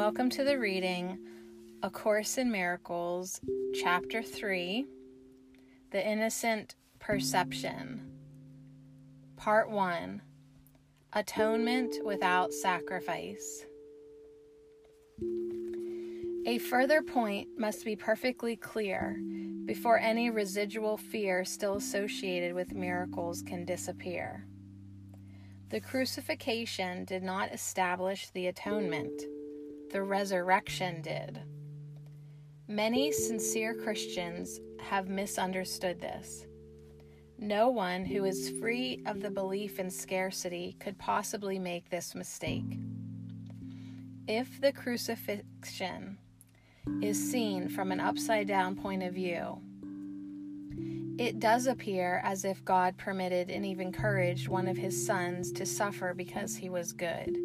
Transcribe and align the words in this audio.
Welcome 0.00 0.30
to 0.30 0.44
the 0.44 0.58
reading 0.58 1.18
A 1.82 1.90
Course 1.90 2.38
in 2.38 2.50
Miracles, 2.50 3.38
Chapter 3.82 4.22
3 4.22 4.86
The 5.90 6.08
Innocent 6.08 6.74
Perception, 6.98 8.10
Part 9.36 9.70
1 9.70 10.22
Atonement 11.12 11.96
Without 12.02 12.54
Sacrifice. 12.54 13.66
A 16.46 16.56
further 16.56 17.02
point 17.02 17.48
must 17.58 17.84
be 17.84 17.94
perfectly 17.94 18.56
clear 18.56 19.20
before 19.66 19.98
any 19.98 20.30
residual 20.30 20.96
fear 20.96 21.44
still 21.44 21.74
associated 21.74 22.54
with 22.54 22.72
miracles 22.72 23.42
can 23.42 23.66
disappear. 23.66 24.46
The 25.68 25.82
crucifixion 25.82 27.04
did 27.04 27.22
not 27.22 27.52
establish 27.52 28.30
the 28.30 28.46
atonement 28.46 29.20
the 29.90 30.02
resurrection 30.02 31.02
did. 31.02 31.40
Many 32.68 33.10
sincere 33.10 33.74
Christians 33.74 34.60
have 34.80 35.08
misunderstood 35.08 36.00
this. 36.00 36.46
No 37.38 37.70
one 37.70 38.04
who 38.04 38.24
is 38.24 38.50
free 38.60 39.02
of 39.06 39.20
the 39.20 39.30
belief 39.30 39.80
in 39.80 39.90
scarcity 39.90 40.76
could 40.78 40.98
possibly 40.98 41.58
make 41.58 41.90
this 41.90 42.14
mistake. 42.14 42.78
If 44.28 44.60
the 44.60 44.72
crucifixion 44.72 46.18
is 47.02 47.30
seen 47.30 47.68
from 47.68 47.90
an 47.90 47.98
upside 47.98 48.46
down 48.46 48.76
point 48.76 49.02
of 49.02 49.14
view, 49.14 49.60
it 51.18 51.40
does 51.40 51.66
appear 51.66 52.20
as 52.24 52.44
if 52.44 52.64
God 52.64 52.96
permitted 52.96 53.50
and 53.50 53.66
even 53.66 53.88
encouraged 53.88 54.48
one 54.48 54.68
of 54.68 54.76
his 54.76 55.06
sons 55.06 55.50
to 55.52 55.66
suffer 55.66 56.14
because 56.14 56.54
he 56.54 56.70
was 56.70 56.92
good. 56.92 57.36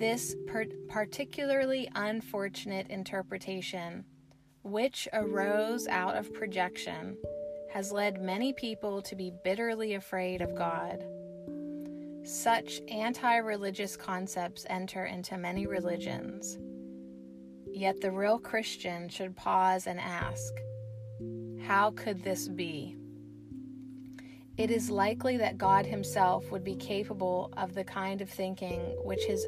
This 0.00 0.34
per- 0.46 0.64
particularly 0.88 1.86
unfortunate 1.94 2.88
interpretation, 2.88 4.06
which 4.62 5.06
arose 5.12 5.86
out 5.88 6.16
of 6.16 6.32
projection, 6.32 7.18
has 7.70 7.92
led 7.92 8.22
many 8.22 8.54
people 8.54 9.02
to 9.02 9.14
be 9.14 9.30
bitterly 9.44 9.92
afraid 9.92 10.40
of 10.40 10.54
God. 10.54 11.04
Such 12.24 12.80
anti 12.88 13.36
religious 13.36 13.94
concepts 13.94 14.64
enter 14.70 15.04
into 15.04 15.36
many 15.36 15.66
religions. 15.66 16.58
Yet 17.70 18.00
the 18.00 18.10
real 18.10 18.38
Christian 18.38 19.10
should 19.10 19.36
pause 19.36 19.86
and 19.86 20.00
ask, 20.00 20.54
How 21.66 21.90
could 21.90 22.24
this 22.24 22.48
be? 22.48 22.96
It 24.56 24.70
is 24.70 24.88
likely 24.88 25.36
that 25.36 25.58
God 25.58 25.84
Himself 25.84 26.50
would 26.50 26.64
be 26.64 26.76
capable 26.76 27.52
of 27.58 27.74
the 27.74 27.84
kind 27.84 28.22
of 28.22 28.30
thinking 28.30 28.80
which 29.04 29.24
His 29.24 29.46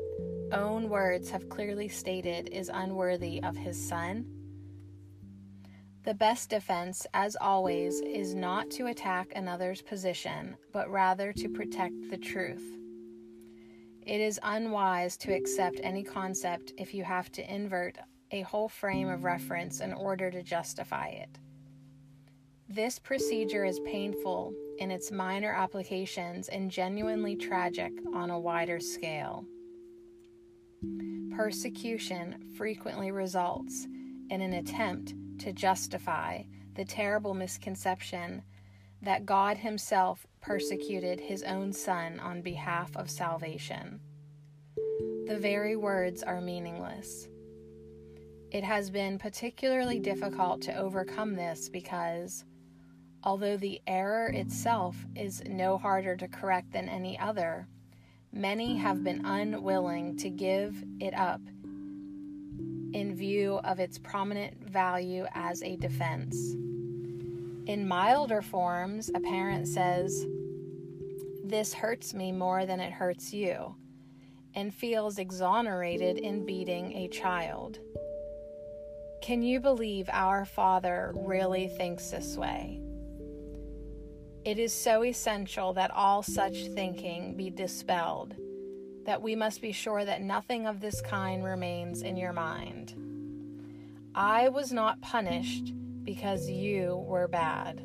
own 0.52 0.88
words 0.88 1.30
have 1.30 1.48
clearly 1.48 1.88
stated 1.88 2.48
is 2.50 2.70
unworthy 2.72 3.42
of 3.42 3.56
his 3.56 3.76
son? 3.88 4.26
The 6.04 6.14
best 6.14 6.50
defense, 6.50 7.06
as 7.14 7.36
always, 7.36 8.00
is 8.00 8.34
not 8.34 8.70
to 8.72 8.86
attack 8.86 9.32
another's 9.34 9.82
position, 9.82 10.56
but 10.72 10.90
rather 10.90 11.32
to 11.32 11.48
protect 11.48 12.10
the 12.10 12.18
truth. 12.18 12.64
It 14.04 14.20
is 14.20 14.40
unwise 14.42 15.16
to 15.18 15.32
accept 15.32 15.78
any 15.82 16.02
concept 16.02 16.72
if 16.76 16.92
you 16.92 17.04
have 17.04 17.30
to 17.32 17.54
invert 17.54 17.98
a 18.32 18.42
whole 18.42 18.68
frame 18.68 19.08
of 19.08 19.22
reference 19.22 19.80
in 19.80 19.92
order 19.92 20.30
to 20.30 20.42
justify 20.42 21.08
it. 21.08 21.38
This 22.68 22.98
procedure 22.98 23.64
is 23.64 23.78
painful 23.80 24.54
in 24.78 24.90
its 24.90 25.12
minor 25.12 25.52
applications 25.52 26.48
and 26.48 26.70
genuinely 26.70 27.36
tragic 27.36 27.92
on 28.14 28.30
a 28.30 28.40
wider 28.40 28.80
scale. 28.80 29.44
Persecution 31.36 32.52
frequently 32.56 33.10
results 33.10 33.86
in 34.30 34.40
an 34.40 34.52
attempt 34.52 35.14
to 35.38 35.52
justify 35.52 36.42
the 36.74 36.84
terrible 36.84 37.34
misconception 37.34 38.42
that 39.00 39.26
God 39.26 39.56
Himself 39.56 40.26
persecuted 40.40 41.20
His 41.20 41.42
own 41.42 41.72
Son 41.72 42.20
on 42.20 42.42
behalf 42.42 42.96
of 42.96 43.10
salvation. 43.10 44.00
The 45.26 45.38
very 45.38 45.74
words 45.76 46.22
are 46.22 46.40
meaningless. 46.40 47.28
It 48.50 48.64
has 48.64 48.90
been 48.90 49.18
particularly 49.18 49.98
difficult 49.98 50.60
to 50.62 50.76
overcome 50.76 51.34
this 51.34 51.70
because, 51.70 52.44
although 53.24 53.56
the 53.56 53.80
error 53.86 54.28
itself 54.28 54.96
is 55.16 55.42
no 55.46 55.78
harder 55.78 56.14
to 56.16 56.28
correct 56.28 56.72
than 56.72 56.90
any 56.90 57.18
other, 57.18 57.66
many 58.32 58.76
have 58.76 59.04
been 59.04 59.24
unwilling 59.24 60.16
to 60.16 60.30
give 60.30 60.82
it 61.00 61.14
up 61.14 61.40
in 62.94 63.14
view 63.14 63.60
of 63.64 63.78
its 63.78 63.98
prominent 63.98 64.68
value 64.68 65.26
as 65.34 65.62
a 65.62 65.76
defense. 65.76 66.54
In 67.66 67.86
milder 67.86 68.42
forms, 68.42 69.10
a 69.14 69.20
parent 69.20 69.68
says, 69.68 70.26
This 71.44 71.72
hurts 71.72 72.12
me 72.14 72.32
more 72.32 72.66
than 72.66 72.80
it 72.80 72.92
hurts 72.92 73.32
you, 73.32 73.74
and 74.54 74.74
feels 74.74 75.18
exonerated 75.18 76.18
in 76.18 76.44
beating 76.44 76.92
a 76.92 77.08
child. 77.08 77.78
Can 79.22 79.42
you 79.42 79.60
believe 79.60 80.10
our 80.12 80.44
Father 80.44 81.12
really 81.14 81.68
thinks 81.68 82.10
this 82.10 82.36
way? 82.36 82.80
It 84.44 84.58
is 84.58 84.72
so 84.72 85.04
essential 85.04 85.72
that 85.74 85.92
all 85.92 86.22
such 86.22 86.66
thinking 86.74 87.36
be 87.36 87.48
dispelled 87.48 88.34
that 89.04 89.22
we 89.22 89.36
must 89.36 89.60
be 89.60 89.72
sure 89.72 90.04
that 90.04 90.22
nothing 90.22 90.66
of 90.66 90.80
this 90.80 91.00
kind 91.00 91.44
remains 91.44 92.02
in 92.02 92.16
your 92.16 92.32
mind. 92.32 92.94
I 94.14 94.48
was 94.48 94.72
not 94.72 95.00
punished 95.00 95.72
because 96.04 96.48
you 96.48 97.04
were 97.06 97.28
bad. 97.28 97.82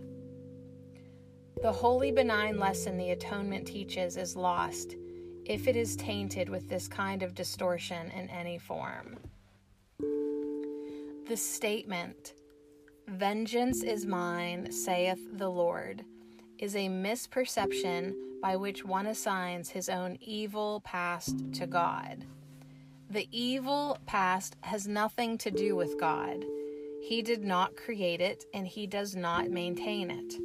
The 1.62 1.72
holy 1.72 2.12
benign 2.12 2.60
lesson 2.60 2.98
the 2.98 3.12
atonement 3.12 3.66
teaches 3.68 4.18
is 4.18 4.36
lost 4.36 4.96
if 5.46 5.68
it 5.68 5.76
is 5.76 5.96
tainted 5.96 6.50
with 6.50 6.70
this 6.70 6.88
kind 6.88 7.24
of 7.24 7.34
distortion 7.34 8.12
in 8.12 8.30
any 8.30 8.58
form. 8.58 9.18
The 11.28 11.38
statement, 11.38 12.34
Vengeance 13.08 13.84
is 13.84 14.06
mine, 14.06 14.72
saith 14.72 15.20
the 15.38 15.50
Lord 15.50 16.04
is 16.60 16.76
a 16.76 16.88
misperception 16.88 18.14
by 18.42 18.56
which 18.56 18.86
one 18.86 19.08
assigns 19.08 19.70
his 19.70 19.90
own 19.90 20.18
evil 20.22 20.82
past 20.82 21.54
to 21.54 21.68
God. 21.68 22.26
The 23.10 23.28
evil 23.32 23.98
past 24.06 24.56
has 24.62 24.88
nothing 24.88 25.38
to 25.40 25.52
do 25.52 25.76
with 25.76 26.00
God. 26.00 26.44
He 27.02 27.22
did 27.22 27.44
not 27.44 27.76
create 27.76 28.22
it 28.22 28.46
and 28.54 28.68
he 28.68 28.88
does 28.88 29.16
not 29.16 29.50
maintain 29.50 30.12
it. 30.12 30.36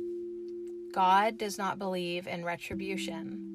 God 0.95 1.39
does 1.39 1.59
not 1.59 1.79
believe 1.79 2.27
in 2.27 2.45
retribution. 2.45 3.49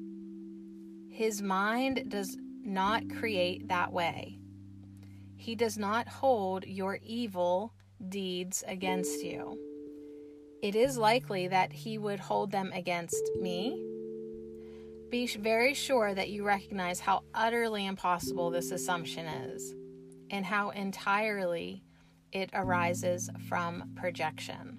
His 1.10 1.40
mind 1.40 2.04
does 2.08 2.36
not 2.64 3.08
create 3.08 3.68
that 3.68 3.92
way. 3.92 4.38
He 5.36 5.54
does 5.54 5.78
not 5.78 6.08
hold 6.08 6.66
your 6.66 6.98
evil 7.02 7.72
deeds 8.08 8.62
against 8.66 9.24
you 9.24 9.58
it 10.62 10.74
is 10.74 10.98
likely 10.98 11.48
that 11.48 11.72
he 11.72 11.98
would 11.98 12.20
hold 12.20 12.50
them 12.50 12.72
against 12.72 13.30
me. 13.40 13.84
Be 15.10 15.26
very 15.26 15.72
sure 15.72 16.14
that 16.14 16.30
you 16.30 16.44
recognize 16.44 17.00
how 17.00 17.22
utterly 17.32 17.86
impossible 17.86 18.50
this 18.50 18.70
assumption 18.70 19.26
is 19.26 19.74
and 20.30 20.44
how 20.44 20.70
entirely 20.70 21.82
it 22.32 22.50
arises 22.52 23.30
from 23.48 23.92
projection. 23.94 24.78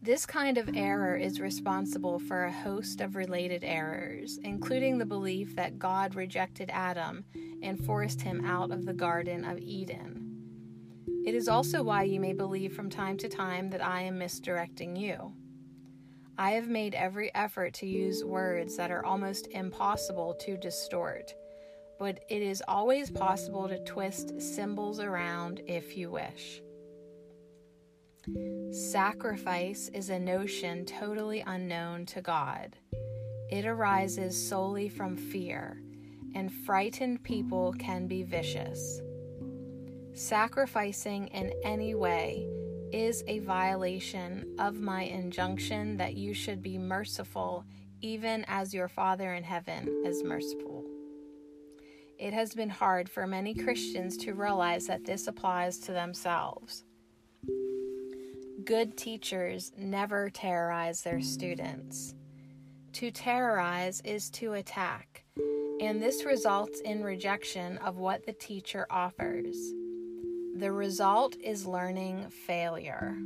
This 0.00 0.26
kind 0.26 0.58
of 0.58 0.74
error 0.74 1.14
is 1.16 1.40
responsible 1.40 2.18
for 2.18 2.44
a 2.44 2.52
host 2.52 3.00
of 3.00 3.14
related 3.14 3.62
errors, 3.62 4.38
including 4.42 4.98
the 4.98 5.06
belief 5.06 5.54
that 5.54 5.78
God 5.78 6.14
rejected 6.16 6.70
Adam 6.72 7.24
and 7.62 7.84
forced 7.84 8.20
him 8.20 8.44
out 8.44 8.72
of 8.72 8.84
the 8.84 8.94
Garden 8.94 9.44
of 9.44 9.58
Eden. 9.58 10.21
It 11.24 11.36
is 11.36 11.48
also 11.48 11.84
why 11.84 12.02
you 12.02 12.18
may 12.18 12.32
believe 12.32 12.74
from 12.74 12.90
time 12.90 13.16
to 13.18 13.28
time 13.28 13.70
that 13.70 13.84
I 13.84 14.02
am 14.02 14.18
misdirecting 14.18 14.96
you. 14.96 15.32
I 16.36 16.52
have 16.52 16.68
made 16.68 16.94
every 16.94 17.32
effort 17.34 17.74
to 17.74 17.86
use 17.86 18.24
words 18.24 18.76
that 18.76 18.90
are 18.90 19.04
almost 19.04 19.46
impossible 19.52 20.34
to 20.40 20.56
distort, 20.56 21.32
but 21.98 22.24
it 22.28 22.42
is 22.42 22.62
always 22.66 23.10
possible 23.10 23.68
to 23.68 23.78
twist 23.84 24.40
symbols 24.40 24.98
around 24.98 25.60
if 25.68 25.96
you 25.96 26.10
wish. 26.10 26.60
Sacrifice 28.72 29.90
is 29.94 30.10
a 30.10 30.18
notion 30.18 30.84
totally 30.84 31.44
unknown 31.46 32.06
to 32.06 32.20
God. 32.20 32.76
It 33.48 33.64
arises 33.64 34.48
solely 34.48 34.88
from 34.88 35.16
fear, 35.16 35.80
and 36.34 36.52
frightened 36.52 37.22
people 37.22 37.74
can 37.78 38.08
be 38.08 38.24
vicious. 38.24 39.00
Sacrificing 40.14 41.28
in 41.28 41.52
any 41.64 41.94
way 41.94 42.46
is 42.92 43.24
a 43.26 43.38
violation 43.40 44.54
of 44.58 44.78
my 44.80 45.02
injunction 45.04 45.96
that 45.96 46.14
you 46.14 46.34
should 46.34 46.62
be 46.62 46.76
merciful, 46.76 47.64
even 48.02 48.44
as 48.46 48.74
your 48.74 48.88
Father 48.88 49.32
in 49.32 49.42
heaven 49.42 49.88
is 50.04 50.22
merciful. 50.22 50.84
it 52.22 52.32
has 52.32 52.54
been 52.54 52.70
hard 52.70 53.08
for 53.08 53.26
many 53.26 53.52
Christians 53.52 54.16
to 54.18 54.34
realize 54.34 54.86
that 54.86 55.04
this 55.04 55.26
applies 55.26 55.78
to 55.80 55.92
themselves. 55.92 56.84
Good 58.64 58.96
teachers 58.96 59.72
never 59.76 60.30
terrorize 60.30 61.02
their 61.02 61.20
students. 61.20 62.14
To 62.92 63.10
terrorize 63.10 64.00
is 64.04 64.30
to 64.30 64.52
attack, 64.52 65.24
and 65.80 66.00
this 66.00 66.24
results 66.24 66.80
in 66.80 67.02
rejection 67.02 67.78
of 67.78 67.96
what 67.96 68.24
the 68.24 68.34
teacher 68.34 68.86
offers. 68.88 69.56
The 70.54 70.70
result 70.70 71.34
is 71.42 71.66
learning 71.66 72.28
failure. 72.28 73.16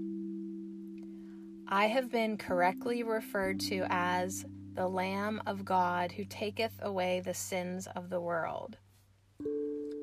I 1.66 1.86
have 1.86 2.08
been 2.10 2.36
correctly 2.36 3.02
referred 3.02 3.58
to 3.60 3.84
as 3.90 4.44
the 4.74 4.86
Lamb 4.86 5.42
of 5.44 5.64
God 5.64 6.12
who 6.12 6.24
taketh 6.24 6.78
away 6.82 7.20
the 7.20 7.34
sins 7.34 7.88
of 7.96 8.10
the 8.10 8.20
world. 8.20 8.78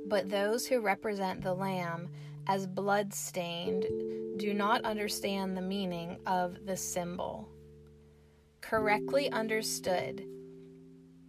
But 0.08 0.30
those 0.30 0.68
who 0.68 0.82
represent 0.82 1.42
the 1.42 1.54
Lamb 1.54 2.10
as 2.48 2.68
blood 2.68 3.14
stained 3.14 3.86
do 4.38 4.54
not 4.54 4.84
understand 4.84 5.56
the 5.56 5.62
meaning 5.62 6.18
of 6.26 6.66
the 6.66 6.76
symbol. 6.76 7.48
Correctly 8.60 9.32
understood, 9.32 10.26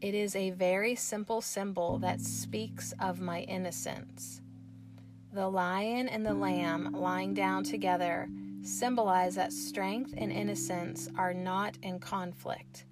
it 0.01 0.15
is 0.15 0.35
a 0.35 0.51
very 0.51 0.97
simple 0.97 1.41
symbol 1.41 1.99
that 1.99 2.21
speaks 2.21 2.93
of 3.01 3.21
my 3.21 3.43
innocence. 3.43 4.41
The 5.35 5.49
lion 5.49 6.07
and 6.07 6.25
the 6.25 6.33
lamb 6.33 6.93
lying 6.93 7.35
down 7.35 7.65
together 7.65 8.29
symbolize 8.63 9.35
that 9.35 9.53
strength 9.53 10.15
and 10.17 10.31
innocence 10.31 11.09
are 11.19 11.35
not 11.35 11.77
in 11.83 11.99
conflict, 11.99 12.85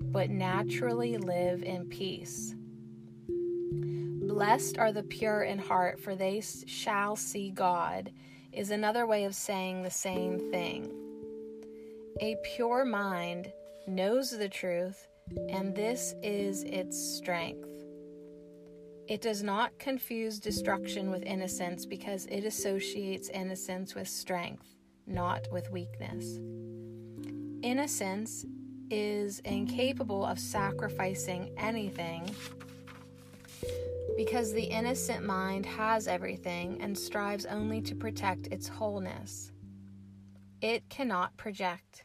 but 0.00 0.28
naturally 0.28 1.16
live 1.18 1.62
in 1.62 1.86
peace. 1.86 2.56
Blessed 4.26 4.76
are 4.76 4.90
the 4.90 5.04
pure 5.04 5.44
in 5.44 5.60
heart, 5.60 6.00
for 6.00 6.16
they 6.16 6.42
shall 6.66 7.14
see 7.14 7.50
God, 7.50 8.10
is 8.52 8.72
another 8.72 9.06
way 9.06 9.22
of 9.22 9.36
saying 9.36 9.84
the 9.84 9.90
same 9.90 10.50
thing. 10.50 10.90
A 12.20 12.34
pure 12.56 12.84
mind 12.84 13.52
knows 13.86 14.36
the 14.36 14.48
truth, 14.48 15.06
and 15.48 15.76
this 15.76 16.12
is 16.24 16.64
its 16.64 16.98
strength. 16.98 17.73
It 19.08 19.20
does 19.20 19.42
not 19.42 19.78
confuse 19.78 20.38
destruction 20.38 21.10
with 21.10 21.22
innocence 21.24 21.84
because 21.84 22.26
it 22.26 22.44
associates 22.44 23.28
innocence 23.28 23.94
with 23.94 24.08
strength 24.08 24.74
not 25.06 25.50
with 25.50 25.70
weakness. 25.70 26.38
Innocence 27.62 28.44
is 28.90 29.40
incapable 29.40 30.24
of 30.24 30.38
sacrificing 30.38 31.52
anything 31.56 32.30
because 34.16 34.52
the 34.52 34.62
innocent 34.62 35.24
mind 35.24 35.66
has 35.66 36.06
everything 36.06 36.80
and 36.80 36.96
strives 36.96 37.46
only 37.46 37.80
to 37.82 37.94
protect 37.94 38.46
its 38.48 38.68
wholeness. 38.68 39.50
It 40.60 40.88
cannot 40.88 41.36
project. 41.36 42.02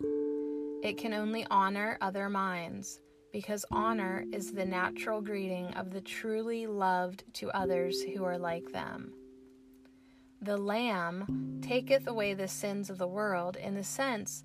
It 0.81 0.97
can 0.97 1.13
only 1.13 1.45
honor 1.51 1.97
other 2.01 2.29
minds 2.29 2.99
because 3.31 3.65
honor 3.71 4.25
is 4.31 4.51
the 4.51 4.65
natural 4.65 5.21
greeting 5.21 5.67
of 5.73 5.91
the 5.91 6.01
truly 6.01 6.67
loved 6.67 7.23
to 7.33 7.51
others 7.51 8.01
who 8.01 8.23
are 8.23 8.37
like 8.37 8.71
them. 8.71 9.13
The 10.41 10.57
Lamb 10.57 11.59
taketh 11.61 12.07
away 12.07 12.33
the 12.33 12.47
sins 12.47 12.89
of 12.89 12.97
the 12.97 13.07
world 13.07 13.57
in 13.57 13.75
the 13.75 13.83
sense 13.83 14.43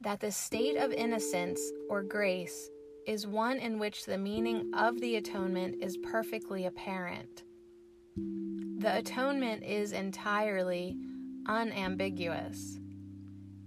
that 0.00 0.20
the 0.20 0.32
state 0.32 0.76
of 0.76 0.92
innocence 0.92 1.60
or 1.88 2.02
grace 2.02 2.68
is 3.06 3.26
one 3.26 3.58
in 3.58 3.78
which 3.78 4.04
the 4.04 4.18
meaning 4.18 4.70
of 4.74 5.00
the 5.00 5.16
atonement 5.16 5.82
is 5.82 5.96
perfectly 5.96 6.66
apparent. 6.66 7.44
The 8.16 8.98
atonement 8.98 9.64
is 9.64 9.92
entirely 9.92 10.96
unambiguous. 11.46 12.78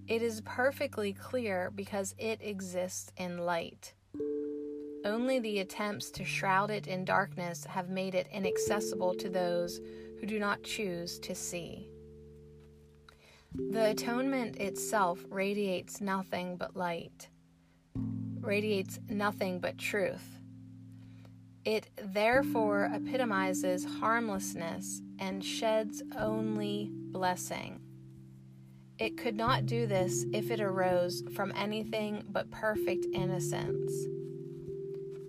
It 0.08 0.22
is 0.22 0.42
perfectly 0.42 1.14
clear 1.14 1.72
because 1.74 2.14
it 2.18 2.40
exists 2.42 3.12
in 3.18 3.38
light. 3.40 3.94
Only 5.04 5.40
the 5.40 5.60
attempts 5.60 6.12
to 6.12 6.24
shroud 6.24 6.70
it 6.70 6.86
in 6.86 7.06
darkness 7.06 7.66
have 7.66 7.90
made 7.90 8.14
it 8.14 8.28
inaccessible 8.32 9.16
to 9.16 9.30
those 9.30 9.82
who 10.20 10.28
do 10.28 10.38
not 10.38 10.62
choose 10.62 11.18
to 11.20 11.34
see. 11.34 11.88
The 13.54 13.90
atonement 13.90 14.58
itself 14.58 15.26
radiates 15.30 16.02
nothing 16.02 16.56
but 16.56 16.78
light, 16.78 17.30
radiates 18.40 19.00
nothing 19.10 19.60
but 19.60 19.80
truth. 19.80 20.40
It 21.66 21.90
therefore 21.98 22.92
epitomizes 22.94 23.84
harmlessness 23.84 25.02
and 25.20 25.44
sheds 25.44 26.04
only 26.18 26.92
blessing. 26.94 27.82
It 29.00 29.18
could 29.18 29.36
not 29.36 29.66
do 29.66 29.88
this 29.88 30.26
if 30.32 30.52
it 30.52 30.62
arose 30.62 31.24
from 31.34 31.52
anything 31.56 32.24
but 32.30 32.52
perfect 32.52 33.08
innocence. 33.14 33.92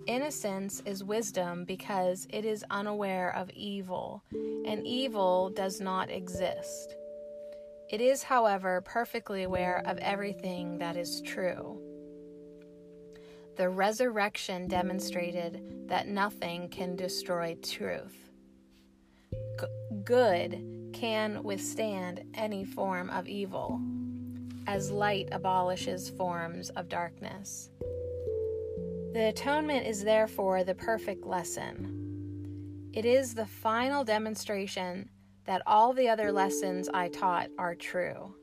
Innocence 0.05 0.81
is 0.85 1.03
wisdom 1.03 1.63
because 1.63 2.27
it 2.29 2.43
is 2.43 2.65
unaware 2.69 3.33
of 3.35 3.49
evil, 3.51 4.21
and 4.65 4.85
evil 4.85 5.49
does 5.49 5.79
not 5.79 6.09
exist. 6.09 6.95
It 7.89 8.01
is, 8.01 8.21
however, 8.23 8.81
perfectly 8.81 9.43
aware 9.43 9.81
of 9.85 9.97
everything 9.99 10.77
that 10.79 10.97
is 10.97 11.21
true. 11.21 11.79
The 13.55 13.69
resurrection 13.69 14.67
demonstrated 14.67 15.87
that 15.87 16.07
nothing 16.07 16.67
can 16.69 16.95
destroy 16.97 17.55
truth. 17.61 18.31
G- 19.59 19.67
good 20.03 20.89
can 20.91 21.43
withstand 21.43 22.25
any 22.33 22.65
form 22.65 23.09
of 23.09 23.27
evil, 23.27 23.79
as 24.67 24.91
light 24.91 25.29
abolishes 25.31 26.09
forms 26.09 26.71
of 26.71 26.89
darkness. 26.89 27.69
The 29.13 29.27
atonement 29.27 29.85
is 29.85 30.03
therefore 30.03 30.63
the 30.63 30.73
perfect 30.73 31.23
lesson. 31.23 32.89
It 32.93 33.05
is 33.05 33.35
the 33.35 33.45
final 33.45 34.03
demonstration 34.03 35.07
that 35.45 35.61
all 35.67 35.93
the 35.93 36.09
other 36.09 36.31
lessons 36.31 36.89
I 36.91 37.09
taught 37.09 37.51
are 37.59 37.75
true. 37.75 38.33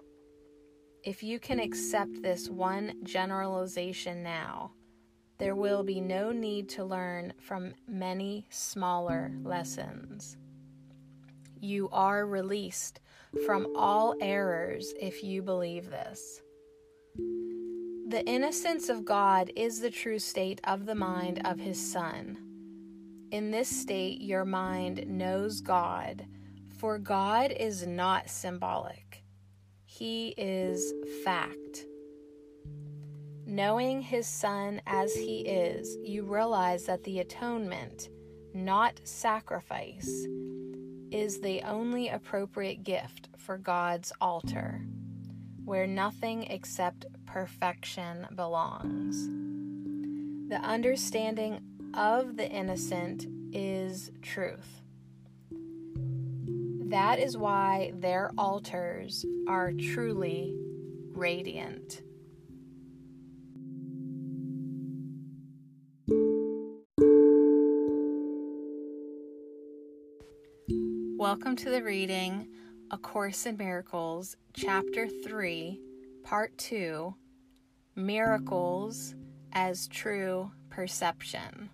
If 1.03 1.25
you 1.25 1.41
can 1.41 1.59
accept 1.59 2.23
this 2.23 2.49
one 2.49 2.95
generalization 3.03 4.23
now, 4.23 4.71
there 5.39 5.57
will 5.57 5.83
be 5.83 6.01
no 6.01 6.31
need 6.31 6.69
to 6.69 6.85
learn 6.85 7.33
from 7.41 7.75
many 7.89 8.47
smaller 8.49 9.33
lessons. 9.43 10.37
You 11.61 11.89
are 11.91 12.27
released 12.27 13.01
from 13.45 13.67
all 13.75 14.15
errors 14.21 14.95
if 15.01 15.25
you 15.25 15.43
believe 15.43 15.91
this. 15.91 16.41
The 18.11 18.27
innocence 18.27 18.89
of 18.89 19.05
God 19.05 19.53
is 19.55 19.79
the 19.79 19.89
true 19.89 20.19
state 20.19 20.61
of 20.65 20.85
the 20.85 20.97
mind 20.97 21.43
of 21.45 21.61
His 21.61 21.81
Son. 21.81 22.39
In 23.31 23.53
this 23.53 23.69
state, 23.69 24.21
your 24.21 24.45
mind 24.45 25.07
knows 25.07 25.61
God, 25.61 26.27
for 26.77 26.99
God 26.99 27.53
is 27.53 27.87
not 27.87 28.29
symbolic, 28.29 29.23
He 29.85 30.35
is 30.37 30.93
fact. 31.25 31.87
Knowing 33.47 34.03
His 34.03 34.27
Son 34.27 34.83
as 34.89 35.15
He 35.15 35.43
is, 35.43 35.97
you 36.03 36.25
realize 36.25 36.87
that 36.87 37.05
the 37.05 37.21
atonement, 37.21 38.09
not 38.53 39.01
sacrifice, 39.05 40.27
is 41.13 41.41
the 41.41 41.63
only 41.63 42.09
appropriate 42.09 42.83
gift 42.83 43.29
for 43.39 43.57
God's 43.57 44.13
altar, 44.21 44.85
where 45.65 45.87
nothing 45.87 46.43
except 46.51 47.07
perfection 47.33 48.27
belongs. 48.35 49.29
The 50.49 50.57
understanding 50.57 51.61
of 51.95 52.37
the 52.37 52.49
innocent 52.51 53.25
is 53.53 54.11
truth. 54.21 54.83
That 56.89 57.21
is 57.21 57.37
why 57.37 57.93
their 57.95 58.33
altars 58.37 59.25
are 59.47 59.73
truly 59.73 60.57
radiant. 61.13 62.03
Welcome 71.17 71.55
to 71.57 71.71
the 71.71 71.85
reading 71.85 72.49
A 72.91 72.99
Course 72.99 73.47
in 73.47 73.57
Miracles, 73.57 74.37
Chapter 74.53 75.07
3, 75.07 75.81
Part 76.25 76.59
2 76.59 77.15
Miracles 77.97 79.15
as 79.53 79.89
True 79.89 80.53
Perception. 80.71 81.71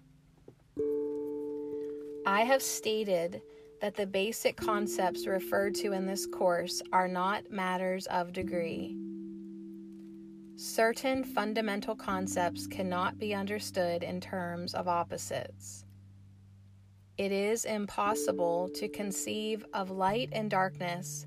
I 2.26 2.42
have 2.42 2.62
stated 2.62 3.42
that 3.80 3.94
the 3.96 4.06
basic 4.06 4.56
concepts 4.56 5.26
referred 5.26 5.74
to 5.76 5.92
in 5.92 6.06
this 6.06 6.26
course 6.26 6.82
are 6.92 7.06
not 7.08 7.50
matters 7.50 8.06
of 8.06 8.32
degree. 8.32 8.96
Certain 10.56 11.22
fundamental 11.22 11.94
concepts 11.94 12.66
cannot 12.66 13.18
be 13.18 13.34
understood 13.34 14.02
in 14.02 14.20
terms 14.20 14.74
of 14.74 14.88
opposites. 14.88 15.84
it 17.18 17.32
is 17.32 17.64
impossible 17.64 18.68
to 18.74 18.88
conceive 18.88 19.64
of 19.72 19.90
light 19.90 20.28
and 20.32 20.50
darkness 20.50 21.26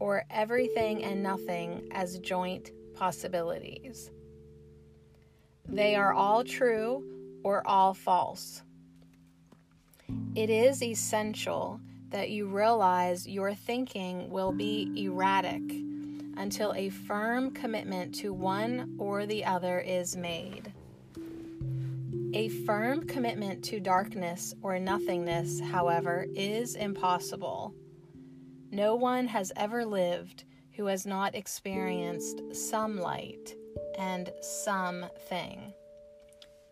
or 0.00 0.24
everything 0.30 1.04
and 1.04 1.22
nothing 1.22 1.88
as 1.92 2.18
joint 2.18 2.72
possibilities. 2.94 4.10
They 5.68 5.94
are 5.94 6.14
all 6.14 6.44
true 6.44 7.04
or 7.44 7.66
all 7.66 7.92
false. 7.92 8.62
It 10.34 10.48
is 10.48 10.82
essential 10.82 11.80
that 12.08 12.30
you 12.30 12.46
realize 12.46 13.28
your 13.28 13.52
thinking 13.52 14.30
will 14.30 14.52
be 14.52 14.90
erratic 14.96 15.62
until 16.38 16.72
a 16.72 16.88
firm 16.88 17.50
commitment 17.50 18.14
to 18.14 18.32
one 18.32 18.94
or 18.98 19.26
the 19.26 19.44
other 19.44 19.78
is 19.80 20.16
made. 20.16 20.72
A 22.32 22.48
firm 22.48 23.06
commitment 23.06 23.62
to 23.64 23.78
darkness 23.78 24.54
or 24.62 24.78
nothingness, 24.78 25.60
however, 25.60 26.26
is 26.34 26.76
impossible. 26.76 27.74
No 28.70 28.94
one 28.94 29.26
has 29.26 29.52
ever 29.54 29.84
lived 29.84 30.44
who 30.76 30.86
has 30.86 31.04
not 31.04 31.34
experienced 31.34 32.40
some 32.54 32.96
light 32.96 33.57
and 33.98 34.32
something. 34.40 35.74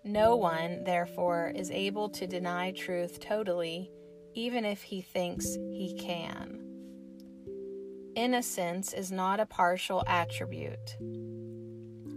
No 0.05 0.37
one, 0.37 0.85
therefore, 0.85 1.53
is 1.55 1.71
able 1.71 2.09
to 2.11 2.27
deny 2.27 2.71
truth 2.71 3.19
totally, 3.19 3.91
even 4.35 4.65
if 4.65 4.83
he 4.83 5.03
thinks 5.03 5.55
he 5.55 5.99
can. 6.01 6.63
Innocence 8.15 8.93
is 8.93 9.11
not 9.11 9.41
a 9.41 9.47
partial 9.47 10.05
attribute. 10.07 10.97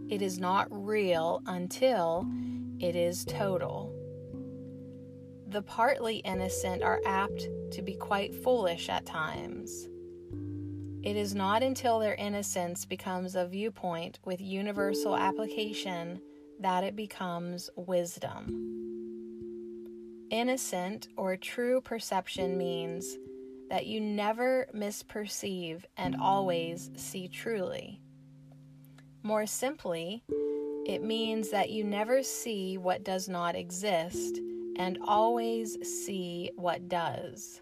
It 0.07 0.21
is 0.21 0.39
not 0.39 0.67
real 0.69 1.41
until 1.47 2.25
it 2.79 2.95
is 2.95 3.25
total. 3.25 3.93
The 5.47 5.63
partly 5.63 6.17
innocent 6.17 6.83
are 6.83 7.01
apt 7.05 7.47
to 7.71 7.81
be 7.81 7.95
quite 7.95 8.35
foolish 8.35 8.87
at 8.87 9.07
times. 9.07 9.89
It 11.01 11.15
is 11.15 11.34
not 11.34 11.63
until 11.63 12.00
their 12.00 12.15
innocence 12.15 12.84
becomes 12.84 13.36
a 13.36 13.48
viewpoint 13.48 14.20
with 14.25 14.41
universal 14.41 15.15
application 15.15 16.20
that 16.60 16.84
it 16.84 16.96
becomes 16.96 17.70
wisdom. 17.77 18.65
Innocent 20.29 21.08
or 21.15 21.38
true 21.38 21.79
perception 21.79 22.58
means 22.58 23.18
that 23.70 23.86
you 23.86 24.01
never 24.01 24.68
misperceive 24.75 25.86
and 25.96 26.18
always 26.20 26.91
see 26.98 27.29
truly. 27.29 28.01
More 29.24 29.46
simply, 29.46 30.24
it 30.86 31.01
means 31.01 31.50
that 31.51 31.70
you 31.70 31.86
never 31.86 32.24
see 32.24 32.77
what 32.77 33.06
does 33.06 33.29
not 33.29 33.56
exist 33.56 34.39
and 34.75 34.98
always 35.08 35.77
see 35.82 36.51
what 36.58 36.89
does. 36.89 37.62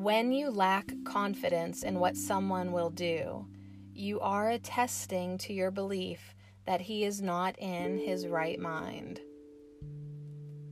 When 0.00 0.32
you 0.32 0.50
lack 0.50 0.94
confidence 1.04 1.82
in 1.82 2.00
what 2.00 2.16
someone 2.16 2.72
will 2.72 2.88
do, 2.88 3.44
you 3.92 4.18
are 4.20 4.48
attesting 4.48 5.36
to 5.36 5.52
your 5.52 5.70
belief 5.70 6.34
that 6.64 6.80
he 6.80 7.04
is 7.04 7.20
not 7.20 7.58
in 7.58 7.98
his 7.98 8.26
right 8.26 8.58
mind. 8.58 9.20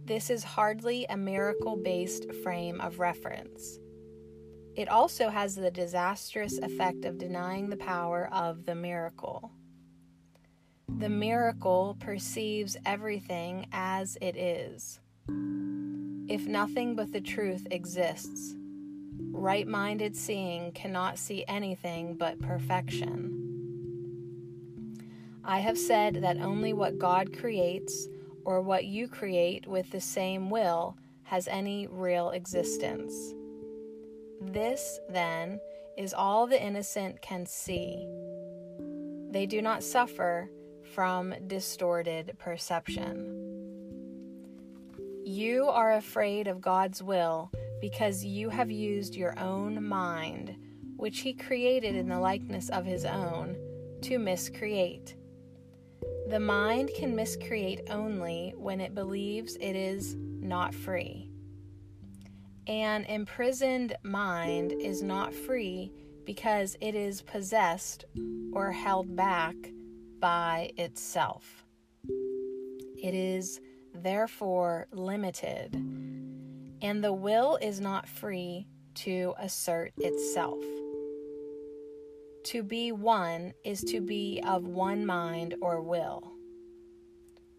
This 0.06 0.30
is 0.30 0.42
hardly 0.42 1.04
a 1.11 1.16
miracle 1.18 1.76
based 1.76 2.32
frame 2.42 2.80
of 2.80 3.00
reference. 3.00 3.78
It 4.75 4.88
also 4.88 5.28
has 5.28 5.54
the 5.54 5.70
disastrous 5.70 6.56
effect 6.56 7.04
of 7.04 7.18
denying 7.18 7.68
the 7.68 7.76
power 7.76 8.30
of 8.32 8.64
the 8.64 8.75
miracle. 8.75 9.52
The 10.88 11.11
miracle 11.11 11.99
perceives 12.00 12.78
everything 12.87 13.66
as 13.73 14.16
it 14.23 14.38
is. 14.38 15.00
If 16.30 16.47
nothing 16.47 16.97
but 16.97 17.12
the 17.12 17.20
truth 17.20 17.66
exists, 17.70 18.54
right 19.32 19.66
minded 19.66 20.16
seeing 20.16 20.72
cannot 20.72 21.18
see 21.18 21.44
anything 21.48 22.14
but 22.14 22.40
perfection. 22.40 23.38
I 25.44 25.60
have 25.60 25.78
said 25.78 26.22
that 26.22 26.38
only 26.38 26.72
what 26.72 26.98
God 26.98 27.37
creates 27.37 28.08
or 28.44 28.60
what 28.60 28.84
you 28.84 29.08
create 29.08 29.66
with 29.66 29.90
the 29.90 30.00
same 30.00 30.50
will 30.50 30.96
has 31.22 31.48
any 31.48 31.87
real 31.87 32.30
existence. 32.30 33.14
This, 34.40 35.00
then, 35.08 35.60
is 35.96 36.14
all 36.14 36.46
the 36.46 36.62
innocent 36.62 37.20
can 37.22 37.44
see. 37.44 38.06
They 39.30 39.46
do 39.46 39.60
not 39.60 39.82
suffer 39.82 40.50
from 40.94 41.34
distorted 41.46 42.37
perception. 42.38 43.34
You 45.25 45.66
are 45.68 45.94
afraid 45.94 46.46
of 46.46 46.60
God's 46.60 47.02
will 47.02 47.50
because 47.80 48.25
you 48.25 48.49
have 48.49 48.70
used 48.70 49.14
your 49.14 49.38
own 49.38 49.85
mind, 49.85 50.56
which 50.97 51.20
He 51.20 51.32
created 51.32 51.94
in 51.94 52.08
the 52.08 52.18
likeness 52.18 52.68
of 52.70 52.85
His 52.85 53.04
own, 53.04 53.56
to 54.02 54.18
miscreate. 54.18 55.14
The 56.28 56.40
mind 56.40 56.90
can 56.94 57.16
miscreate 57.16 57.80
only 57.90 58.52
when 58.56 58.80
it 58.80 58.94
believes 58.94 59.56
it 59.56 59.75
is 59.75 60.14
not 60.18 60.75
free. 60.75 61.30
An 62.66 63.04
imprisoned 63.04 63.97
mind 64.02 64.73
is 64.73 65.02
not 65.02 65.32
free 65.32 65.90
because 66.26 66.76
it 66.82 66.94
is 66.94 67.23
possessed 67.23 68.04
or 68.52 68.70
held 68.70 69.16
back 69.16 69.56
by 70.20 70.70
itself. 70.76 71.64
It 73.02 73.14
is 73.14 73.61
therefore 73.94 74.87
limited, 74.92 75.75
and 76.82 77.02
the 77.02 77.12
will 77.12 77.56
is 77.61 77.80
not 77.80 78.08
free 78.08 78.66
to 78.94 79.35
assert 79.38 79.92
itself. 79.99 80.62
To 82.44 82.62
be 82.62 82.92
one 82.92 83.52
is 83.64 83.82
to 83.82 84.00
be 84.00 84.42
of 84.47 84.66
one 84.66 85.04
mind 85.04 85.54
or 85.61 85.82
will. 85.82 86.32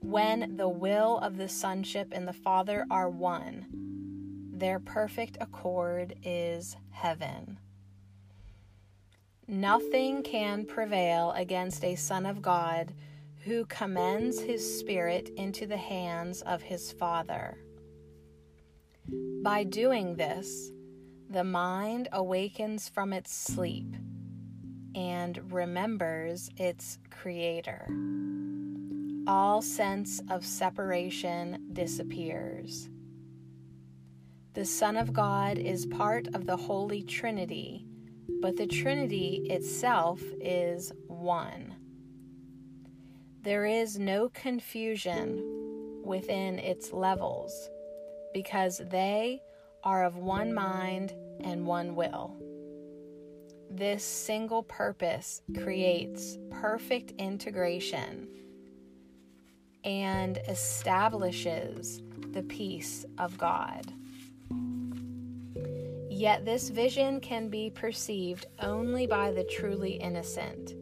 When 0.01 0.55
the 0.57 0.69
will 0.69 1.17
of 1.19 1.37
the 1.37 1.49
Sonship 1.49 2.09
and 2.11 2.27
the 2.27 2.33
Father 2.33 2.85
are 2.89 3.09
one, 3.09 3.67
their 4.51 4.79
perfect 4.79 5.37
accord 5.39 6.15
is 6.23 6.75
heaven. 6.91 7.59
Nothing 9.47 10.23
can 10.23 10.65
prevail 10.65 11.31
against 11.31 11.83
a 11.83 11.95
Son 11.95 12.25
of 12.25 12.41
God 12.41 12.93
who 13.45 13.65
commends 13.65 14.39
his 14.39 14.79
Spirit 14.79 15.29
into 15.37 15.65
the 15.65 15.77
hands 15.77 16.41
of 16.41 16.61
his 16.61 16.91
Father. 16.91 17.57
By 19.43 19.63
doing 19.63 20.15
this, 20.15 20.71
the 21.29 21.43
mind 21.43 22.09
awakens 22.11 22.89
from 22.89 23.13
its 23.13 23.33
sleep 23.33 23.95
and 24.95 25.51
remembers 25.51 26.49
its 26.57 26.97
Creator. 27.09 27.87
All 29.27 29.61
sense 29.61 30.21
of 30.29 30.45
separation 30.45 31.69
disappears. 31.73 32.89
The 34.53 34.65
Son 34.65 34.97
of 34.97 35.13
God 35.13 35.57
is 35.57 35.85
part 35.85 36.27
of 36.33 36.45
the 36.45 36.57
Holy 36.57 37.03
Trinity 37.03 37.85
but 38.41 38.55
the 38.55 38.67
Trinity 38.67 39.47
itself 39.49 40.21
is 40.39 40.93
one. 41.07 41.75
There 43.41 43.65
is 43.65 43.99
no 43.99 44.29
confusion 44.29 46.01
within 46.03 46.59
its 46.59 46.93
levels 46.93 47.69
because 48.33 48.81
they 48.89 49.41
are 49.83 50.03
of 50.03 50.17
one 50.17 50.53
mind 50.53 51.13
and 51.43 51.65
one 51.65 51.95
will. 51.95 52.35
This 53.71 54.03
single 54.03 54.63
purpose 54.63 55.41
creates 55.61 56.37
perfect 56.49 57.11
integration 57.19 58.27
and 59.83 60.39
establishes 60.47 62.01
the 62.31 62.43
peace 62.43 63.05
of 63.17 63.37
God. 63.37 63.93
Yet 66.09 66.43
this 66.43 66.69
vision 66.69 67.21
can 67.21 67.47
be 67.47 67.69
perceived 67.69 68.47
only 68.59 69.07
by 69.07 69.31
the 69.31 69.45
truly 69.45 69.91
innocent. 69.91 70.73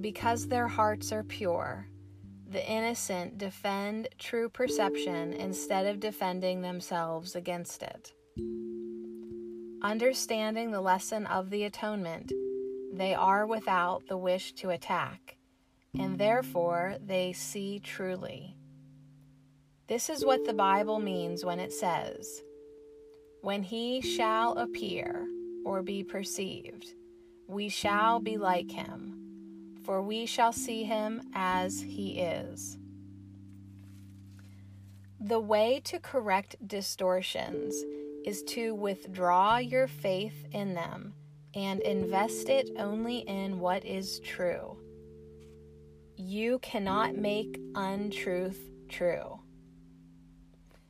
Because 0.00 0.48
their 0.48 0.68
hearts 0.68 1.12
are 1.12 1.22
pure, 1.22 1.86
the 2.50 2.68
innocent 2.68 3.38
defend 3.38 4.08
true 4.18 4.48
perception 4.48 5.32
instead 5.34 5.86
of 5.86 6.00
defending 6.00 6.62
themselves 6.62 7.36
against 7.36 7.82
it. 7.82 8.12
Understanding 9.82 10.72
the 10.72 10.80
lesson 10.80 11.26
of 11.26 11.50
the 11.50 11.62
atonement, 11.62 12.32
they 12.92 13.14
are 13.14 13.46
without 13.46 14.02
the 14.08 14.16
wish 14.16 14.52
to 14.54 14.70
attack, 14.70 15.36
and 15.96 16.18
therefore 16.18 16.96
they 17.00 17.32
see 17.32 17.78
truly. 17.78 18.56
This 19.86 20.10
is 20.10 20.24
what 20.24 20.44
the 20.44 20.52
Bible 20.52 20.98
means 20.98 21.44
when 21.44 21.60
it 21.60 21.72
says, 21.72 22.42
when 23.42 23.62
he 23.62 24.00
shall 24.00 24.54
appear 24.54 25.24
or 25.64 25.82
be 25.82 26.02
perceived, 26.02 26.94
we 27.46 27.68
shall 27.68 28.18
be 28.18 28.36
like 28.36 28.70
him, 28.70 29.19
for 29.84 30.02
we 30.02 30.26
shall 30.26 30.52
see 30.52 30.84
him 30.84 31.22
as 31.34 31.80
he 31.80 32.20
is. 32.20 32.78
The 35.20 35.40
way 35.40 35.80
to 35.84 35.98
correct 35.98 36.56
distortions 36.66 37.84
is 38.24 38.42
to 38.44 38.74
withdraw 38.74 39.58
your 39.58 39.86
faith 39.86 40.46
in 40.52 40.74
them 40.74 41.14
and 41.54 41.80
invest 41.80 42.48
it 42.48 42.70
only 42.78 43.18
in 43.18 43.60
what 43.60 43.84
is 43.84 44.20
true. 44.20 44.78
You 46.16 46.58
cannot 46.60 47.16
make 47.16 47.60
untruth 47.74 48.70
true. 48.88 49.40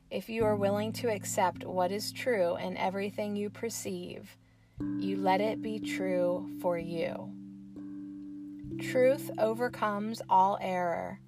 If 0.09 0.29
you 0.29 0.43
are 0.43 0.55
willing 0.55 0.91
to 0.93 1.09
accept 1.09 1.63
what 1.65 1.91
is 1.91 2.11
true 2.11 2.57
in 2.57 2.75
everything 2.75 3.35
you 3.35 3.49
perceive, 3.49 4.35
you 4.99 5.17
let 5.17 5.39
it 5.39 5.61
be 5.61 5.79
true 5.79 6.49
for 6.61 6.77
you. 6.77 7.33
Truth 8.79 9.31
overcomes 9.37 10.21
all 10.29 10.57
error, 10.61 11.19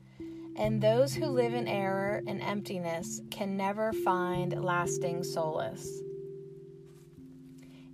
and 0.56 0.82
those 0.82 1.14
who 1.14 1.26
live 1.26 1.54
in 1.54 1.68
error 1.68 2.22
and 2.28 2.42
emptiness 2.42 3.22
can 3.32 3.58
never 3.58 3.92
find 3.92 4.64
lasting 4.64 5.24
solace. 5.24 6.02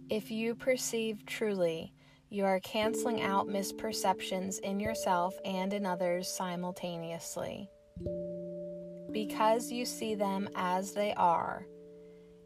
If 0.10 0.32
you 0.32 0.56
perceive 0.56 1.26
truly, 1.26 1.94
you 2.30 2.46
are 2.46 2.60
canceling 2.60 3.22
out 3.22 3.48
misperceptions 3.48 4.60
in 4.60 4.80
yourself 4.80 5.36
and 5.44 5.74
in 5.74 5.86
others 5.86 6.28
simultaneously. 6.28 7.70
Because 9.12 9.72
you 9.72 9.86
see 9.86 10.16
them 10.16 10.48
as 10.56 10.94
they 10.94 11.14
are, 11.16 11.66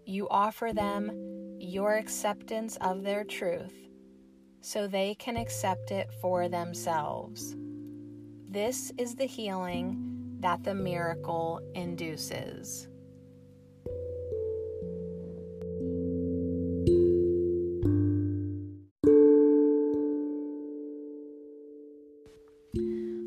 you 0.05 0.27
offer 0.29 0.71
them 0.73 1.57
your 1.59 1.95
acceptance 1.95 2.77
of 2.81 3.03
their 3.03 3.23
truth 3.23 3.82
so 4.63 4.87
they 4.87 5.13
can 5.15 5.35
accept 5.35 5.91
it 5.91 6.09
for 6.21 6.47
themselves. 6.47 7.53
This 8.49 8.93
is 8.97 9.13
the 9.13 9.25
healing 9.25 10.37
that 10.39 10.63
the 10.63 10.73
miracle 10.73 11.59
induces. 11.75 12.87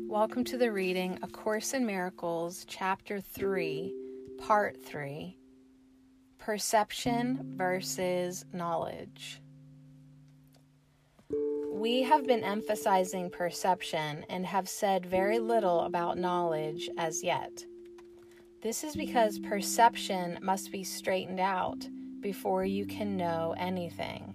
Welcome 0.09 0.43
to 0.45 0.57
the 0.57 0.71
reading 0.71 1.19
A 1.21 1.27
Course 1.27 1.75
in 1.75 1.85
Miracles, 1.85 2.65
Chapter 2.67 3.21
3, 3.21 3.93
Part 4.39 4.83
3 4.83 5.37
Perception 6.39 7.53
versus 7.55 8.43
Knowledge. 8.51 9.39
We 11.77 12.01
have 12.01 12.25
been 12.25 12.43
emphasizing 12.43 13.29
perception 13.29 14.25
and 14.29 14.47
have 14.47 14.67
said 14.67 15.05
very 15.05 15.37
little 15.37 15.81
about 15.81 16.17
knowledge 16.17 16.89
as 16.97 17.23
yet. 17.23 17.63
This 18.63 18.83
is 18.83 18.95
because 18.95 19.37
perception 19.37 20.39
must 20.41 20.71
be 20.71 20.83
straightened 20.83 21.39
out 21.39 21.87
before 22.19 22.65
you 22.65 22.87
can 22.87 23.15
know 23.15 23.53
anything. 23.59 24.33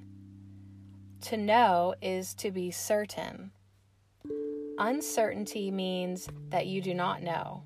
To 1.22 1.36
know 1.36 1.96
is 2.00 2.32
to 2.34 2.52
be 2.52 2.70
certain. 2.70 3.50
Uncertainty 4.78 5.72
means 5.72 6.28
that 6.50 6.68
you 6.68 6.80
do 6.80 6.94
not 6.94 7.24
know. 7.24 7.64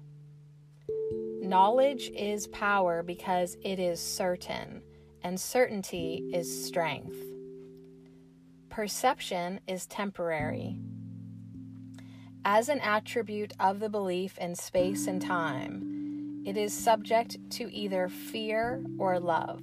Knowledge 1.43 2.11
is 2.17 2.47
power 2.47 3.03
because 3.03 3.59
it 3.63 3.79
is 3.79 4.01
certain, 4.01 4.81
and 5.23 5.39
certainty 5.39 6.31
is 6.33 6.67
strength. 6.67 7.36
Perception 8.77 9.59
is 9.67 9.87
temporary. 9.87 10.77
As 12.45 12.69
an 12.69 12.79
attribute 12.81 13.55
of 13.59 13.81
the 13.81 13.89
belief 13.89 14.37
in 14.37 14.55
space 14.55 15.07
and 15.07 15.23
time, 15.23 16.43
it 16.45 16.59
is 16.59 16.75
subject 16.75 17.39
to 17.53 17.73
either 17.73 18.11
fear 18.11 18.85
or 18.99 19.19
love. 19.19 19.63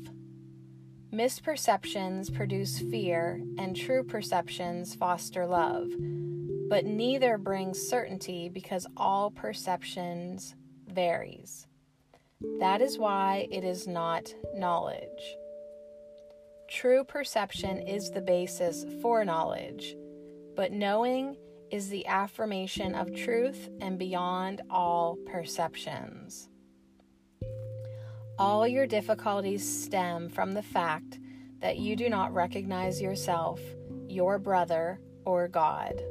Misperceptions 1.14 2.34
produce 2.34 2.80
fear, 2.80 3.40
and 3.60 3.76
true 3.76 4.04
perceptions 4.04 4.96
foster 4.96 5.46
love 5.46 5.92
but 6.70 6.86
neither 6.86 7.38
brings 7.38 7.80
certainty 7.80 8.50
because 8.50 8.88
all 8.98 9.30
perceptions 9.30 10.56
varies. 10.88 11.68
That 12.60 12.82
is 12.82 12.98
why 12.98 13.48
it 13.52 13.64
is 13.64 13.88
not 13.88 14.34
knowledge. 14.56 15.38
True 16.74 17.04
perception 17.04 17.88
is 17.88 18.10
the 18.10 18.20
basis 18.20 18.84
for 19.00 19.24
knowledge, 19.24 19.96
but 20.56 20.72
knowing 20.72 21.38
is 21.70 21.88
the 21.88 22.08
affirmation 22.08 22.96
of 22.96 23.14
truth 23.14 23.70
and 23.80 24.00
beyond 24.00 24.62
all 24.72 25.16
perceptions. 25.28 26.50
All 28.40 28.68
your 28.68 28.88
difficulties 28.88 29.84
stem 29.84 30.30
from 30.30 30.54
the 30.54 30.64
fact 30.64 31.20
that 31.60 31.78
you 31.78 31.96
do 31.96 32.10
not 32.10 32.34
recognize 32.34 33.00
yourself, 33.00 33.62
your 34.08 34.40
brother, 34.40 35.00
or 35.26 35.48
God. 35.48 36.02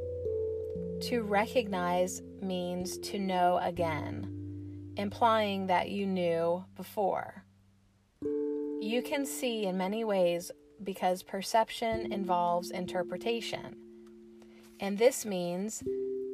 To 1.08 1.22
recognize 1.22 2.22
means 2.40 2.98
to 2.98 3.18
know 3.18 3.58
again, 3.60 4.94
implying 4.96 5.66
that 5.66 5.90
you 5.90 6.06
knew 6.06 6.64
before. 6.76 7.41
You 8.82 9.00
can 9.00 9.24
see 9.24 9.66
in 9.66 9.76
many 9.78 10.02
ways 10.02 10.50
because 10.82 11.22
perception 11.22 12.12
involves 12.12 12.72
interpretation, 12.72 13.76
and 14.80 14.98
this 14.98 15.24
means 15.24 15.84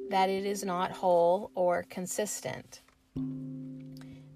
that 0.09 0.31
it 0.31 0.47
is 0.47 0.65
not 0.65 0.91
whole 0.91 1.51
or 1.55 1.85
consistent. 1.91 2.81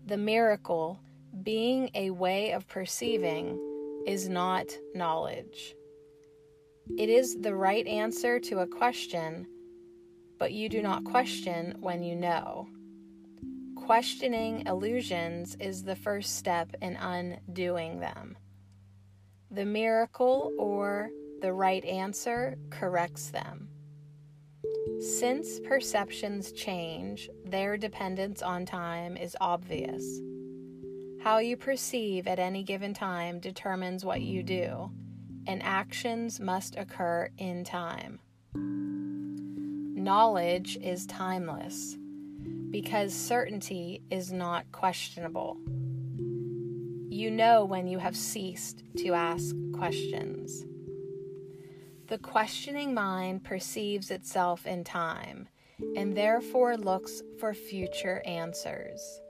The 0.06 0.18
miracle, 0.18 1.00
being 1.42 1.88
a 1.94 2.10
way 2.10 2.52
of 2.52 2.68
perceiving, 2.68 3.58
is 4.06 4.28
not 4.28 4.66
knowledge. 4.94 5.74
It 6.98 7.08
is 7.08 7.40
the 7.40 7.54
right 7.54 7.86
answer 7.86 8.38
to 8.40 8.58
a 8.58 8.66
question 8.66 9.46
but 10.42 10.52
you 10.52 10.68
do 10.68 10.82
not 10.82 11.04
question 11.04 11.72
when 11.78 12.02
you 12.02 12.16
know. 12.16 12.66
Questioning 13.86 14.64
illusions 14.68 15.56
is 15.56 15.82
the 15.82 15.96
first 15.96 16.36
step 16.36 16.72
in 16.80 16.94
undoing 16.94 17.98
them. 17.98 18.38
The 19.50 19.64
miracle 19.64 20.52
or 20.56 21.10
the 21.40 21.52
right 21.52 21.84
answer 21.84 22.56
corrects 22.70 23.30
them. 23.30 23.68
Since 25.00 25.58
perceptions 25.60 26.52
change, 26.52 27.28
their 27.44 27.76
dependence 27.76 28.40
on 28.40 28.66
time 28.66 29.16
is 29.16 29.36
obvious. 29.40 30.20
How 31.20 31.38
you 31.38 31.56
perceive 31.56 32.28
at 32.28 32.38
any 32.38 32.62
given 32.62 32.94
time 32.94 33.40
determines 33.40 34.04
what 34.04 34.22
you 34.22 34.44
do, 34.44 34.92
and 35.48 35.60
actions 35.60 36.38
must 36.38 36.76
occur 36.76 37.30
in 37.36 37.64
time. 37.64 38.20
Knowledge 38.54 40.78
is 40.80 41.04
timeless 41.06 41.96
because 42.72 43.12
certainty 43.12 44.02
is 44.10 44.32
not 44.32 44.72
questionable. 44.72 45.58
You 47.10 47.30
know 47.30 47.66
when 47.66 47.86
you 47.86 47.98
have 47.98 48.16
ceased 48.16 48.82
to 48.96 49.12
ask 49.12 49.54
questions. 49.74 50.64
The 52.08 52.16
questioning 52.18 52.94
mind 52.94 53.44
perceives 53.44 54.10
itself 54.10 54.66
in 54.66 54.82
time 54.82 55.48
and 55.96 56.16
therefore 56.16 56.76
looks 56.76 57.22
for 57.38 57.52
future 57.52 58.22
answers. 58.24 59.20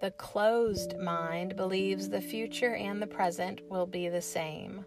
The 0.00 0.12
closed 0.12 0.96
mind 0.98 1.56
believes 1.56 2.08
the 2.08 2.20
future 2.20 2.76
and 2.76 3.02
the 3.02 3.06
present 3.06 3.60
will 3.68 3.86
be 3.86 4.08
the 4.08 4.22
same. 4.22 4.84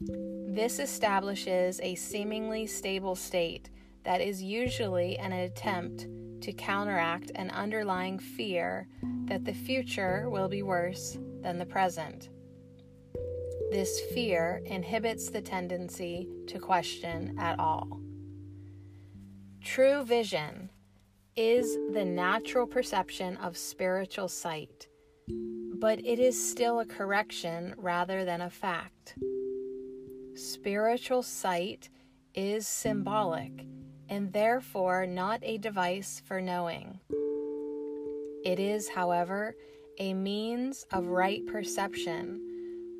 This 0.00 0.78
establishes 0.78 1.80
a 1.80 1.94
seemingly 1.94 2.66
stable 2.66 3.14
state 3.14 3.70
that 4.04 4.20
is 4.20 4.42
usually 4.42 5.18
an 5.18 5.32
attempt 5.32 6.06
to 6.40 6.52
counteract 6.52 7.30
an 7.34 7.50
underlying 7.50 8.18
fear 8.18 8.86
that 9.24 9.44
the 9.44 9.52
future 9.52 10.28
will 10.30 10.48
be 10.48 10.62
worse 10.62 11.18
than 11.42 11.58
the 11.58 11.66
present. 11.66 12.30
This 13.70 14.00
fear 14.12 14.62
inhibits 14.64 15.30
the 15.30 15.42
tendency 15.42 16.28
to 16.46 16.58
question 16.58 17.36
at 17.38 17.58
all. 17.58 18.00
True 19.62 20.02
vision 20.04 20.70
is 21.36 21.76
the 21.92 22.04
natural 22.04 22.66
perception 22.66 23.36
of 23.36 23.56
spiritual 23.56 24.28
sight, 24.28 24.88
but 25.78 25.98
it 26.04 26.18
is 26.18 26.50
still 26.50 26.80
a 26.80 26.86
correction 26.86 27.74
rather 27.76 28.24
than 28.24 28.40
a 28.40 28.50
fact. 28.50 29.16
Spiritual 30.34 31.22
sight 31.22 31.90
is 32.34 32.66
symbolic 32.66 33.66
and 34.08 34.32
therefore 34.32 35.06
not 35.06 35.40
a 35.42 35.58
device 35.58 36.22
for 36.24 36.40
knowing. 36.40 37.00
It 38.44 38.58
is, 38.58 38.88
however, 38.88 39.56
a 39.98 40.14
means 40.14 40.86
of 40.92 41.08
right 41.08 41.44
perception, 41.46 42.40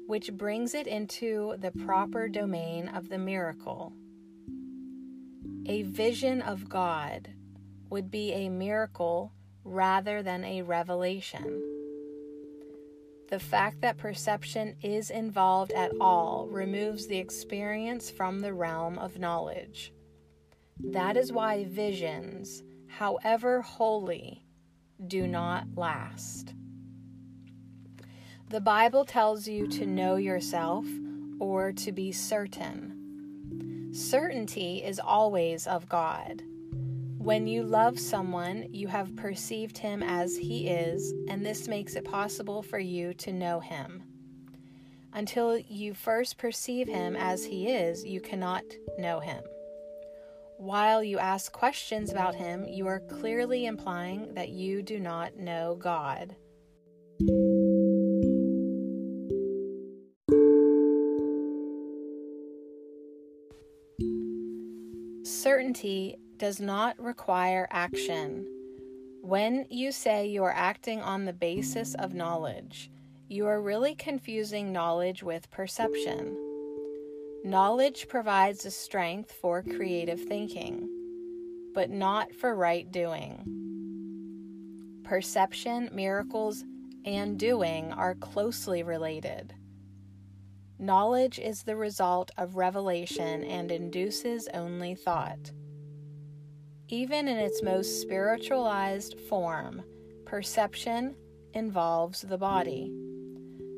which 0.06 0.32
brings 0.32 0.74
it 0.74 0.86
into 0.86 1.54
the 1.58 1.70
proper 1.70 2.28
domain 2.28 2.88
of 2.88 3.08
the 3.08 3.18
miracle. 3.18 3.92
A 5.66 5.82
vision 5.82 6.42
of 6.42 6.68
God 6.68 7.28
would 7.90 8.10
be 8.10 8.32
a 8.32 8.48
miracle 8.48 9.32
rather 9.64 10.22
than 10.22 10.44
a 10.44 10.62
revelation. 10.62 11.62
The 13.28 13.38
fact 13.38 13.82
that 13.82 13.98
perception 13.98 14.76
is 14.82 15.10
involved 15.10 15.72
at 15.72 15.92
all 16.00 16.48
removes 16.50 17.06
the 17.06 17.18
experience 17.18 18.10
from 18.10 18.40
the 18.40 18.54
realm 18.54 18.98
of 18.98 19.18
knowledge. 19.18 19.92
That 20.80 21.16
is 21.16 21.32
why 21.32 21.64
visions, 21.64 22.62
however 22.86 23.62
holy, 23.62 24.44
do 25.06 25.26
not 25.26 25.66
last. 25.76 26.54
The 28.50 28.60
Bible 28.60 29.04
tells 29.04 29.46
you 29.46 29.66
to 29.68 29.86
know 29.86 30.16
yourself 30.16 30.86
or 31.38 31.72
to 31.72 31.92
be 31.92 32.12
certain. 32.12 33.90
Certainty 33.92 34.82
is 34.84 34.98
always 34.98 35.66
of 35.66 35.88
God. 35.88 36.42
When 37.18 37.46
you 37.46 37.62
love 37.62 37.98
someone, 37.98 38.68
you 38.72 38.86
have 38.88 39.16
perceived 39.16 39.76
him 39.76 40.02
as 40.02 40.36
he 40.36 40.68
is, 40.68 41.12
and 41.28 41.44
this 41.44 41.68
makes 41.68 41.94
it 41.94 42.04
possible 42.04 42.62
for 42.62 42.78
you 42.78 43.12
to 43.14 43.32
know 43.32 43.60
him. 43.60 44.02
Until 45.12 45.58
you 45.58 45.92
first 45.92 46.38
perceive 46.38 46.88
him 46.88 47.16
as 47.16 47.44
he 47.44 47.68
is, 47.68 48.04
you 48.04 48.20
cannot 48.20 48.64
know 48.98 49.20
him. 49.20 49.42
While 50.58 51.04
you 51.04 51.20
ask 51.20 51.52
questions 51.52 52.10
about 52.10 52.34
him, 52.34 52.64
you 52.66 52.88
are 52.88 52.98
clearly 52.98 53.66
implying 53.66 54.34
that 54.34 54.48
you 54.48 54.82
do 54.82 54.98
not 54.98 55.36
know 55.36 55.76
God. 55.76 56.34
Certainty 65.24 66.16
does 66.38 66.58
not 66.58 66.98
require 66.98 67.68
action. 67.70 68.44
When 69.22 69.64
you 69.70 69.92
say 69.92 70.26
you 70.26 70.42
are 70.42 70.52
acting 70.52 71.00
on 71.00 71.24
the 71.24 71.32
basis 71.32 71.94
of 71.94 72.14
knowledge, 72.14 72.90
you 73.28 73.46
are 73.46 73.62
really 73.62 73.94
confusing 73.94 74.72
knowledge 74.72 75.22
with 75.22 75.52
perception. 75.52 76.47
Knowledge 77.44 78.08
provides 78.08 78.66
a 78.66 78.70
strength 78.70 79.30
for 79.30 79.62
creative 79.62 80.20
thinking, 80.20 80.88
but 81.72 81.88
not 81.88 82.34
for 82.34 82.54
right 82.54 82.90
doing. 82.90 83.44
Perception, 85.04 85.88
miracles, 85.92 86.64
and 87.04 87.38
doing 87.38 87.92
are 87.92 88.16
closely 88.16 88.82
related. 88.82 89.54
Knowledge 90.80 91.38
is 91.38 91.62
the 91.62 91.76
result 91.76 92.32
of 92.36 92.56
revelation 92.56 93.44
and 93.44 93.70
induces 93.70 94.48
only 94.52 94.96
thought. 94.96 95.52
Even 96.88 97.28
in 97.28 97.36
its 97.36 97.62
most 97.62 98.00
spiritualized 98.00 99.18
form, 99.28 99.82
perception 100.26 101.14
involves 101.54 102.22
the 102.22 102.38
body. 102.38 102.92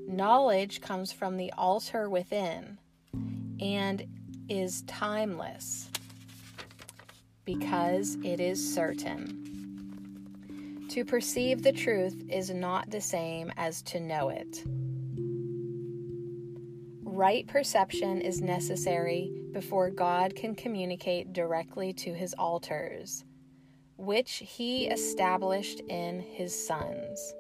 Knowledge 0.09 0.81
comes 0.81 1.13
from 1.13 1.37
the 1.37 1.53
altar 1.53 2.09
within 2.09 2.79
and 3.61 4.07
is 4.49 4.83
timeless 4.83 5.89
because 7.45 8.17
it 8.25 8.41
is 8.41 8.75
certain. 8.75 9.37
To 10.91 11.05
perceive 11.05 11.63
the 11.63 11.73
truth 11.73 12.25
is 12.29 12.51
not 12.51 12.91
the 12.91 13.01
same 13.01 13.53
as 13.57 13.83
to 13.83 14.01
know 14.01 14.29
it. 14.31 14.65
Right 17.03 17.47
perception 17.47 18.21
is 18.21 18.41
necessary 18.41 19.31
before 19.53 19.91
God 19.91 20.35
can 20.35 20.55
communicate 20.55 21.33
directly 21.33 21.93
to 21.95 22.15
his 22.15 22.35
altars, 22.35 23.25
which 23.97 24.43
he 24.45 24.87
established 24.87 25.81
in 25.89 26.21
his 26.21 26.67
sons. 26.67 27.35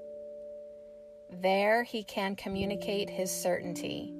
There 1.32 1.82
he 1.82 2.04
can 2.04 2.36
communicate 2.36 3.08
his 3.08 3.30
certainty, 3.30 4.12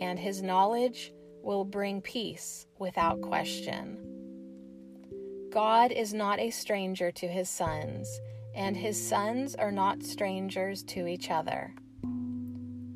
and 0.00 0.18
his 0.18 0.42
knowledge 0.42 1.12
will 1.42 1.64
bring 1.64 2.00
peace 2.00 2.66
without 2.78 3.20
question. 3.20 3.98
God 5.52 5.92
is 5.92 6.12
not 6.12 6.38
a 6.38 6.50
stranger 6.50 7.10
to 7.12 7.26
his 7.26 7.48
sons, 7.48 8.20
and 8.54 8.76
his 8.76 9.08
sons 9.08 9.54
are 9.54 9.72
not 9.72 10.02
strangers 10.02 10.82
to 10.84 11.06
each 11.06 11.30
other. 11.30 11.74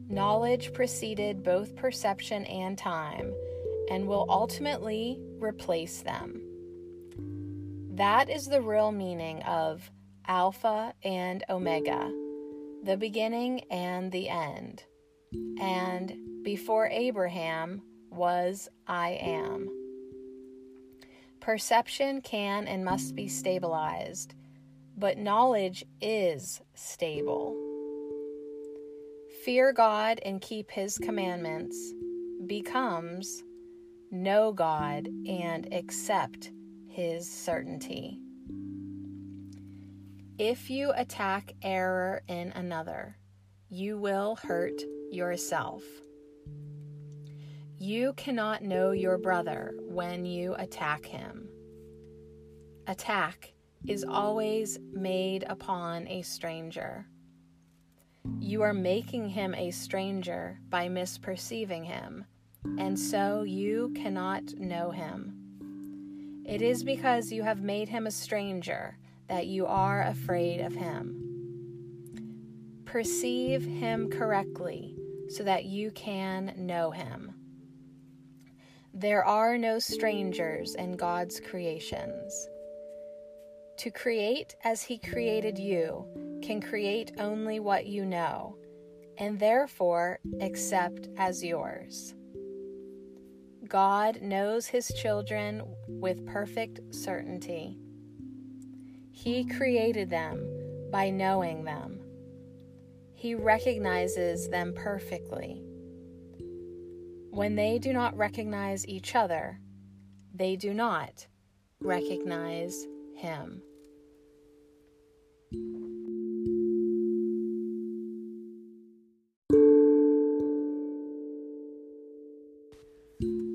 Knowledge 0.09 0.73
preceded 0.75 1.43
both 1.43 1.75
perception 1.77 2.45
and 2.45 2.77
time 2.77 3.33
and 3.91 4.07
will 4.07 4.27
ultimately 4.29 5.19
replace 5.39 6.03
them. 6.03 6.43
That 7.95 8.29
is 8.29 8.47
the 8.47 8.61
real 8.61 8.93
meaning 8.93 9.43
of 9.43 9.91
Alpha 10.27 10.95
and 11.03 11.43
Omega, 11.49 12.13
the 12.85 12.97
beginning 12.97 13.61
and 13.71 14.13
the 14.13 14.29
end. 14.29 14.85
And 15.61 16.43
before 16.43 16.89
Abraham 16.89 17.83
was 18.13 18.69
I 18.87 19.19
am. 19.21 19.71
Perception 21.41 22.21
can 22.21 22.69
and 22.69 22.85
must 22.85 23.15
be 23.15 23.27
stabilized, 23.27 24.35
but 24.97 25.19
knowledge 25.19 25.85
is 26.01 26.61
stable. 26.75 27.57
Fear 29.45 29.73
God 29.73 30.21
and 30.25 30.41
keep 30.41 30.71
His 30.71 30.99
commandments 30.99 31.95
becomes 32.47 33.43
know 34.11 34.53
God 34.53 35.09
and 35.27 35.73
accept 35.73 36.53
His 36.89 37.29
certainty. 37.29 38.21
If 40.39 40.71
you 40.71 40.93
attack 40.95 41.53
error 41.63 42.23
in 42.29 42.53
another, 42.53 43.17
you 43.69 43.99
will 43.99 44.37
hurt 44.37 44.81
yourself. 45.11 45.83
You 47.85 48.13
cannot 48.13 48.63
know 48.63 48.93
your 48.93 49.19
brother 49.19 49.75
when 49.81 50.25
you 50.25 50.55
attack 50.55 51.05
him. 51.05 51.49
Attack 52.87 53.55
is 53.89 54.05
always 54.09 54.79
made 54.93 55.43
upon 55.49 56.07
a 56.07 56.23
stranger. 56.23 57.09
You 58.39 58.63
are 58.63 58.73
making 58.73 59.31
him 59.31 59.53
a 59.57 59.73
stranger 59.73 60.61
by 60.69 60.89
misperceiving 60.89 61.85
him, 61.85 62.25
and 62.79 62.97
so 62.97 63.43
you 63.43 63.93
cannot 63.97 64.45
know 64.57 64.93
him. 64.93 66.45
It 66.47 66.63
is 66.63 66.85
because 66.85 67.33
you 67.33 67.43
have 67.43 67.63
made 67.63 67.89
him 67.89 68.07
a 68.07 68.13
stranger 68.13 68.97
that 69.27 69.49
you 69.49 69.67
are 69.67 70.03
afraid 70.03 70.61
of 70.61 70.73
him. 70.73 71.19
Perceive 72.85 73.65
him 73.65 74.09
correctly 74.09 74.95
so 75.29 75.43
that 75.43 75.65
you 75.65 75.91
can 75.91 76.55
know 76.57 76.93
him. 76.93 77.32
There 78.95 79.25
are 79.25 79.57
no 79.57 79.79
strangers 79.79 80.75
in 80.75 80.97
God's 80.97 81.41
creations. 81.41 82.47
To 83.79 83.91
create 83.91 84.55
as 84.65 84.83
He 84.83 84.99
created 84.99 85.59
you 85.59 86.05
can 86.43 86.61
create 86.61 87.13
only 87.19 87.59
what 87.59 87.87
you 87.87 88.05
know, 88.05 88.55
and 89.17 89.41
therefore 89.41 90.19
accept 90.43 91.09
as 91.17 91.43
yours. 91.43 92.15
God 93.67 94.21
knows 94.21 94.67
His 94.67 94.89
children 94.89 95.63
with 95.89 96.27
perfect 96.27 96.81
certainty. 96.95 97.79
He 99.11 99.47
created 99.47 100.11
them 100.11 100.47
by 100.91 101.09
knowing 101.09 101.65
them. 101.65 101.99
He 103.15 103.35
recognizes 103.35 104.51
them 104.51 104.75
perfectly. 104.75 105.63
When 107.33 107.55
they 107.55 107.79
do 107.79 107.95
not 107.95 108.15
recognize 108.15 108.87
each 108.87 109.15
other, 109.15 109.59
they 110.35 110.55
do 110.55 110.75
not 110.75 111.27
recognize 111.81 112.87
Him. 113.17 113.63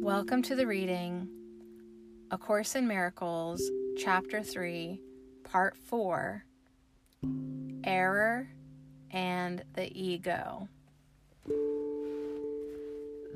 Welcome 0.01 0.41
to 0.41 0.55
the 0.55 0.65
reading 0.65 1.29
A 2.31 2.37
Course 2.39 2.73
in 2.73 2.87
Miracles, 2.87 3.61
Chapter 3.95 4.41
3, 4.41 4.99
Part 5.43 5.77
4 5.77 6.43
Error 7.83 8.49
and 9.11 9.63
the 9.75 9.95
Ego. 9.95 10.67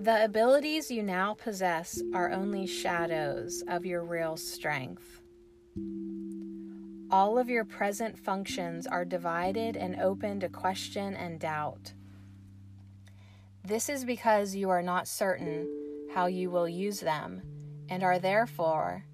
The 0.01 0.25
abilities 0.25 0.89
you 0.89 1.03
now 1.03 1.35
possess 1.35 2.01
are 2.15 2.31
only 2.31 2.65
shadows 2.65 3.63
of 3.67 3.85
your 3.85 4.03
real 4.03 4.35
strength. 4.35 5.21
All 7.11 7.37
of 7.37 7.51
your 7.51 7.65
present 7.65 8.17
functions 8.17 8.87
are 8.87 9.05
divided 9.05 9.77
and 9.77 10.01
open 10.01 10.39
to 10.39 10.49
question 10.49 11.13
and 11.13 11.39
doubt. 11.39 11.93
This 13.63 13.89
is 13.89 14.03
because 14.03 14.55
you 14.55 14.71
are 14.71 14.81
not 14.81 15.07
certain 15.07 15.69
how 16.15 16.25
you 16.25 16.49
will 16.49 16.67
use 16.67 16.99
them 16.99 17.43
and 17.87 18.01
are 18.01 18.17
therefore 18.17 19.05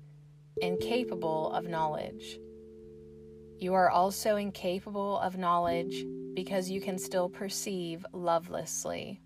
incapable 0.61 1.51
of 1.51 1.67
knowledge. 1.67 2.39
You 3.59 3.73
are 3.73 3.89
also 3.89 4.37
incapable 4.37 5.19
of 5.19 5.37
knowledge 5.37 6.05
because 6.33 6.69
you 6.69 6.79
can 6.79 6.97
still 6.97 7.27
perceive 7.27 8.05
lovelessly. 8.13 9.19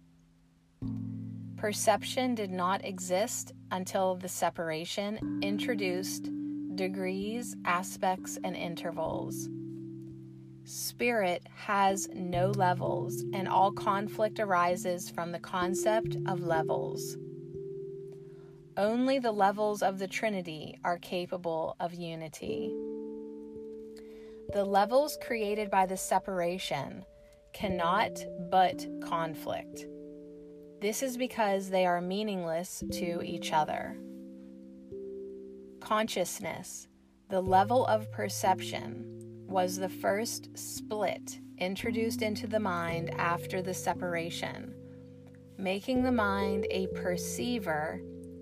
Perception 1.62 2.34
did 2.34 2.50
not 2.50 2.84
exist 2.84 3.54
until 3.70 4.16
the 4.16 4.28
separation 4.28 5.40
introduced 5.44 6.32
degrees, 6.74 7.56
aspects, 7.66 8.40
and 8.44 8.56
intervals. 8.56 9.48
Spirit 10.64 11.44
has 11.54 12.10
no 12.16 12.48
levels, 12.48 13.24
and 13.36 13.48
all 13.48 13.72
conflict 13.72 14.40
arises 14.40 15.12
from 15.12 15.32
the 15.32 15.40
concept 15.40 16.18
of 16.26 16.40
levels. 16.40 17.16
Only 18.76 19.20
the 19.20 19.32
levels 19.32 19.84
of 19.84 20.00
the 20.00 20.08
Trinity 20.08 20.80
are 20.84 20.98
capable 20.98 21.76
of 21.80 21.94
unity. 21.94 22.74
The 24.52 24.66
levels 24.66 25.16
created 25.22 25.70
by 25.70 25.86
the 25.86 25.98
separation 25.98 27.06
cannot 27.54 28.18
but 28.50 28.84
conflict. 29.04 29.86
This 30.82 31.04
is 31.04 31.16
because 31.16 31.70
they 31.70 31.86
are 31.86 32.02
meaningless 32.02 32.84
to 32.94 33.22
each 33.24 33.54
other. 33.54 33.96
Consciousness, 35.80 36.88
the 37.30 37.40
level 37.40 37.86
of 37.86 38.12
perception, 38.12 39.06
was 39.48 39.78
the 39.78 39.90
first 39.90 40.50
split 40.58 41.40
introduced 41.60 42.24
into 42.24 42.48
the 42.48 42.60
mind 42.60 43.12
after 43.12 43.62
the 43.62 43.76
separation, 43.76 44.74
making 45.56 46.02
the 46.02 46.12
mind 46.12 46.66
a 46.72 46.88
perceiver 46.88 48.02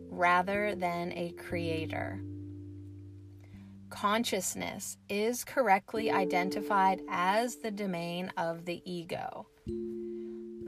rather 0.09 0.75
than 0.75 1.11
a 1.17 1.33
creator. 1.33 2.21
Consciousness 3.89 4.95
is 5.09 5.43
correctly 5.43 6.09
identified 6.09 7.01
as 7.09 7.57
the 7.57 7.71
domain 7.71 8.31
of 8.37 8.63
the 8.63 8.81
ego. 8.89 9.45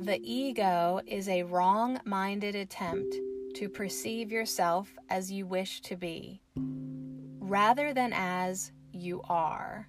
The 0.02 0.20
ego 0.24 1.00
is 1.06 1.30
a 1.30 1.44
wrong 1.44 2.00
minded 2.06 2.56
attempt 2.56 3.16
to 3.54 3.70
perceive 3.70 4.32
yourself 4.32 4.92
as 5.12 5.32
you 5.32 5.46
wish 5.46 5.80
to 5.82 5.96
be, 5.96 6.42
rather 6.56 7.94
than 7.94 8.12
as 8.12 8.72
you 8.92 9.22
are. 9.30 9.88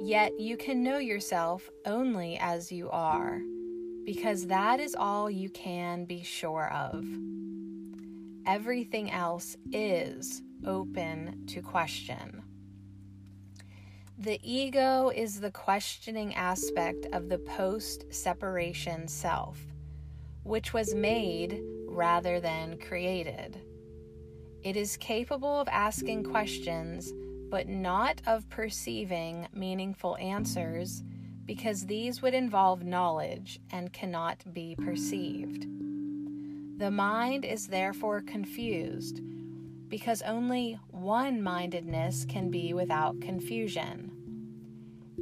Yet 0.00 0.40
you 0.40 0.56
can 0.56 0.82
know 0.82 0.96
yourself 0.96 1.68
only 1.84 2.38
as 2.38 2.72
you 2.72 2.88
are, 2.88 3.38
because 4.06 4.46
that 4.46 4.80
is 4.80 4.94
all 4.94 5.30
you 5.30 5.50
can 5.50 6.06
be 6.06 6.22
sure 6.22 6.72
of. 6.72 7.04
Everything 8.46 9.10
else 9.10 9.58
is 9.72 10.40
open 10.64 11.44
to 11.48 11.60
question. 11.60 12.42
The 14.20 14.40
ego 14.42 15.10
is 15.10 15.38
the 15.38 15.52
questioning 15.52 16.34
aspect 16.34 17.06
of 17.12 17.28
the 17.28 17.38
post 17.38 18.12
separation 18.12 19.06
self, 19.06 19.60
which 20.42 20.72
was 20.72 20.92
made 20.92 21.62
rather 21.86 22.40
than 22.40 22.78
created. 22.78 23.60
It 24.64 24.76
is 24.76 24.96
capable 24.96 25.60
of 25.60 25.68
asking 25.68 26.24
questions, 26.24 27.12
but 27.48 27.68
not 27.68 28.20
of 28.26 28.50
perceiving 28.50 29.46
meaningful 29.52 30.16
answers, 30.16 31.04
because 31.46 31.86
these 31.86 32.20
would 32.20 32.34
involve 32.34 32.82
knowledge 32.82 33.60
and 33.70 33.92
cannot 33.92 34.42
be 34.52 34.74
perceived. 34.84 35.64
The 36.80 36.90
mind 36.90 37.44
is 37.44 37.68
therefore 37.68 38.22
confused 38.22 39.20
because 39.88 40.22
only 40.22 40.78
one 40.90 41.42
mindedness 41.42 42.24
can 42.28 42.50
be 42.50 42.74
without 42.74 43.20
confusion. 43.20 44.12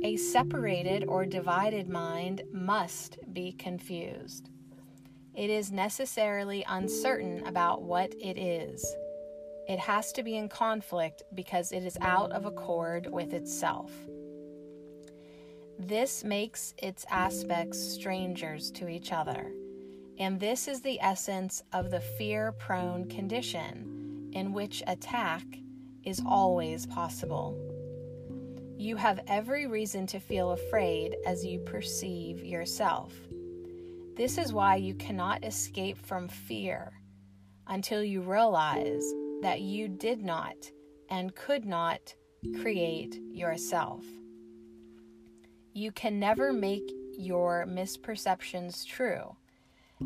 A 0.02 0.16
separated 0.16 1.04
or 1.04 1.24
divided 1.24 1.88
mind 1.88 2.42
must 2.52 3.18
be 3.32 3.52
confused. 3.52 4.50
It 5.34 5.50
is 5.50 5.70
necessarily 5.70 6.64
uncertain 6.68 7.46
about 7.46 7.82
what 7.82 8.14
it 8.20 8.38
is. 8.38 8.96
It 9.68 9.78
has 9.78 10.12
to 10.12 10.22
be 10.22 10.36
in 10.36 10.48
conflict 10.48 11.22
because 11.34 11.72
it 11.72 11.84
is 11.84 11.98
out 12.00 12.32
of 12.32 12.46
accord 12.46 13.10
with 13.10 13.32
itself. 13.32 13.90
This 15.78 16.24
makes 16.24 16.72
its 16.78 17.04
aspects 17.10 17.78
strangers 17.78 18.70
to 18.72 18.88
each 18.88 19.12
other, 19.12 19.52
and 20.18 20.40
this 20.40 20.68
is 20.68 20.80
the 20.80 21.00
essence 21.00 21.62
of 21.72 21.90
the 21.90 22.00
fear 22.00 22.52
prone 22.52 23.08
condition 23.08 24.05
in 24.36 24.52
which 24.52 24.82
attack 24.86 25.46
is 26.04 26.20
always 26.26 26.84
possible. 26.84 27.58
You 28.76 28.94
have 28.96 29.24
every 29.26 29.66
reason 29.66 30.06
to 30.08 30.20
feel 30.20 30.50
afraid 30.50 31.16
as 31.24 31.42
you 31.42 31.58
perceive 31.60 32.44
yourself. 32.44 33.14
This 34.14 34.36
is 34.36 34.52
why 34.52 34.76
you 34.76 34.94
cannot 34.94 35.42
escape 35.42 35.96
from 35.96 36.28
fear 36.28 36.92
until 37.66 38.04
you 38.04 38.20
realize 38.20 39.10
that 39.40 39.62
you 39.62 39.88
did 39.88 40.22
not 40.22 40.70
and 41.08 41.34
could 41.34 41.64
not 41.64 42.14
create 42.60 43.18
yourself. 43.32 44.04
You 45.72 45.92
can 45.92 46.20
never 46.20 46.52
make 46.52 46.92
your 47.16 47.64
misperceptions 47.66 48.84
true, 48.86 49.34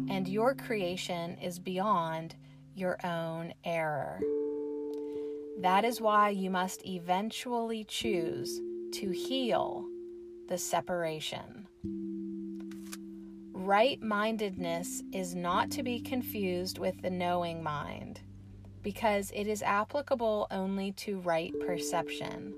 and 0.08 0.28
your 0.28 0.54
creation 0.54 1.36
is 1.38 1.58
beyond 1.58 2.36
your 2.80 2.98
own 3.04 3.52
error. 3.64 4.20
That 5.60 5.84
is 5.84 6.00
why 6.00 6.30
you 6.30 6.50
must 6.50 6.86
eventually 6.86 7.84
choose 7.84 8.60
to 8.94 9.10
heal 9.10 9.86
the 10.48 10.56
separation. 10.56 11.68
Right 13.52 14.02
mindedness 14.02 15.02
is 15.12 15.34
not 15.34 15.70
to 15.72 15.82
be 15.82 16.00
confused 16.00 16.78
with 16.78 17.00
the 17.02 17.10
knowing 17.10 17.62
mind 17.62 18.22
because 18.82 19.30
it 19.34 19.46
is 19.46 19.62
applicable 19.62 20.46
only 20.50 20.92
to 20.92 21.20
right 21.20 21.52
perception. 21.66 22.54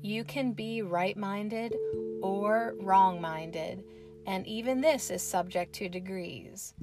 You 0.00 0.24
can 0.24 0.52
be 0.52 0.82
right 0.82 1.16
minded 1.16 1.76
or 2.22 2.74
wrong 2.80 3.20
minded, 3.20 3.84
and 4.26 4.46
even 4.46 4.80
this 4.80 5.10
is 5.10 5.22
subject 5.22 5.72
to 5.74 5.88
degrees 5.88 6.74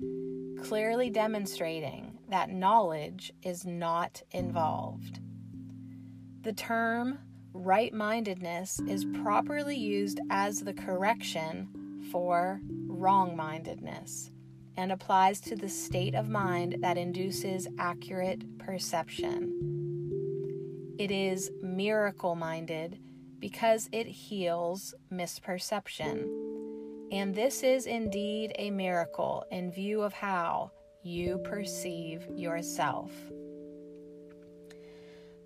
clearly 0.63 1.09
demonstrating 1.09 2.17
that 2.29 2.49
knowledge 2.49 3.31
is 3.43 3.65
not 3.65 4.21
involved. 4.31 5.19
The 6.43 6.53
term 6.53 7.19
right 7.53 7.93
mindedness 7.93 8.79
is 8.87 9.05
properly 9.23 9.75
used 9.75 10.19
as 10.29 10.59
the 10.59 10.73
correction 10.73 12.07
for 12.11 12.61
wrong 12.87 13.35
mindedness 13.35 14.31
and 14.77 14.91
applies 14.91 15.41
to 15.41 15.55
the 15.55 15.69
state 15.69 16.15
of 16.15 16.29
mind 16.29 16.77
that 16.81 16.97
induces 16.97 17.67
accurate 17.77 18.57
perception. 18.59 19.55
It 20.97 21.11
is 21.11 21.51
miracle 21.61 22.35
minded 22.35 22.99
because 23.39 23.89
it 23.91 24.07
heals 24.07 24.93
misperception 25.11 26.48
and 27.11 27.33
this 27.33 27.63
is 27.63 27.87
indeed 27.87 28.53
a 28.59 28.69
miracle 28.69 29.45
in 29.51 29.71
view 29.71 30.01
of 30.01 30.13
how 30.13 30.71
you 31.03 31.39
perceive 31.39 32.27
yourself. 32.35 33.11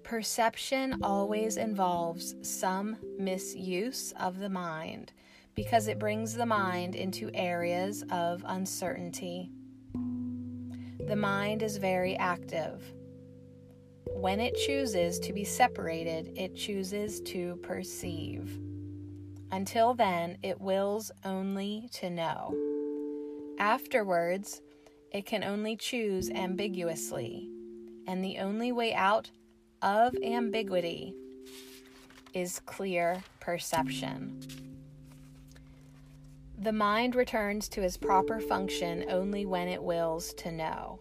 Perception 0.04 0.99
always 1.02 1.58
involves 1.58 2.36
some 2.41 2.97
misuse 3.17 4.13
of 4.19 4.39
the 4.39 4.49
mind 4.49 5.13
because 5.56 5.88
it 5.88 5.99
brings 5.99 6.34
the 6.34 6.45
mind 6.45 6.95
into 6.95 7.32
areas 7.34 8.04
of 8.12 8.43
uncertainty. 8.45 9.49
The 11.08 11.15
mind 11.15 11.63
is 11.63 11.78
very 11.78 12.17
active. 12.17 12.84
When 14.08 14.39
it 14.39 14.56
chooses 14.56 15.19
to 15.19 15.34
be 15.34 15.43
separated, 15.43 16.34
it 16.38 16.56
chooses 16.56 17.21
to 17.21 17.56
perceive. 17.58 18.60
Until 19.53 19.93
then, 19.93 20.39
it 20.41 20.59
wills 20.59 21.11
only 21.23 21.87
to 21.93 22.09
know. 22.09 22.55
Afterwards, 23.59 24.63
it 25.11 25.27
can 25.27 25.43
only 25.43 25.75
choose 25.75 26.31
ambiguously, 26.31 27.51
and 28.07 28.23
the 28.23 28.39
only 28.39 28.71
way 28.71 28.95
out 28.95 29.29
of 29.83 30.15
ambiguity 30.23 31.13
is 32.33 32.61
clear 32.61 33.21
perception. 33.39 34.41
The 36.57 36.73
mind 36.73 37.13
returns 37.13 37.69
to 37.69 37.83
its 37.83 37.95
proper 37.95 38.39
function 38.39 39.05
only 39.07 39.45
when 39.45 39.67
it 39.67 39.83
wills 39.83 40.33
to 40.35 40.51
know. 40.51 40.99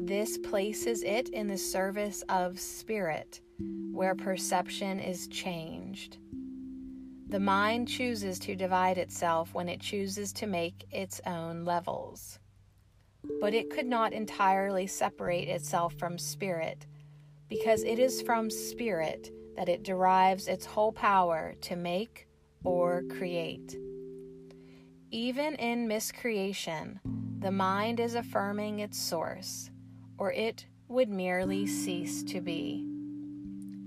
This 0.00 0.36
places 0.36 1.04
it 1.04 1.28
in 1.28 1.46
the 1.46 1.58
service 1.58 2.24
of 2.28 2.58
spirit, 2.58 3.40
where 3.92 4.16
perception 4.16 4.98
is 4.98 5.28
changed. 5.28 6.18
The 7.28 7.40
mind 7.40 7.88
chooses 7.88 8.38
to 8.40 8.54
divide 8.54 8.98
itself 8.98 9.52
when 9.52 9.68
it 9.68 9.80
chooses 9.80 10.32
to 10.34 10.46
make 10.46 10.86
its 10.92 11.20
own 11.26 11.64
levels. 11.64 12.38
But 13.40 13.52
it 13.52 13.68
could 13.68 13.86
not 13.86 14.12
entirely 14.12 14.86
separate 14.86 15.48
itself 15.48 15.94
from 15.94 16.18
spirit, 16.18 16.86
because 17.48 17.82
it 17.82 17.98
is 17.98 18.22
from 18.22 18.48
spirit 18.48 19.32
that 19.56 19.68
it 19.68 19.82
derives 19.82 20.46
its 20.46 20.66
whole 20.66 20.92
power 20.92 21.54
to 21.62 21.74
make 21.74 22.28
or 22.62 23.02
create. 23.08 23.76
Even 25.10 25.56
in 25.56 25.88
miscreation, 25.88 27.00
the 27.40 27.50
mind 27.50 27.98
is 27.98 28.14
affirming 28.14 28.78
its 28.78 28.98
source, 28.98 29.70
or 30.16 30.32
it 30.32 30.66
would 30.88 31.08
merely 31.08 31.66
cease 31.66 32.22
to 32.22 32.40
be. 32.40 32.86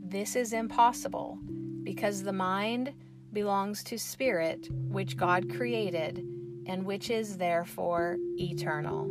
This 0.04 0.36
is 0.36 0.52
impossible 0.52 1.40
because 1.84 2.24
the 2.24 2.34
mind 2.34 2.94
belongs 3.34 3.84
to 3.86 3.98
spirit, 3.98 4.68
which 4.72 5.18
God 5.18 5.50
created, 5.56 6.26
and 6.66 6.86
which 6.86 7.10
is 7.10 7.38
therefore 7.38 8.18
eternal. 8.38 9.10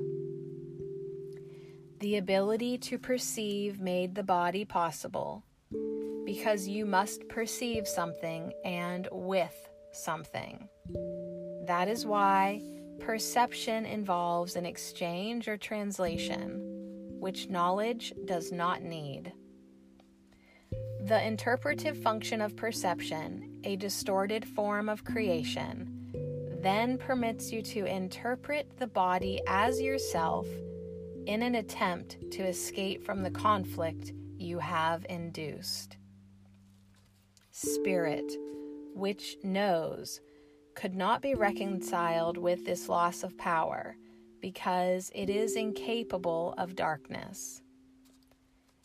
The 2.01 2.19
ability 2.19 2.79
to 2.79 2.99
perceive 2.99 3.81
made 3.81 4.15
the 4.15 4.23
body 4.23 4.65
possible 4.65 5.45
because 6.25 6.69
you 6.69 6.85
must 6.85 7.27
perceive 7.29 7.89
something 7.89 8.53
and 8.65 9.09
with 9.11 9.69
something. 9.93 10.69
That 11.67 11.89
is 11.89 12.07
why 12.07 12.63
perception 13.01 13.87
involves 13.87 14.55
an 14.55 14.67
exchange 14.67 15.49
or 15.49 15.57
translation, 15.57 16.61
which 17.19 17.49
knowledge 17.49 18.13
does 18.27 18.53
not 18.53 18.83
need. 18.83 19.33
The 21.01 21.27
interpretive 21.27 21.97
function 21.97 22.41
of 22.41 22.57
perception, 22.57 23.48
a 23.65 23.77
distorted 23.77 24.47
form 24.47 24.89
of 24.89 25.05
creation, 25.05 26.13
then 26.63 26.99
permits 26.99 27.53
you 27.53 27.63
to 27.63 27.85
interpret 27.87 28.79
the 28.79 28.87
body 28.87 29.41
as 29.47 29.81
yourself 29.81 30.47
in 31.27 31.43
an 31.43 31.57
attempt 31.57 32.17
to 32.33 32.43
escape 32.43 33.05
from 33.05 33.23
the 33.23 33.31
conflict 33.31 34.13
you 34.39 34.59
have 34.59 35.05
induced. 35.09 35.97
Spirit, 37.51 38.33
which 38.95 39.37
knows, 39.43 40.21
could 40.75 40.95
not 40.95 41.21
be 41.21 41.35
reconciled 41.35 42.39
with 42.39 42.65
this 42.65 42.89
loss 42.89 43.23
of 43.23 43.37
power 43.37 43.97
because 44.41 45.11
it 45.15 45.29
is 45.29 45.57
incapable 45.57 46.55
of 46.57 46.77
darkness. 46.77 47.63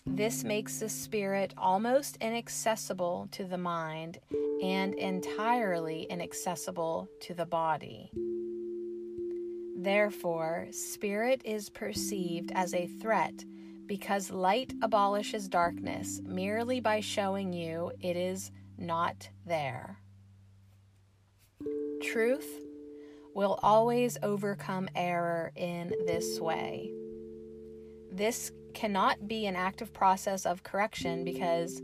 This 0.06 0.44
makes 0.44 0.80
the 0.80 0.90
spirit 0.90 1.54
almost 1.58 2.18
inaccessible 2.18 3.30
to 3.32 3.46
the 3.46 3.58
mind 3.58 4.20
and 4.62 4.94
entirely 4.96 6.04
inaccessible 6.04 7.10
to 7.22 7.34
the 7.34 7.46
body. 7.46 8.12
Therefore, 9.76 10.68
spirit 10.72 11.42
is 11.44 11.70
perceived 11.70 12.52
as 12.54 12.74
a 12.74 12.88
threat 12.88 13.46
because 13.86 14.30
light 14.30 14.74
abolishes 14.82 15.48
darkness 15.48 16.22
merely 16.24 16.80
by 16.80 17.00
showing 17.00 17.52
you 17.54 17.92
it 18.00 18.16
is 18.16 18.52
not 18.78 19.30
there. 19.46 20.00
Truth 22.02 22.62
will 23.34 23.58
always 23.64 24.18
overcome 24.22 24.88
error 24.96 25.52
in 25.56 25.92
this 26.06 26.40
way. 26.40 26.92
This 28.12 28.52
cannot 28.74 29.28
be 29.28 29.46
an 29.46 29.56
active 29.56 29.94
process 29.94 30.46
of 30.46 30.64
correction 30.64 31.24
because, 31.24 31.82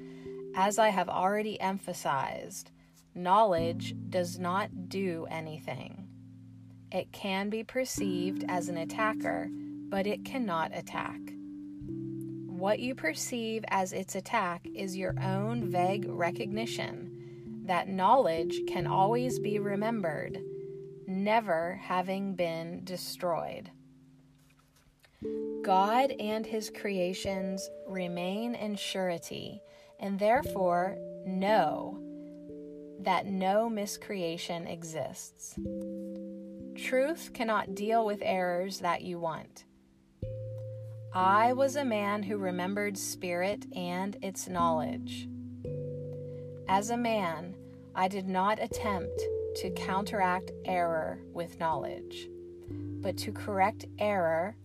as 0.55 0.79
I 0.79 0.89
have 0.89 1.09
already 1.09 1.59
emphasized, 1.61 2.71
knowledge 3.15 3.95
does 4.09 4.39
not 4.39 4.89
do 4.89 5.27
anything. 5.29 6.07
It 6.91 7.11
can 7.11 7.49
be 7.49 7.63
perceived 7.63 8.45
as 8.47 8.69
an 8.69 8.77
attacker, 8.77 9.49
but 9.89 10.07
it 10.07 10.25
cannot 10.25 10.75
attack. 10.75 11.19
What 12.47 12.79
you 12.79 12.95
perceive 12.95 13.63
as 13.69 13.93
its 13.93 14.15
attack 14.15 14.67
is 14.75 14.97
your 14.97 15.15
own 15.21 15.69
vague 15.69 16.05
recognition 16.07 17.63
that 17.65 17.87
knowledge 17.87 18.61
can 18.67 18.87
always 18.87 19.39
be 19.39 19.59
remembered, 19.59 20.41
never 21.07 21.79
having 21.83 22.35
been 22.35 22.81
destroyed. 22.83 23.69
God 25.63 26.13
and 26.19 26.45
his 26.45 26.69
creations 26.69 27.69
remain 27.87 28.55
in 28.55 28.75
surety, 28.75 29.61
and 29.99 30.17
therefore 30.17 30.97
know 31.25 31.99
that 33.01 33.25
no 33.25 33.69
miscreation 33.69 34.67
exists. 34.67 35.55
Truth 36.75 37.31
cannot 37.33 37.75
deal 37.75 38.05
with 38.05 38.21
errors 38.23 38.79
that 38.79 39.01
you 39.01 39.19
want. 39.19 39.65
I 41.13 41.53
was 41.53 41.75
a 41.75 41.83
man 41.83 42.23
who 42.23 42.37
remembered 42.37 42.97
spirit 42.97 43.65
and 43.75 44.15
its 44.21 44.47
knowledge. 44.47 45.27
As 46.67 46.89
a 46.89 46.97
man, 46.97 47.55
I 47.95 48.07
did 48.07 48.27
not 48.27 48.61
attempt 48.61 49.19
to 49.57 49.71
counteract 49.71 50.51
error 50.65 51.19
with 51.33 51.59
knowledge, 51.59 52.29
but 53.01 53.17
to 53.17 53.31
correct 53.31 53.85
error 53.97 54.55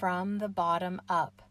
from 0.00 0.38
the 0.38 0.48
bottom 0.48 0.98
up. 1.10 1.42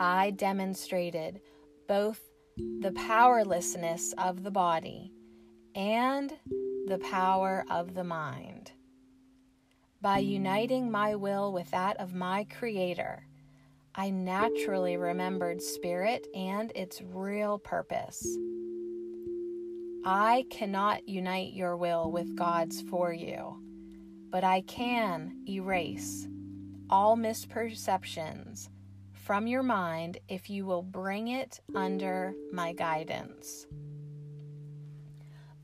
I 0.00 0.32
demonstrated 0.32 1.40
both 1.86 2.20
the 2.56 2.90
powerlessness 2.90 4.12
of 4.18 4.42
the 4.42 4.50
body 4.50 5.12
and 5.76 6.36
the 6.88 6.98
power 6.98 7.64
of 7.70 7.94
the 7.94 8.02
mind. 8.02 8.72
By 10.00 10.18
uniting 10.18 10.90
my 10.90 11.14
will 11.14 11.52
with 11.52 11.70
that 11.70 12.00
of 12.00 12.14
my 12.14 12.48
Creator, 12.58 13.28
I 13.94 14.10
naturally 14.10 14.96
remembered 14.96 15.62
spirit 15.62 16.26
and 16.34 16.72
its 16.74 17.00
real 17.00 17.60
purpose. 17.60 18.26
I 20.04 20.46
cannot 20.50 21.08
unite 21.08 21.52
your 21.52 21.76
will 21.76 22.10
with 22.10 22.34
God's 22.34 22.80
for 22.80 23.12
you, 23.12 23.62
but 24.32 24.42
I 24.42 24.62
can 24.62 25.44
erase 25.48 26.26
all 26.92 27.16
misperceptions 27.16 28.68
from 29.14 29.46
your 29.46 29.62
mind 29.62 30.18
if 30.28 30.50
you 30.50 30.66
will 30.66 30.82
bring 30.82 31.28
it 31.28 31.58
under 31.74 32.34
my 32.52 32.74
guidance. 32.74 33.66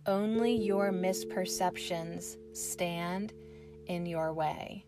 Only 0.06 0.54
your 0.54 0.90
misperceptions 0.90 2.38
stand 2.56 3.34
in 3.88 4.06
your 4.06 4.32
way. 4.32 4.86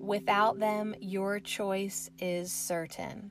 Without 0.00 0.58
them, 0.58 0.94
your 0.98 1.38
choice 1.38 2.08
is 2.18 2.50
certain. 2.50 3.30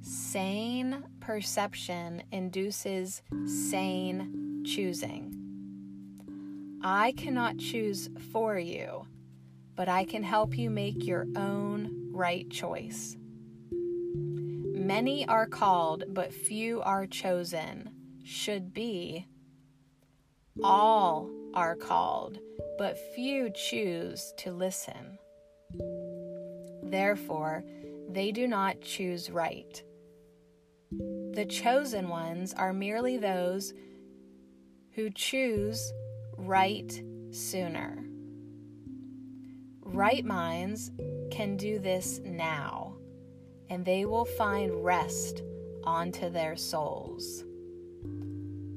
Sane 0.00 1.04
perception 1.20 2.24
induces 2.32 3.22
sane 3.46 4.64
choosing. 4.66 5.32
I 6.82 7.12
cannot 7.12 7.56
choose 7.58 8.10
for 8.32 8.58
you, 8.58 9.06
but 9.76 9.88
I 9.88 10.04
can 10.04 10.22
help 10.22 10.56
you 10.56 10.70
make 10.70 11.04
your 11.04 11.26
own 11.36 12.10
right 12.12 12.48
choice. 12.50 13.16
Many 13.72 15.26
are 15.28 15.46
called, 15.46 16.04
but 16.08 16.32
few 16.32 16.82
are 16.82 17.06
chosen 17.06 17.90
should 18.24 18.72
be 18.72 19.26
all 20.62 21.30
are 21.54 21.74
called, 21.74 22.38
but 22.78 22.98
few 23.14 23.50
choose 23.50 24.32
to 24.38 24.52
listen. 24.52 25.18
Therefore, 26.82 27.64
they 28.08 28.30
do 28.30 28.46
not 28.46 28.80
choose 28.80 29.30
right. 29.30 29.82
The 30.90 31.46
chosen 31.48 32.08
ones 32.08 32.54
are 32.54 32.72
merely 32.72 33.16
those 33.16 33.72
who 34.92 35.10
choose 35.10 35.92
right 36.36 37.02
sooner. 37.30 38.03
Right 39.94 40.24
minds 40.24 40.90
can 41.30 41.56
do 41.56 41.78
this 41.78 42.18
now, 42.24 42.96
and 43.70 43.84
they 43.84 44.04
will 44.06 44.24
find 44.24 44.84
rest 44.84 45.42
onto 45.84 46.30
their 46.30 46.56
souls. 46.56 47.44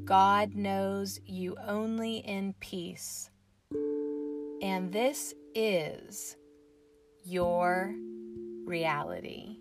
God 0.05 0.53
knows 0.53 1.19
you 1.25 1.57
only 1.65 2.17
in 2.17 2.53
peace. 2.59 3.31
And 4.61 4.93
this 4.93 5.33
is 5.55 6.37
your 7.23 7.95
reality. 8.65 9.57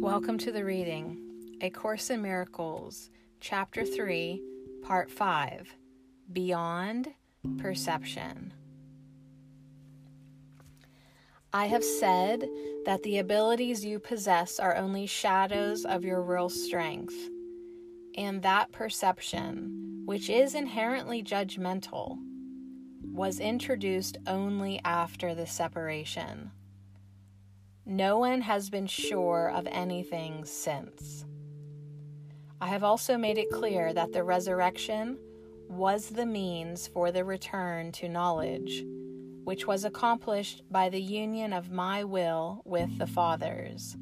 Welcome 0.00 0.38
to 0.38 0.50
the 0.50 0.64
reading 0.64 1.25
A 1.62 1.70
Course 1.70 2.10
in 2.10 2.20
Miracles, 2.20 3.08
Chapter 3.40 3.82
3, 3.86 4.42
Part 4.82 5.10
5 5.10 5.74
Beyond 6.30 7.14
Perception. 7.56 8.52
I 11.54 11.64
have 11.64 11.82
said 11.82 12.46
that 12.84 13.02
the 13.02 13.16
abilities 13.16 13.86
you 13.86 13.98
possess 13.98 14.60
are 14.60 14.76
only 14.76 15.06
shadows 15.06 15.86
of 15.86 16.04
your 16.04 16.20
real 16.20 16.50
strength, 16.50 17.16
and 18.18 18.42
that 18.42 18.70
perception, 18.70 20.02
which 20.04 20.28
is 20.28 20.54
inherently 20.54 21.22
judgmental, 21.22 22.18
was 23.02 23.40
introduced 23.40 24.18
only 24.26 24.78
after 24.84 25.34
the 25.34 25.46
separation. 25.46 26.50
No 27.86 28.18
one 28.18 28.42
has 28.42 28.68
been 28.68 28.86
sure 28.86 29.50
of 29.50 29.66
anything 29.70 30.44
since. 30.44 31.24
I 32.58 32.68
have 32.68 32.82
also 32.82 33.18
made 33.18 33.36
it 33.36 33.50
clear 33.50 33.92
that 33.92 34.12
the 34.12 34.24
resurrection 34.24 35.18
was 35.68 36.08
the 36.08 36.24
means 36.24 36.86
for 36.88 37.12
the 37.12 37.24
return 37.24 37.92
to 37.92 38.08
knowledge, 38.08 38.82
which 39.44 39.66
was 39.66 39.84
accomplished 39.84 40.62
by 40.70 40.88
the 40.88 41.02
union 41.02 41.52
of 41.52 41.70
my 41.70 42.02
will 42.02 42.62
with 42.64 42.96
the 42.98 43.06
Father's. 43.06 43.96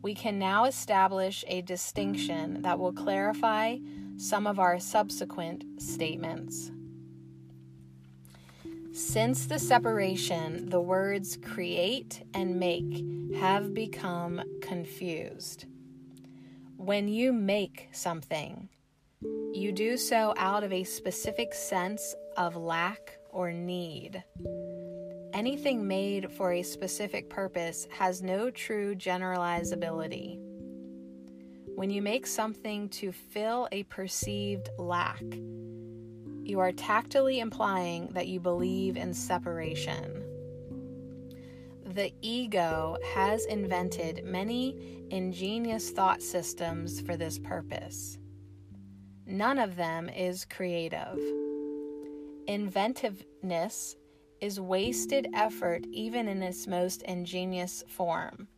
We 0.00 0.14
can 0.14 0.38
now 0.38 0.64
establish 0.66 1.44
a 1.48 1.62
distinction 1.62 2.62
that 2.62 2.78
will 2.78 2.92
clarify 2.92 3.78
some 4.16 4.46
of 4.46 4.60
our 4.60 4.78
subsequent 4.78 5.64
statements. 5.82 6.70
Since 8.92 9.46
the 9.46 9.58
separation, 9.58 10.68
the 10.68 10.80
words 10.80 11.36
create 11.36 12.22
and 12.32 12.60
make 12.60 13.02
have 13.40 13.74
become 13.74 14.40
confused. 14.60 15.66
When 16.84 17.08
you 17.08 17.32
make 17.32 17.88
something, 17.92 18.68
you 19.54 19.72
do 19.72 19.96
so 19.96 20.34
out 20.36 20.62
of 20.64 20.70
a 20.70 20.84
specific 20.84 21.54
sense 21.54 22.14
of 22.36 22.56
lack 22.56 23.16
or 23.30 23.50
need. 23.52 24.22
Anything 25.32 25.88
made 25.88 26.30
for 26.30 26.52
a 26.52 26.62
specific 26.62 27.30
purpose 27.30 27.88
has 27.90 28.20
no 28.20 28.50
true 28.50 28.94
generalizability. 28.94 30.36
When 31.74 31.88
you 31.88 32.02
make 32.02 32.26
something 32.26 32.90
to 32.90 33.12
fill 33.12 33.66
a 33.72 33.84
perceived 33.84 34.68
lack, 34.76 35.24
you 36.42 36.60
are 36.60 36.72
tactily 36.72 37.40
implying 37.40 38.08
that 38.12 38.28
you 38.28 38.40
believe 38.40 38.98
in 38.98 39.14
separation. 39.14 40.22
The 41.94 42.12
ego 42.20 42.98
has 43.14 43.46
invented 43.46 44.24
many 44.24 45.03
ingenious 45.14 45.90
thought 45.90 46.20
systems 46.20 47.00
for 47.00 47.16
this 47.16 47.38
purpose. 47.38 48.18
None 49.26 49.60
of 49.60 49.76
them 49.76 50.08
is 50.08 50.44
creative. 50.44 51.20
Inventiveness 52.48 53.94
is 54.40 54.58
wasted 54.58 55.28
effort 55.32 55.86
even 55.92 56.26
in 56.26 56.42
its 56.42 56.66
most 56.66 57.02
ingenious 57.02 57.84
form. 57.86 58.48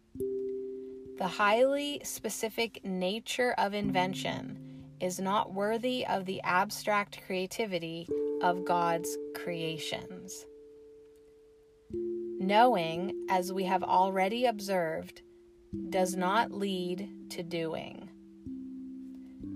The 1.18 1.28
highly 1.28 2.00
specific 2.04 2.82
nature 2.82 3.54
of 3.58 3.74
invention 3.74 4.58
is 4.98 5.20
not 5.20 5.52
worthy 5.52 6.06
of 6.06 6.24
the 6.24 6.40
abstract 6.40 7.20
creativity 7.26 8.08
of 8.40 8.64
God's 8.64 9.14
creations. 9.34 10.46
Knowing, 11.92 13.26
as 13.28 13.52
we 13.52 13.64
have 13.64 13.82
already 13.82 14.46
observed, 14.46 15.20
does 15.90 16.16
not 16.16 16.52
lead 16.52 17.30
to 17.30 17.42
doing. 17.42 18.08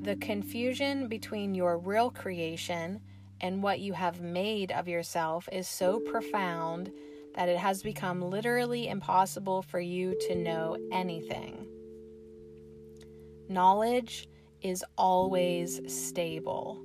The 0.03 0.17
confusion 0.17 1.09
between 1.09 1.55
your 1.55 1.79
real 1.79 2.11
creation 2.11 3.01
and 3.41 3.63
what 3.63 3.81
you 3.81 3.93
have 3.93 4.21
made 4.21 4.73
of 4.73 4.89
yourself 4.89 5.49
is 5.53 5.69
so 5.69 6.01
profound 6.01 6.91
that 7.35 7.49
it 7.49 7.59
has 7.59 7.83
become 7.83 8.21
literally 8.21 8.89
impossible 8.89 9.63
for 9.63 9.81
you 9.81 10.17
to 10.29 10.35
know 10.35 10.77
anything. 10.93 11.67
Knowledge 13.49 14.29
is 14.63 14.85
always 14.97 15.81
stable, 15.93 16.83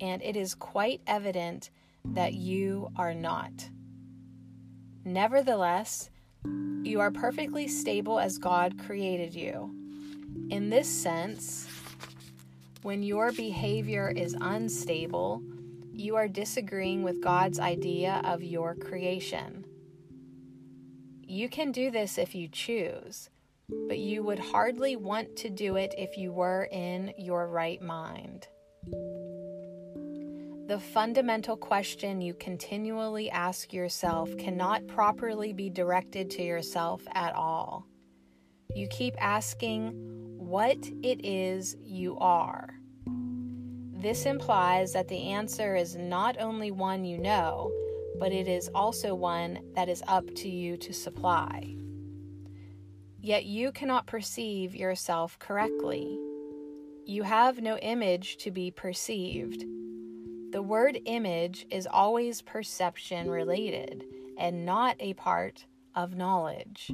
and 0.00 0.22
it 0.22 0.36
is 0.36 0.54
quite 0.54 1.00
evident 1.06 1.70
that 2.04 2.34
you 2.34 2.90
are 2.96 3.14
not. 3.14 3.68
Nevertheless, 5.04 6.10
you 6.44 7.00
are 7.00 7.10
perfectly 7.10 7.68
stable 7.68 8.18
as 8.18 8.38
God 8.38 8.78
created 8.78 9.34
you. 9.34 9.74
In 10.50 10.68
this 10.68 10.88
sense, 10.88 11.68
when 12.82 13.02
your 13.02 13.32
behavior 13.32 14.12
is 14.14 14.36
unstable, 14.40 15.42
you 15.92 16.16
are 16.16 16.28
disagreeing 16.28 17.02
with 17.02 17.22
God's 17.22 17.60
idea 17.60 18.20
of 18.24 18.42
your 18.42 18.74
creation. 18.74 19.64
You 21.22 21.48
can 21.48 21.70
do 21.70 21.90
this 21.90 22.18
if 22.18 22.34
you 22.34 22.48
choose, 22.48 23.30
but 23.88 23.98
you 23.98 24.22
would 24.22 24.38
hardly 24.38 24.96
want 24.96 25.36
to 25.36 25.50
do 25.50 25.76
it 25.76 25.94
if 25.96 26.18
you 26.18 26.32
were 26.32 26.68
in 26.72 27.14
your 27.16 27.48
right 27.48 27.80
mind. 27.80 28.48
The 30.68 30.78
fundamental 30.78 31.56
question 31.56 32.20
you 32.20 32.34
continually 32.34 33.28
ask 33.30 33.72
yourself 33.72 34.34
cannot 34.38 34.86
properly 34.86 35.52
be 35.52 35.68
directed 35.68 36.30
to 36.30 36.42
yourself 36.42 37.02
at 37.12 37.34
all. 37.34 37.84
You 38.72 38.86
keep 38.86 39.14
asking 39.20 39.90
what 40.38 40.78
it 41.02 41.24
is 41.26 41.76
you 41.82 42.16
are. 42.18 42.74
This 43.92 44.24
implies 44.24 44.92
that 44.92 45.08
the 45.08 45.30
answer 45.30 45.74
is 45.74 45.96
not 45.96 46.38
only 46.38 46.70
one 46.70 47.04
you 47.04 47.18
know, 47.18 47.72
but 48.18 48.32
it 48.32 48.46
is 48.46 48.70
also 48.72 49.16
one 49.16 49.58
that 49.74 49.88
is 49.88 50.02
up 50.06 50.32
to 50.36 50.48
you 50.48 50.76
to 50.76 50.92
supply. 50.92 51.74
Yet 53.20 53.46
you 53.46 53.72
cannot 53.72 54.06
perceive 54.06 54.76
yourself 54.76 55.38
correctly. 55.40 56.18
You 57.04 57.24
have 57.24 57.60
no 57.60 57.78
image 57.78 58.36
to 58.38 58.52
be 58.52 58.70
perceived. 58.70 59.64
The 60.52 60.60
word 60.60 61.00
image 61.06 61.64
is 61.70 61.88
always 61.90 62.42
perception 62.42 63.30
related 63.30 64.04
and 64.36 64.66
not 64.66 64.96
a 65.00 65.14
part 65.14 65.64
of 65.94 66.14
knowledge. 66.14 66.92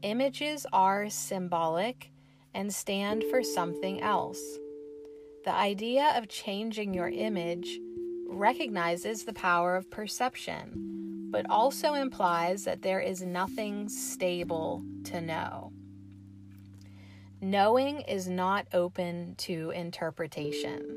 Images 0.00 0.64
are 0.72 1.10
symbolic 1.10 2.10
and 2.54 2.74
stand 2.74 3.22
for 3.30 3.42
something 3.42 4.00
else. 4.00 4.40
The 5.44 5.52
idea 5.52 6.14
of 6.16 6.28
changing 6.28 6.94
your 6.94 7.10
image 7.10 7.78
recognizes 8.26 9.24
the 9.24 9.34
power 9.34 9.76
of 9.76 9.90
perception, 9.90 11.28
but 11.30 11.44
also 11.50 11.92
implies 11.92 12.64
that 12.64 12.80
there 12.80 13.00
is 13.00 13.20
nothing 13.20 13.90
stable 13.90 14.82
to 15.04 15.20
know. 15.20 15.70
Knowing 17.42 18.00
is 18.00 18.26
not 18.26 18.66
open 18.72 19.34
to 19.36 19.68
interpretation. 19.70 20.96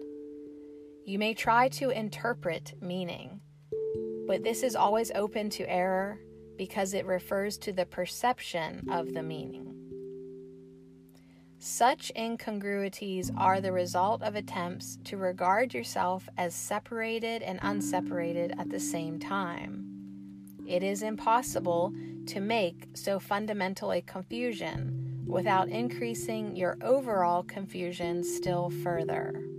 You 1.03 1.17
may 1.17 1.33
try 1.33 1.67
to 1.69 1.89
interpret 1.89 2.75
meaning, 2.79 3.41
but 4.27 4.43
this 4.43 4.61
is 4.61 4.75
always 4.75 5.11
open 5.15 5.49
to 5.51 5.69
error 5.69 6.19
because 6.57 6.93
it 6.93 7.07
refers 7.07 7.57
to 7.57 7.73
the 7.73 7.87
perception 7.87 8.87
of 8.91 9.13
the 9.13 9.23
meaning. 9.23 9.75
Such 11.57 12.11
incongruities 12.15 13.31
are 13.35 13.61
the 13.61 13.71
result 13.71 14.21
of 14.21 14.35
attempts 14.35 14.99
to 15.05 15.17
regard 15.17 15.73
yourself 15.73 16.29
as 16.37 16.53
separated 16.53 17.41
and 17.41 17.59
unseparated 17.61 18.59
at 18.59 18.69
the 18.69 18.79
same 18.79 19.19
time. 19.19 19.85
It 20.67 20.83
is 20.83 21.01
impossible 21.01 21.93
to 22.27 22.39
make 22.39 22.89
so 22.93 23.19
fundamental 23.19 23.91
a 23.91 24.01
confusion 24.01 25.23
without 25.25 25.69
increasing 25.69 26.55
your 26.55 26.77
overall 26.83 27.41
confusion 27.41 28.23
still 28.23 28.69
further. 28.83 29.50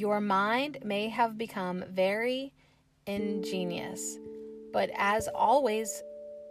Your 0.00 0.22
mind 0.22 0.78
may 0.82 1.10
have 1.10 1.36
become 1.36 1.84
very 1.90 2.54
ingenious, 3.06 4.16
but 4.72 4.88
as 4.96 5.28
always 5.34 6.02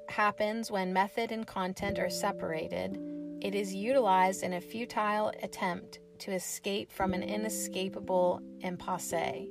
happens 0.07 0.69
when 0.69 0.93
method 0.93 1.31
and 1.31 1.47
content 1.47 1.97
are 1.97 2.11
separated, 2.11 2.99
it 3.41 3.55
is 3.55 3.73
utilized 3.73 4.43
in 4.43 4.53
a 4.53 4.61
futile 4.61 5.33
attempt 5.41 5.97
to 6.19 6.31
escape 6.31 6.91
from 6.91 7.11
an 7.11 7.23
inescapable 7.23 8.39
impasse. 8.59 9.47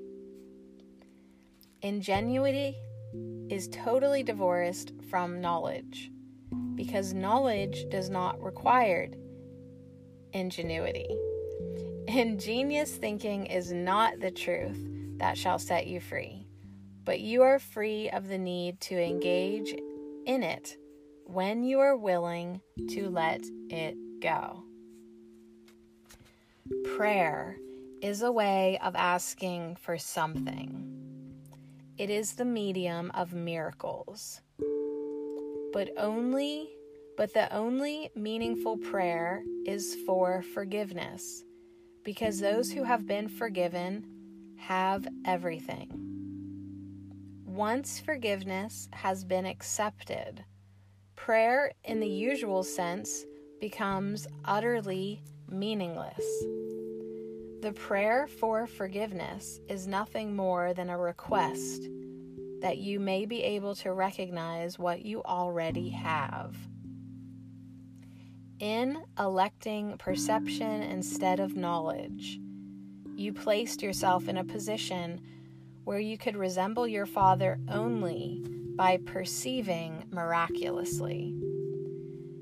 Ingenuity 1.83 2.77
is 3.51 3.67
totally 3.67 4.23
divorced 4.23 4.93
from 5.11 5.41
knowledge 5.41 6.13
because 6.77 7.15
knowledge 7.15 7.87
does 7.91 8.11
not 8.11 8.41
require 8.41 9.09
ingenuity. 10.33 11.09
Ingenious 12.09 12.97
thinking 12.97 13.45
is 13.45 13.71
not 13.71 14.19
the 14.19 14.31
truth 14.31 14.83
that 15.19 15.37
shall 15.37 15.59
set 15.59 15.87
you 15.87 16.01
free, 16.01 16.47
but 17.05 17.21
you 17.21 17.43
are 17.43 17.59
free 17.59 18.09
of 18.09 18.29
the 18.29 18.39
need 18.39 18.81
to 18.81 18.99
engage 18.99 19.75
in 20.25 20.43
it 20.43 20.79
when 21.25 21.65
you 21.65 21.81
are 21.81 21.99
willing 21.99 22.63
to 22.89 23.11
let 23.11 23.43
it 23.69 23.95
go. 24.23 24.65
Prayer 26.97 27.59
is 28.01 28.23
a 28.23 28.33
way 28.33 28.79
of 28.83 28.97
asking 28.97 29.77
for 29.77 29.99
something. 29.99 30.91
It 31.99 32.09
is 32.09 32.33
the 32.33 32.47
medium 32.47 33.11
of 33.13 33.35
miracles. 33.35 34.41
But 35.75 35.91
only 35.99 36.71
but 37.19 37.35
the 37.35 37.53
only 37.53 38.11
meaningful 38.15 38.79
prayer 38.79 39.43
is 39.67 39.97
for 40.07 40.41
forgiveness 40.55 41.45
because 42.09 42.41
those 42.41 42.73
who 42.73 42.85
have 42.85 43.07
been 43.07 43.29
forgiven 43.29 44.03
have 44.57 45.07
everything. 45.27 45.91
Once 47.45 48.01
forgiveness 48.01 48.89
has 48.95 49.25
been 49.25 49.45
accepted, 49.45 50.43
prayer 51.17 51.71
in 51.85 52.01
the 52.01 52.09
usual 52.09 52.63
sense 52.63 53.27
becomes 53.61 54.27
utterly 54.47 55.23
meaningless. 55.51 56.25
The 57.61 57.75
prayer 57.77 58.27
for 58.27 58.67
forgiveness 58.67 59.61
is 59.69 59.87
nothing 59.87 60.35
more 60.35 60.73
than 60.73 60.89
a 60.89 60.97
request 60.97 61.91
that 62.63 62.79
you 62.79 63.01
may 63.01 63.27
be 63.27 63.43
able 63.43 63.75
to 63.75 63.93
recognize 63.93 64.79
what 64.79 65.05
you 65.05 65.23
already 65.25 65.91
have. 65.91 66.57
In 68.61 69.05
electing 69.17 69.97
perception 69.99 70.83
instead 70.83 71.39
of 71.39 71.55
knowledge, 71.55 72.41
you 73.15 73.33
placed 73.33 73.83
yourself 73.83 74.27
in 74.27 74.37
a 74.37 74.43
position 74.43 75.21
where 75.85 76.01
you 76.01 76.19
could 76.19 76.37
resemble 76.37 76.89
your 76.89 77.07
Father 77.07 77.61
only 77.71 78.43
by 78.75 78.97
perceiving 78.97 80.03
miraculously. 80.11 81.37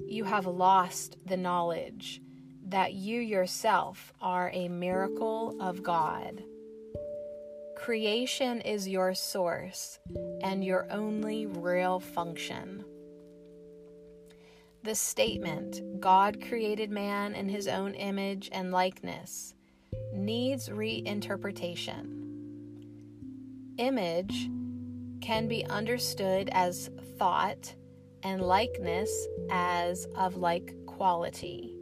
You 0.07 0.25
have 0.25 0.47
lost 0.47 1.19
the 1.27 1.37
knowledge 1.37 2.23
that 2.69 2.95
you 2.95 3.21
yourself 3.21 4.15
are 4.19 4.51
a 4.55 4.69
miracle 4.69 5.55
of 5.61 5.83
God. 5.83 6.43
Creation 7.77 8.63
is 8.63 8.89
your 8.89 9.13
source 9.13 9.99
and 10.43 10.65
your 10.65 10.87
only 10.91 11.45
real 11.45 12.01
function. 12.01 12.87
The 14.87 14.95
statement, 14.95 15.83
God 15.99 16.41
created 16.41 16.93
man 16.93 17.35
in 17.35 17.49
his 17.49 17.67
own 17.67 17.95
image 17.95 18.49
and 18.53 18.71
likeness, 18.71 19.53
needs 20.13 20.69
reinterpretation. 20.69 22.23
Image 23.79 24.49
can 25.21 25.49
be 25.49 25.67
understood 25.67 26.51
as 26.53 26.89
thought 27.19 27.75
and 28.23 28.41
likeness 28.41 29.11
as 29.51 30.07
of 30.15 30.37
like 30.37 30.73
quality. 30.87 31.75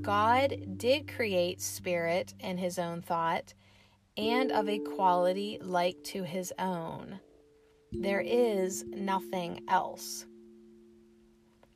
God 0.00 0.78
did 0.78 1.14
create 1.14 1.60
spirit 1.60 2.32
in 2.40 2.56
his 2.56 2.78
own 2.78 3.02
thought 3.02 3.52
and 4.16 4.50
of 4.50 4.66
a 4.70 4.78
quality 4.78 5.58
like 5.60 6.02
to 6.04 6.22
his 6.22 6.54
own. 6.58 7.20
There 7.92 8.22
is 8.22 8.82
nothing 8.86 9.60
else. 9.68 10.24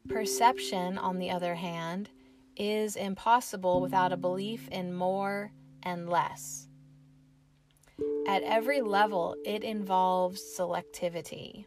Perception, 0.08 0.96
on 0.96 1.18
the 1.18 1.30
other 1.30 1.54
hand, 1.54 2.08
is 2.56 2.96
impossible 2.96 3.80
without 3.80 4.12
a 4.12 4.16
belief 4.16 4.66
in 4.68 4.94
more 4.94 5.52
and 5.82 6.08
less. 6.08 6.68
At 8.26 8.42
every 8.42 8.80
level, 8.80 9.36
it 9.44 9.62
involves 9.62 10.42
selectivity. 10.58 11.66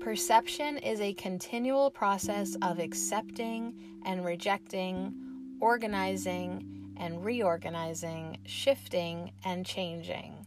Perception 0.00 0.78
is 0.78 1.00
a 1.00 1.14
continual 1.14 1.90
process 1.90 2.56
of 2.62 2.78
accepting 2.78 4.00
and 4.04 4.24
rejecting, 4.24 5.14
organizing 5.60 6.94
and 6.96 7.24
reorganizing, 7.24 8.38
shifting 8.46 9.32
and 9.44 9.66
changing. 9.66 10.46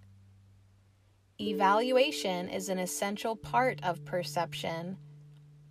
Evaluation 1.40 2.50
is 2.50 2.70
an 2.70 2.80
essential 2.80 3.36
part 3.36 3.80
of 3.84 4.06
perception 4.06 4.98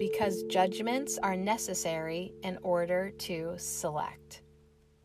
because 0.01 0.42
judgments 0.44 1.18
are 1.22 1.36
necessary 1.36 2.32
in 2.42 2.59
order 2.62 3.11
to 3.18 3.55
select. 3.59 4.40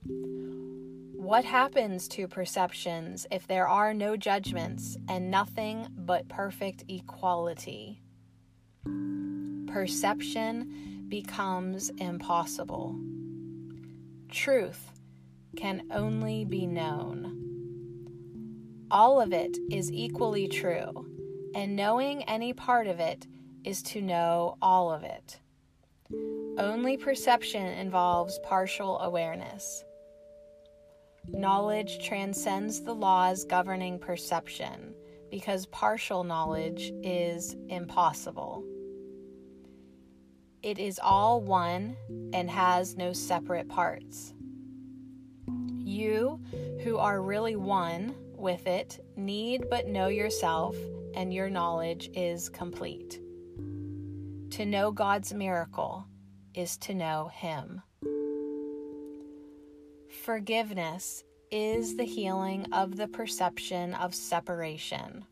What 0.05 1.43
happens 1.43 2.07
to 2.09 2.29
perceptions 2.29 3.27
if 3.29 3.45
there 3.45 3.67
are 3.67 3.93
no 3.93 4.15
judgments 4.15 4.95
and 5.09 5.29
nothing 5.29 5.85
but 5.97 6.29
perfect 6.29 6.85
equality? 6.87 8.01
Perception 9.67 11.03
becomes 11.09 11.89
impossible. 11.97 12.97
Truth 14.31 14.93
can 15.57 15.81
only 15.91 16.45
be 16.45 16.65
known. 16.65 17.41
All 18.89 19.19
of 19.19 19.33
it 19.33 19.57
is 19.69 19.91
equally 19.91 20.47
true, 20.47 21.05
and 21.53 21.75
knowing 21.75 22.23
any 22.23 22.53
part 22.53 22.87
of 22.87 23.01
it 23.01 23.27
is 23.65 23.81
to 23.81 24.01
know 24.01 24.57
all 24.61 24.91
of 24.91 25.03
it. 25.03 25.39
Only 26.57 26.97
perception 26.97 27.65
involves 27.65 28.39
partial 28.43 28.99
awareness. 28.99 29.83
Knowledge 31.27 32.05
transcends 32.05 32.81
the 32.81 32.93
laws 32.93 33.43
governing 33.43 33.97
perception 33.97 34.93
because 35.31 35.65
partial 35.65 36.23
knowledge 36.23 36.93
is 37.01 37.55
impossible. 37.67 38.63
It 40.61 40.77
is 40.79 40.99
all 41.01 41.41
one 41.41 41.95
and 42.33 42.49
has 42.49 42.95
no 42.95 43.11
separate 43.11 43.67
parts. 43.67 44.33
You, 45.83 46.39
who 46.83 46.97
are 46.97 47.21
really 47.21 47.55
one 47.55 48.15
with 48.35 48.67
it, 48.67 49.03
need 49.15 49.69
but 49.69 49.87
know 49.87 50.07
yourself, 50.07 50.75
and 51.15 51.33
your 51.33 51.49
knowledge 51.49 52.09
is 52.13 52.49
complete. 52.49 53.19
To 54.55 54.65
know 54.65 54.89
God's 54.89 55.33
miracle 55.33 56.05
is 56.53 56.77
to 56.77 56.93
know 56.93 57.29
Him. 57.33 57.81
Forgiveness 60.23 61.25
is 61.51 61.97
the 61.97 62.05
healing 62.05 62.65
of 62.71 62.95
the 62.95 63.09
perception 63.09 63.93
of 63.95 64.15
separation. 64.15 65.25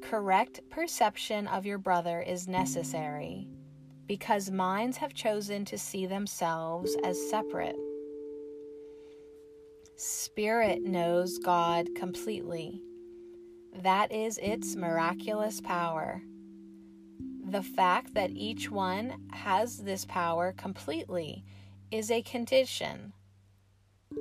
Correct 0.00 0.60
perception 0.70 1.48
of 1.48 1.66
your 1.66 1.78
brother 1.78 2.20
is 2.20 2.46
necessary 2.46 3.48
because 4.06 4.48
minds 4.48 4.96
have 4.98 5.12
chosen 5.12 5.64
to 5.64 5.76
see 5.76 6.06
themselves 6.06 6.96
as 7.02 7.18
separate. 7.30 7.74
Spirit 9.96 10.84
knows 10.84 11.40
God 11.40 11.88
completely. 11.96 12.80
That 13.74 14.12
is 14.12 14.38
its 14.38 14.76
miraculous 14.76 15.60
power 15.60 16.22
the 17.44 17.62
fact 17.62 18.14
that 18.14 18.30
each 18.30 18.70
one 18.70 19.28
has 19.32 19.78
this 19.78 20.04
power 20.04 20.52
completely 20.56 21.44
is 21.90 22.10
a 22.10 22.22
condition 22.22 23.12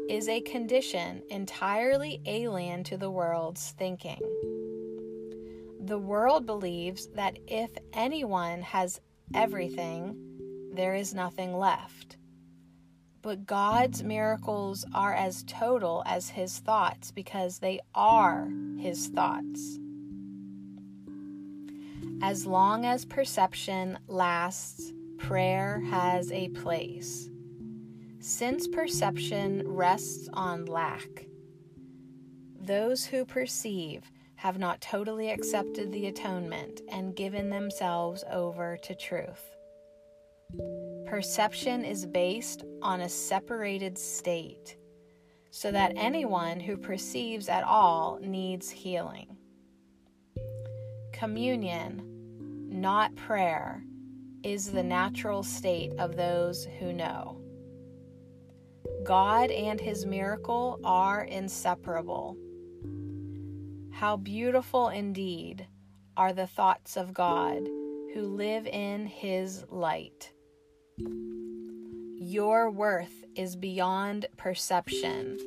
is 0.10 0.28
a 0.28 0.42
condition 0.42 1.22
entirely 1.30 2.22
alien 2.26 2.84
to 2.84 2.98
the 2.98 3.10
world's 3.10 3.72
thinking. 3.72 4.20
The 5.80 5.98
world 5.98 6.46
believes 6.46 7.08
that 7.16 7.38
if 7.48 7.72
anyone 7.94 8.62
has 8.62 9.02
everything, 9.34 10.16
there 10.74 10.96
is 10.96 11.14
nothing 11.14 11.58
left. 11.58 12.18
But 13.22 13.46
God's 13.46 14.04
miracles 14.04 14.86
are 14.94 15.14
as 15.14 15.44
total 15.44 16.04
as 16.06 16.30
his 16.30 16.60
thoughts 16.60 17.12
because 17.12 17.60
they 17.60 17.80
are 17.94 18.50
his 18.80 19.08
thoughts. 19.08 19.80
As 22.24 22.46
long 22.46 22.86
as 22.86 23.04
perception 23.04 23.98
lasts, 24.08 24.94
prayer 25.18 25.82
has 25.90 26.32
a 26.32 26.50
place. 26.50 27.30
Since 28.20 28.68
perception 28.68 29.64
rests 29.66 30.30
on 30.34 30.66
lack, 30.66 31.26
those 32.60 33.06
who 33.06 33.26
perceive 33.26 34.12
have 34.36 34.60
not 34.60 34.82
totally 34.82 35.32
accepted 35.32 35.92
the 35.92 36.06
atonement 36.08 36.82
and 36.90 37.16
given 37.16 37.50
themselves 37.50 38.24
over 38.32 38.78
to 38.84 38.94
truth. 38.94 39.56
Perception 41.08 41.84
is 41.84 42.06
based 42.06 42.64
on 42.84 43.02
a 43.02 43.10
separated 43.10 43.98
state, 43.98 44.78
so 45.50 45.72
that 45.72 45.94
anyone 45.96 46.60
who 46.60 46.78
perceives 46.78 47.50
at 47.50 47.64
all 47.64 48.20
needs 48.22 48.70
healing. 48.70 49.38
Communion, 51.14 52.11
not 52.72 53.16
prayer, 53.16 53.84
is 54.44 54.72
the 54.72 54.82
natural 54.82 55.44
state 55.44 55.92
of 56.00 56.16
those 56.16 56.66
who 56.80 56.94
know. 56.94 57.38
God 59.04 59.52
and 59.52 59.80
his 59.80 60.06
miracle 60.06 60.80
are 60.84 61.24
inseparable. 61.24 62.38
How 63.92 64.18
beautiful 64.18 64.90
indeed 64.90 65.68
are 66.18 66.34
the 66.34 66.48
thoughts 66.48 66.98
of 66.98 67.14
God 67.14 67.68
who 68.14 68.24
live 68.24 68.66
in 68.68 69.06
his 69.06 69.64
light. 69.70 70.32
Your 72.18 72.70
worth 72.72 73.26
is 73.36 73.56
beyond 73.56 74.28
perception 74.38 75.38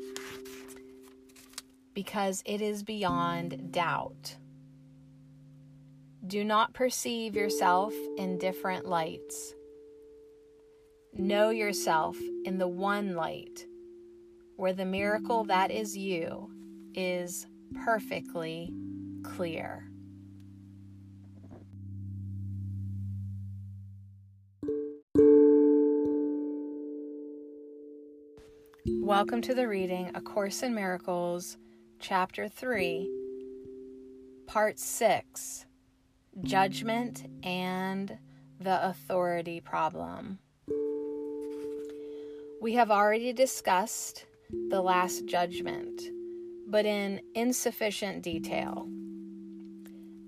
because 1.94 2.42
it 2.44 2.60
is 2.60 2.82
beyond 2.82 3.72
doubt. 3.72 4.36
Do 6.26 6.42
not 6.42 6.72
perceive 6.72 7.36
yourself 7.36 7.92
in 8.16 8.38
different 8.38 8.86
lights. 8.86 9.54
Know 11.12 11.50
yourself 11.50 12.16
in 12.46 12.56
the 12.56 12.66
one 12.66 13.14
light, 13.14 13.66
where 14.56 14.72
the 14.72 14.86
miracle 14.86 15.44
that 15.44 15.70
is 15.70 15.94
you 15.94 16.50
is 16.94 17.46
perfectly 17.84 18.72
clear. 19.22 19.86
Welcome 28.86 29.42
to 29.42 29.54
the 29.54 29.68
reading 29.68 30.10
A 30.14 30.22
Course 30.22 30.62
in 30.62 30.74
Miracles, 30.74 31.58
Chapter 32.00 32.48
3, 32.48 33.10
Part 34.46 34.78
6 34.78 35.66
Judgment 36.42 37.24
and 37.44 38.18
the 38.58 38.88
Authority 38.88 39.60
Problem. 39.60 40.40
We 42.60 42.72
have 42.74 42.90
already 42.90 43.32
discussed 43.32 44.26
the 44.68 44.82
Last 44.82 45.26
Judgment, 45.26 46.02
but 46.66 46.86
in 46.86 47.20
insufficient 47.34 48.22
detail. 48.22 48.88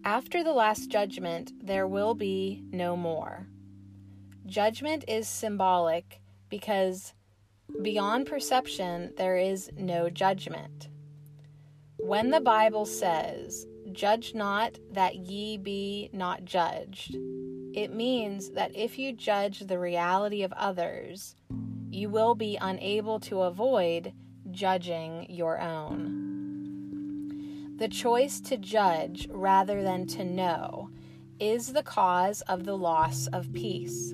After 0.04 0.44
the 0.44 0.52
Last 0.52 0.90
Judgment, 0.90 1.52
there 1.60 1.88
will 1.88 2.14
be 2.14 2.62
no 2.70 2.96
more. 2.96 3.48
Judgment 4.46 5.04
is 5.08 5.26
symbolic 5.26 6.20
because 6.48 7.14
beyond 7.82 8.26
perception, 8.26 9.12
there 9.16 9.36
is 9.36 9.70
no 9.76 10.08
judgment. 10.08 10.88
When 11.96 12.30
the 12.30 12.40
Bible 12.40 12.86
says, 12.86 13.66
Judge 13.96 14.34
not 14.34 14.78
that 14.92 15.16
ye 15.16 15.56
be 15.56 16.10
not 16.12 16.44
judged, 16.44 17.16
it 17.72 17.94
means 17.94 18.50
that 18.50 18.76
if 18.76 18.98
you 18.98 19.10
judge 19.14 19.60
the 19.60 19.78
reality 19.78 20.42
of 20.42 20.52
others, 20.52 21.34
you 21.90 22.10
will 22.10 22.34
be 22.34 22.58
unable 22.60 23.18
to 23.20 23.40
avoid 23.40 24.12
judging 24.50 25.24
your 25.30 25.58
own. 25.58 26.26
The 27.78 27.88
choice 27.88 28.38
to 28.42 28.58
judge 28.58 29.28
rather 29.30 29.82
than 29.82 30.06
to 30.08 30.26
know 30.26 30.90
is 31.40 31.72
the 31.72 31.82
cause 31.82 32.42
of 32.42 32.66
the 32.66 32.76
loss 32.76 33.28
of 33.28 33.50
peace. 33.54 34.12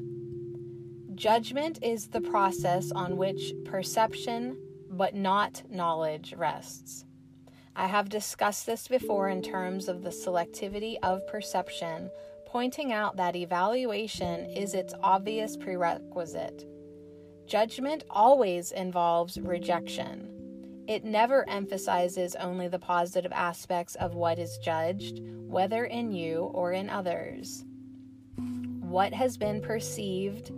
Judgment 1.17 1.81
is 1.83 2.07
the 2.07 2.21
process 2.21 2.93
on 2.93 3.17
which 3.17 3.53
perception, 3.65 4.57
but 4.89 5.17
not 5.17 5.65
knowledge, 5.69 6.35
rests. 6.37 7.05
I 7.75 7.87
have 7.87 8.11
discussed 8.11 8.67
this 8.67 8.87
before 8.87 9.31
in 9.31 9.41
terms 9.41 9.89
of 9.89 10.03
the 10.03 10.11
selectivity 10.11 10.97
of 11.03 11.27
perception, 11.27 12.11
pointing 12.47 12.93
out 12.93 13.17
that 13.17 13.35
evaluation 13.35 14.45
is 14.45 14.75
its 14.75 14.93
obvious 15.03 15.57
prerequisite. 15.57 16.67
Judgment 17.47 18.05
always 18.11 18.73
involves 18.73 19.39
rejection. 19.41 20.85
It 20.87 21.05
never 21.05 21.49
emphasizes 21.49 22.35
only 22.37 22.69
the 22.69 22.79
positive 22.79 23.33
aspects 23.33 23.95
of 23.95 24.15
what 24.15 24.39
is 24.39 24.59
judged, 24.59 25.21
whether 25.23 25.87
in 25.87 26.13
you 26.13 26.51
or 26.53 26.73
in 26.73 26.91
others. 26.91 27.65
What 28.81 29.15
has 29.15 29.39
been 29.39 29.63
perceived 29.63 30.53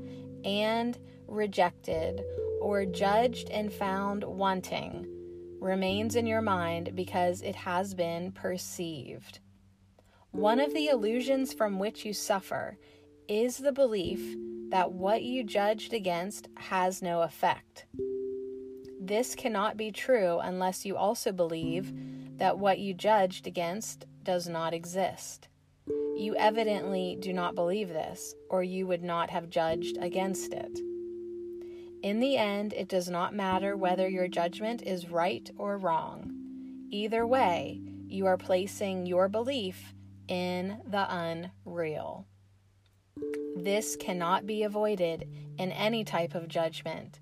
and 0.45 0.99
rejected 1.29 2.25
or 2.61 2.85
judged 2.85 3.51
and 3.51 3.73
found 3.73 4.25
wanting 4.25 5.14
remains 5.65 6.15
in 6.15 6.27
your 6.27 6.43
mind 6.43 6.95
because 6.95 7.41
it 7.41 7.57
has 7.57 7.95
been 7.95 8.31
perceived. 8.31 9.41
One 10.31 10.61
of 10.61 10.75
the 10.75 10.89
illusions 10.89 11.55
from 11.55 11.79
which 11.79 12.05
you 12.05 12.13
suffer 12.13 12.77
is 13.29 13.57
the 13.57 13.73
belief 13.73 14.37
that 14.69 14.93
what 14.93 15.23
you 15.23 15.43
judged 15.43 15.95
against 15.95 16.49
has 16.57 17.01
no 17.01 17.23
effect. 17.23 17.87
This 19.01 19.35
cannot 19.35 19.77
be 19.77 19.91
true 19.91 20.39
unless 20.39 20.85
you 20.85 20.97
also 20.97 21.33
believe 21.33 21.93
that 22.39 22.59
what 22.59 22.79
you 22.79 22.93
judged 22.93 23.47
against 23.47 24.05
does 24.23 24.49
not 24.49 24.75
exist. 24.75 25.49
You 26.17 26.37
evidently 26.37 27.17
do 27.21 27.33
not 27.33 27.55
believe 27.55 27.89
this, 27.89 28.35
or 28.51 28.63
you 28.63 28.87
would 28.87 29.03
not 29.03 29.31
have 29.31 29.51
judged 29.51 29.97
against 30.01 30.53
it. 30.53 30.79
In 32.05 32.21
the 32.21 32.37
end, 32.37 32.75
it 32.75 32.91
does 32.91 33.09
not 33.09 33.35
matter 33.35 33.79
whether 33.79 34.07
your 34.07 34.29
judgment 34.29 34.83
is 34.83 35.09
right 35.09 35.51
or 35.57 35.79
wrong. 35.79 36.31
Either 36.91 37.27
way, 37.27 37.81
you 38.07 38.27
are 38.27 38.37
placing 38.37 39.07
your 39.07 39.27
belief 39.27 39.95
in 40.29 40.83
the 40.87 41.07
unreal. 41.09 42.27
This 43.57 43.97
cannot 43.97 44.45
be 44.45 44.65
avoided 44.65 45.27
in 45.57 45.73
any 45.73 46.05
type 46.05 46.35
of 46.35 46.47
judgment 46.47 47.21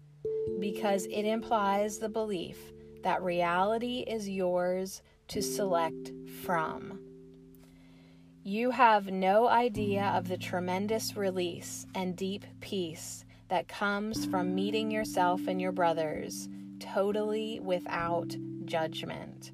because 0.59 1.07
it 1.07 1.27
implies 1.27 1.99
the 1.99 2.09
belief 2.09 2.59
that 3.05 3.23
reality 3.23 4.01
is 4.09 4.29
yours 4.29 5.01
to 5.29 5.41
select 5.41 6.11
from. 6.43 6.99
You 8.43 8.73
have 8.73 9.13
no 9.13 9.47
idea 9.47 10.07
of 10.17 10.27
the 10.27 10.39
tremendous 10.39 11.17
release 11.17 11.87
and 11.95 12.17
deep 12.17 12.45
peace 12.61 13.25
that 13.53 13.69
comes 13.69 14.25
from 14.25 14.55
meeting 14.55 14.91
yourself 14.91 15.47
and 15.47 15.61
your 15.61 15.73
brothers 15.73 16.49
totally 16.81 17.61
without 17.61 18.35
judgment. 18.65 19.53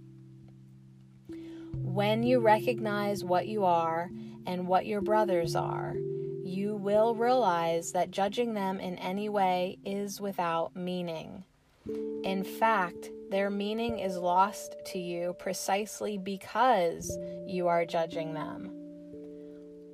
When 1.74 2.22
you 2.22 2.38
recognize 2.38 3.24
what 3.24 3.48
you 3.48 3.64
are 3.64 4.08
and 4.46 4.68
what 4.68 4.86
your 4.86 5.00
brothers 5.00 5.56
are, 5.56 5.96
you 6.44 6.76
will 6.76 7.16
realize 7.16 7.90
that 7.90 8.12
judging 8.12 8.54
them 8.54 8.78
in 8.78 8.94
any 8.98 9.28
way 9.28 9.78
is 9.84 10.20
without 10.20 10.76
meaning. 10.76 11.42
In 12.22 12.44
fact, 12.44 13.10
their 13.32 13.50
meaning 13.50 13.98
is 13.98 14.16
lost 14.16 14.76
to 14.92 15.00
you 15.00 15.34
precisely 15.40 16.18
because 16.18 17.18
you 17.48 17.66
are 17.66 17.84
judging 17.84 18.32
them 18.32 18.77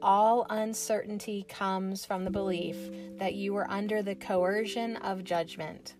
all 0.05 0.47
uncertainty 0.51 1.47
comes 1.49 2.05
from 2.05 2.25
the 2.25 2.31
belief 2.31 2.77
that 3.19 3.35
you 3.35 3.57
are 3.57 3.69
under 3.71 4.03
the 4.03 4.15
coercion 4.15 4.97
of 4.97 5.25
judgment. 5.25 5.95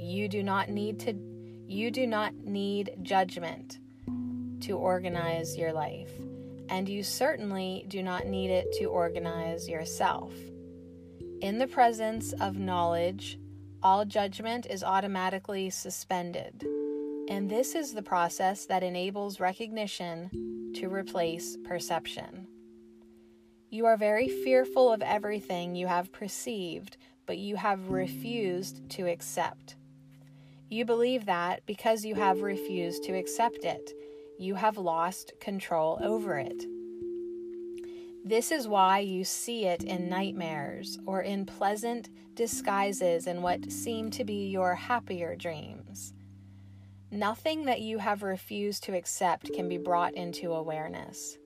You 0.00 0.28
do 0.28 0.42
not 0.42 0.68
need 0.68 0.98
to 1.00 1.14
you 1.68 1.90
do 1.90 2.06
not 2.06 2.34
need 2.34 2.96
judgment 3.00 3.78
to 4.60 4.76
organize 4.76 5.56
your 5.56 5.72
life, 5.72 6.10
and 6.68 6.86
you 6.88 7.02
certainly 7.02 7.86
do 7.88 8.02
not 8.02 8.26
need 8.26 8.50
it 8.50 8.72
to 8.72 8.86
organize 8.86 9.68
yourself. 9.68 10.34
In 11.40 11.58
the 11.58 11.66
presence 11.66 12.34
of 12.34 12.58
knowledge, 12.58 13.38
all 13.82 14.04
judgment 14.04 14.66
is 14.66 14.84
automatically 14.84 15.70
suspended, 15.70 16.66
and 17.28 17.48
this 17.48 17.74
is 17.74 17.94
the 17.94 18.02
process 18.02 18.66
that 18.66 18.82
enables 18.82 19.40
recognition 19.40 20.72
to 20.74 20.88
replace 20.88 21.56
perception. 21.64 22.48
You 23.72 23.86
are 23.86 23.96
very 23.96 24.28
fearful 24.28 24.92
of 24.92 25.00
everything 25.00 25.74
you 25.74 25.86
have 25.86 26.12
perceived, 26.12 26.98
but 27.24 27.38
you 27.38 27.56
have 27.56 27.88
refused 27.88 28.86
to 28.90 29.08
accept. 29.08 29.76
You 30.68 30.84
believe 30.84 31.24
that 31.24 31.64
because 31.64 32.04
you 32.04 32.14
have 32.16 32.42
refused 32.42 33.02
to 33.04 33.14
accept 33.14 33.64
it, 33.64 33.92
you 34.38 34.56
have 34.56 34.76
lost 34.76 35.32
control 35.40 35.98
over 36.02 36.38
it. 36.38 36.66
This 38.22 38.52
is 38.52 38.68
why 38.68 38.98
you 38.98 39.24
see 39.24 39.64
it 39.64 39.84
in 39.84 40.10
nightmares 40.10 40.98
or 41.06 41.22
in 41.22 41.46
pleasant 41.46 42.10
disguises 42.34 43.26
in 43.26 43.40
what 43.40 43.72
seem 43.72 44.10
to 44.10 44.22
be 44.22 44.50
your 44.50 44.74
happier 44.74 45.34
dreams. 45.34 46.12
Nothing 47.10 47.64
that 47.64 47.80
you 47.80 47.96
have 47.96 48.22
refused 48.22 48.84
to 48.84 48.94
accept 48.94 49.50
can 49.54 49.66
be 49.66 49.78
brought 49.78 50.12
into 50.12 50.52
awareness. 50.52 51.38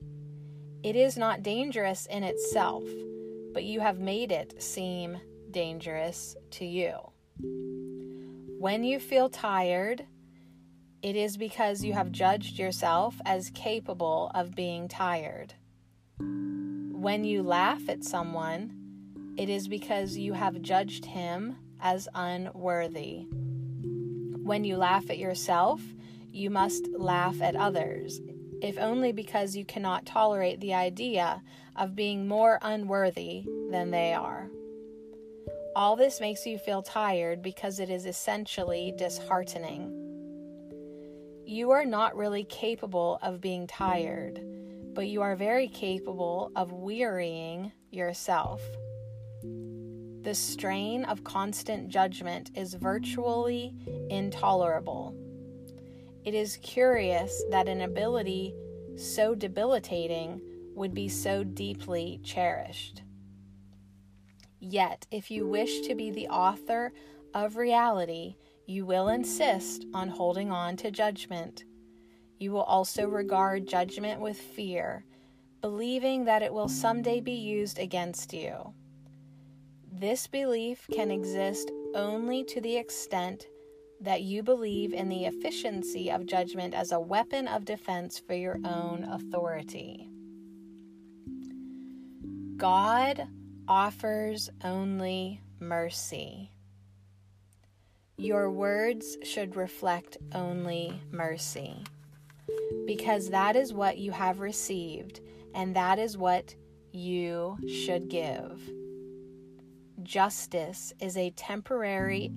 It 0.83 0.95
is 0.95 1.17
not 1.17 1.43
dangerous 1.43 2.05
in 2.05 2.23
itself, 2.23 2.83
but 3.53 3.63
you 3.63 3.79
have 3.79 3.99
made 3.99 4.31
it 4.31 4.61
seem 4.61 5.19
dangerous 5.49 6.35
to 6.51 6.65
you. 6.65 6.93
When 8.59 8.83
you 8.83 8.99
feel 8.99 9.29
tired, 9.29 10.05
it 11.01 11.15
is 11.15 11.35
because 11.35 11.83
you 11.83 11.93
have 11.93 12.11
judged 12.11 12.59
yourself 12.59 13.15
as 13.25 13.49
capable 13.51 14.31
of 14.35 14.55
being 14.55 14.87
tired. 14.87 15.55
When 16.19 17.23
you 17.23 17.43
laugh 17.43 17.89
at 17.89 18.03
someone, 18.03 19.33
it 19.37 19.49
is 19.49 19.67
because 19.67 20.17
you 20.17 20.33
have 20.33 20.61
judged 20.61 21.05
him 21.05 21.55
as 21.79 22.07
unworthy. 22.13 23.25
When 24.43 24.63
you 24.63 24.77
laugh 24.77 25.09
at 25.09 25.17
yourself, 25.17 25.81
you 26.31 26.49
must 26.49 26.87
laugh 26.89 27.41
at 27.41 27.55
others 27.55 28.19
if 28.61 28.77
only 28.77 29.11
because 29.11 29.55
you 29.55 29.65
cannot 29.65 30.05
tolerate 30.05 30.59
the 30.59 30.73
idea 30.73 31.41
of 31.75 31.95
being 31.95 32.27
more 32.27 32.59
unworthy 32.61 33.45
than 33.69 33.91
they 33.91 34.13
are. 34.13 34.49
All 35.75 35.95
this 35.95 36.19
makes 36.19 36.45
you 36.45 36.57
feel 36.57 36.81
tired 36.81 37.41
because 37.41 37.79
it 37.79 37.89
is 37.89 38.05
essentially 38.05 38.93
disheartening. 38.97 39.93
You 41.45 41.71
are 41.71 41.85
not 41.85 42.17
really 42.17 42.43
capable 42.43 43.19
of 43.21 43.41
being 43.41 43.67
tired, 43.67 44.41
but 44.93 45.07
you 45.07 45.21
are 45.21 45.35
very 45.35 45.67
capable 45.67 46.51
of 46.55 46.71
wearying 46.71 47.71
yourself. 47.91 48.61
The 50.23 50.33
strain 50.33 51.05
of 51.05 51.23
constant 51.23 51.89
judgment 51.89 52.51
is 52.55 52.73
virtually 52.73 53.75
intolerable 54.09 55.15
It 56.27 56.33
is 56.33 56.57
curious 56.57 57.41
that 57.51 57.69
an 57.69 57.79
ability 57.79 58.53
so 58.97 59.33
debilitating 59.33 60.41
would 60.75 60.93
be 60.93 61.07
so 61.07 61.45
deeply 61.45 62.19
cherished. 62.21 63.01
Yet, 64.59 65.07
if 65.09 65.31
you 65.31 65.47
wish 65.47 65.87
to 65.87 65.95
be 65.95 66.11
the 66.11 66.27
author 66.27 66.91
of 67.33 67.55
reality, 67.55 68.35
you 68.65 68.85
will 68.85 69.07
insist 69.07 69.85
on 69.93 70.09
holding 70.09 70.51
on 70.51 70.75
to 70.75 70.91
judgment. 70.91 71.63
You 72.39 72.51
will 72.51 72.63
also 72.63 73.07
regard 73.07 73.65
judgment 73.65 74.19
with 74.19 74.37
fear, 74.37 75.05
believing 75.61 76.25
that 76.25 76.43
it 76.43 76.53
will 76.53 76.67
someday 76.67 77.21
be 77.21 77.39
used 77.39 77.79
against 77.79 78.33
you. 78.33 78.73
This 79.89 80.27
belief 80.27 80.87
can 80.91 81.09
exist 81.09 81.71
only 81.95 82.43
to 82.43 82.59
the 82.59 82.75
extent 82.75 83.47
that 84.01 84.21
you 84.21 84.43
believe 84.43 84.93
in 84.93 85.09
the 85.09 85.25
efficiency 85.25 86.11
of 86.11 86.25
judgment 86.25 86.73
as 86.73 86.91
a 86.91 86.99
weapon 86.99 87.47
of 87.47 87.65
defense 87.65 88.19
for 88.19 88.33
your 88.33 88.59
own 88.63 89.03
authority. 89.11 90.09
God 92.57 93.27
offers 93.67 94.49
only 94.63 95.41
mercy. 95.59 96.51
Your 98.17 98.49
words 98.49 99.17
should 99.23 99.55
reflect 99.55 100.17
only 100.33 100.99
mercy, 101.11 101.83
because 102.85 103.29
that 103.29 103.55
is 103.55 103.73
what 103.73 103.97
you 103.97 104.11
have 104.11 104.39
received, 104.39 105.21
and 105.53 105.75
that 105.75 105.99
is 105.99 106.17
what 106.17 106.55
you 106.91 107.57
should 107.67 108.09
give. 108.09 108.59
Justice 110.01 110.93
is 110.99 111.17
a 111.17 111.29
temporary 111.31 112.31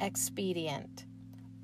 expedient 0.00 1.06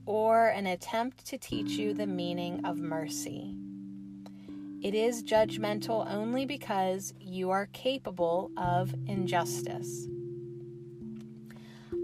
or 0.06 0.48
an 0.48 0.66
attempt 0.66 1.24
to 1.26 1.38
teach 1.38 1.70
you 1.72 1.94
the 1.94 2.06
meaning 2.06 2.64
of 2.64 2.78
mercy. 2.78 3.54
It 4.82 4.94
is 4.94 5.22
judgmental 5.22 6.10
only 6.10 6.46
because 6.46 7.12
you 7.20 7.50
are 7.50 7.66
capable 7.66 8.50
of 8.56 8.94
injustice. 9.06 10.06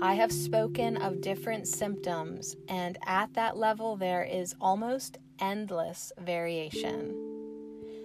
I 0.03 0.14
have 0.14 0.31
spoken 0.31 0.99
of 0.99 1.22
different 1.22 1.66
symptoms, 1.66 2.55
and 2.68 2.99
at 3.07 3.33
that 3.33 3.57
level, 3.57 3.97
there 3.97 4.24
is 4.24 4.55
almost 4.61 5.16
endless 5.41 6.12
variation. 6.18 7.14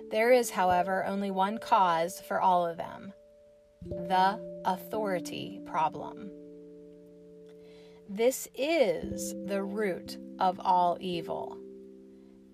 There 0.10 0.32
is, 0.32 0.50
however, 0.50 1.06
only 1.06 1.32
one 1.32 1.58
cause 1.58 2.22
for 2.22 2.40
all 2.40 2.66
of 2.66 2.78
them 2.78 3.14
the 3.90 4.40
authority 4.66 5.60
problem. 5.66 6.32
This 8.10 8.48
is 8.56 9.34
the 9.46 9.64
root 9.64 10.18
of 10.40 10.60
all 10.60 10.98
evil. 11.00 11.58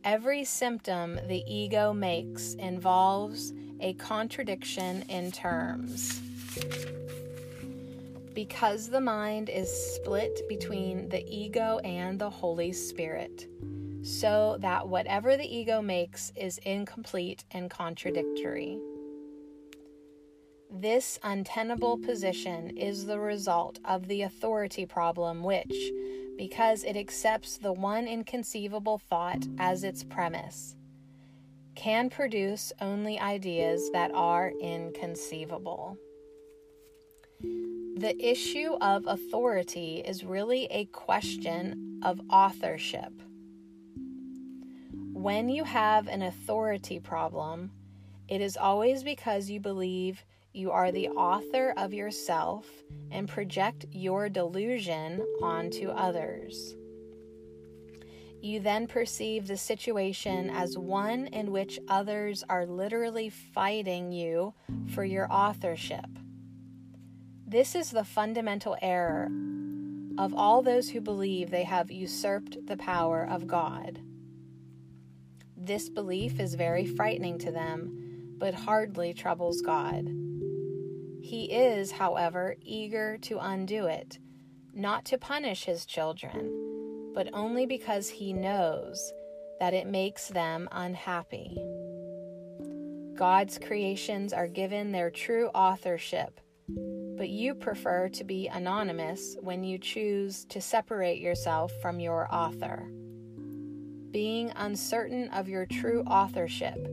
Every 0.03 0.43
symptom 0.43 1.19
the 1.27 1.43
ego 1.47 1.93
makes 1.93 2.53
involves 2.53 3.53
a 3.79 3.93
contradiction 3.95 5.03
in 5.09 5.31
terms. 5.31 6.21
Because 8.33 8.89
the 8.89 9.01
mind 9.01 9.49
is 9.49 9.69
split 9.95 10.47
between 10.47 11.09
the 11.09 11.27
ego 11.27 11.79
and 11.83 12.19
the 12.19 12.29
Holy 12.29 12.71
Spirit, 12.71 13.47
so 14.03 14.57
that 14.61 14.87
whatever 14.87 15.35
the 15.37 15.57
ego 15.57 15.81
makes 15.81 16.31
is 16.35 16.59
incomplete 16.59 17.43
and 17.51 17.69
contradictory. 17.69 18.79
This 20.69 21.17
untenable 21.23 21.97
position 21.97 22.77
is 22.77 23.05
the 23.05 23.19
result 23.19 23.79
of 23.85 24.07
the 24.07 24.23
authority 24.23 24.85
problem, 24.85 25.41
which, 25.41 25.91
because 26.37 26.83
it 26.83 26.97
accepts 26.97 27.57
the 27.57 27.71
one 27.71 28.05
inconceivable 28.05 28.97
thought 28.97 29.47
as 29.57 29.83
its 29.83 30.03
premise, 30.03 30.75
can 31.75 32.09
produce 32.09 32.73
only 32.81 33.17
ideas 33.17 33.89
that 33.91 34.11
are 34.13 34.51
inconceivable. 34.59 35.97
The 37.39 38.15
issue 38.19 38.77
of 38.81 39.07
authority 39.07 40.03
is 40.05 40.23
really 40.23 40.65
a 40.65 40.85
question 40.85 42.01
of 42.03 42.19
authorship. 42.29 43.13
When 45.13 45.49
you 45.49 45.63
have 45.63 46.07
an 46.07 46.21
authority 46.21 46.99
problem, 46.99 47.71
it 48.27 48.41
is 48.41 48.57
always 48.57 49.03
because 49.03 49.49
you 49.49 49.59
believe 49.59 50.25
you 50.57 50.71
are 50.71 50.91
the 50.91 51.09
author 51.09 51.71
of 51.77 51.93
yourself 51.93 52.65
and 53.11 53.29
project 53.29 53.85
your 53.91 54.27
delusion 54.27 55.23
onto 55.41 55.89
others. 55.89 56.75
You 58.41 58.59
then 58.59 58.87
perceive 58.87 59.45
the 59.45 59.57
situation 59.57 60.49
as 60.49 60.75
one 60.75 61.27
in 61.27 61.51
which 61.51 61.79
others 61.87 62.43
are 62.49 62.65
literally 62.65 63.29
fighting 63.29 64.11
you 64.11 64.55
for 64.95 65.03
your 65.03 65.31
authorship. 65.31 66.07
This 67.45 67.75
is 67.75 67.91
the 67.91 68.03
fundamental 68.03 68.75
error 68.81 69.29
of 70.17 70.33
all 70.33 70.63
those 70.63 70.89
who 70.89 71.01
believe 71.01 71.51
they 71.51 71.65
have 71.65 71.91
usurped 71.91 72.65
the 72.65 72.77
power 72.77 73.27
of 73.29 73.45
God. 73.45 73.99
This 75.55 75.87
belief 75.87 76.39
is 76.39 76.55
very 76.55 76.87
frightening 76.87 77.37
to 77.39 77.51
them, 77.51 78.35
but 78.39 78.53
hardly 78.55 79.13
troubles 79.13 79.61
God. 79.61 80.26
He 81.27 81.51
is, 81.51 81.91
however, 81.91 82.55
eager 82.61 83.17
to 83.23 83.37
undo 83.39 83.87
it, 83.87 84.17
not 84.73 85.03
to 85.07 85.17
punish 85.17 85.65
his 85.65 85.85
children, 85.85 87.11
but 87.13 87.27
only 87.33 87.65
because 87.65 88.07
he 88.07 88.31
knows 88.31 89.11
that 89.59 89.73
it 89.73 89.87
makes 89.87 90.29
them 90.29 90.69
unhappy. 90.71 91.61
God's 93.13 93.59
creations 93.59 94.31
are 94.31 94.47
given 94.47 94.93
their 94.93 95.11
true 95.11 95.47
authorship, 95.47 96.39
but 97.17 97.27
you 97.27 97.55
prefer 97.55 98.07
to 98.07 98.23
be 98.23 98.47
anonymous 98.47 99.35
when 99.41 99.65
you 99.65 99.77
choose 99.77 100.45
to 100.45 100.61
separate 100.61 101.19
yourself 101.19 101.73
from 101.81 101.99
your 101.99 102.33
author. 102.33 102.87
Being 104.11 104.53
uncertain 104.55 105.27
of 105.31 105.49
your 105.49 105.65
true 105.65 106.03
authorship, 106.03 106.87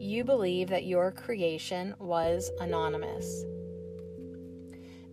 you 0.00 0.24
believe 0.24 0.68
that 0.68 0.86
your 0.86 1.12
creation 1.12 1.94
was 1.98 2.50
anonymous. 2.60 3.44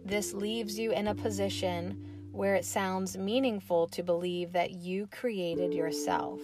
This 0.06 0.36
leaves 0.36 0.78
you 0.78 0.92
in 0.92 1.08
a 1.08 1.16
position 1.16 2.30
where 2.32 2.54
it 2.54 2.64
sounds 2.64 3.18
meaningful 3.18 3.88
to 3.88 4.04
believe 4.04 4.52
that 4.52 4.70
you 4.70 5.08
created 5.08 5.74
yourself. 5.74 6.40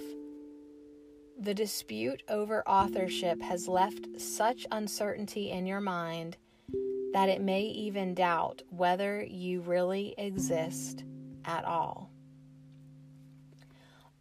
The 1.40 1.54
dispute 1.54 2.24
over 2.28 2.68
authorship 2.68 3.40
has 3.44 3.68
left 3.68 4.20
such 4.20 4.66
uncertainty 4.72 5.52
in 5.52 5.68
your 5.68 5.80
mind 5.80 6.38
that 7.14 7.30
it 7.30 7.42
may 7.42 7.62
even 7.62 8.16
doubt 8.16 8.64
whether 8.70 9.24
you 9.24 9.62
really 9.62 10.16
exist 10.18 11.04
at 11.46 11.64
all. 11.64 12.10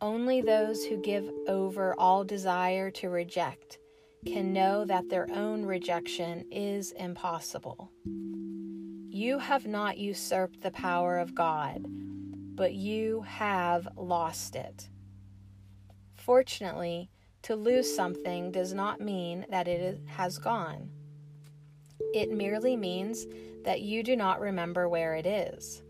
Only 0.02 0.42
those 0.42 0.84
who 0.84 1.00
give 1.00 1.30
over 1.48 1.94
all 1.98 2.24
desire 2.24 2.90
to 2.90 3.08
reject 3.08 3.78
can 4.26 4.52
know 4.52 4.84
that 4.84 5.08
their 5.08 5.28
own 5.32 5.64
rejection 5.64 6.44
is 6.50 6.92
impossible. 6.92 7.90
You 9.12 9.40
have 9.40 9.66
not 9.66 9.98
usurped 9.98 10.60
the 10.60 10.70
power 10.70 11.18
of 11.18 11.34
God, 11.34 11.84
but 12.54 12.74
you 12.74 13.22
have 13.22 13.88
lost 13.96 14.54
it. 14.54 14.88
Fortunately, 16.14 17.10
to 17.42 17.56
lose 17.56 17.92
something 17.92 18.52
does 18.52 18.72
not 18.72 19.00
mean 19.00 19.46
that 19.50 19.66
it 19.66 20.00
has 20.06 20.38
gone. 20.38 20.90
It 22.14 22.30
merely 22.30 22.76
means 22.76 23.26
that 23.64 23.80
you 23.80 24.04
do 24.04 24.14
not 24.14 24.38
remember 24.38 24.88
where 24.88 25.16
it 25.16 25.26
is. 25.26 25.82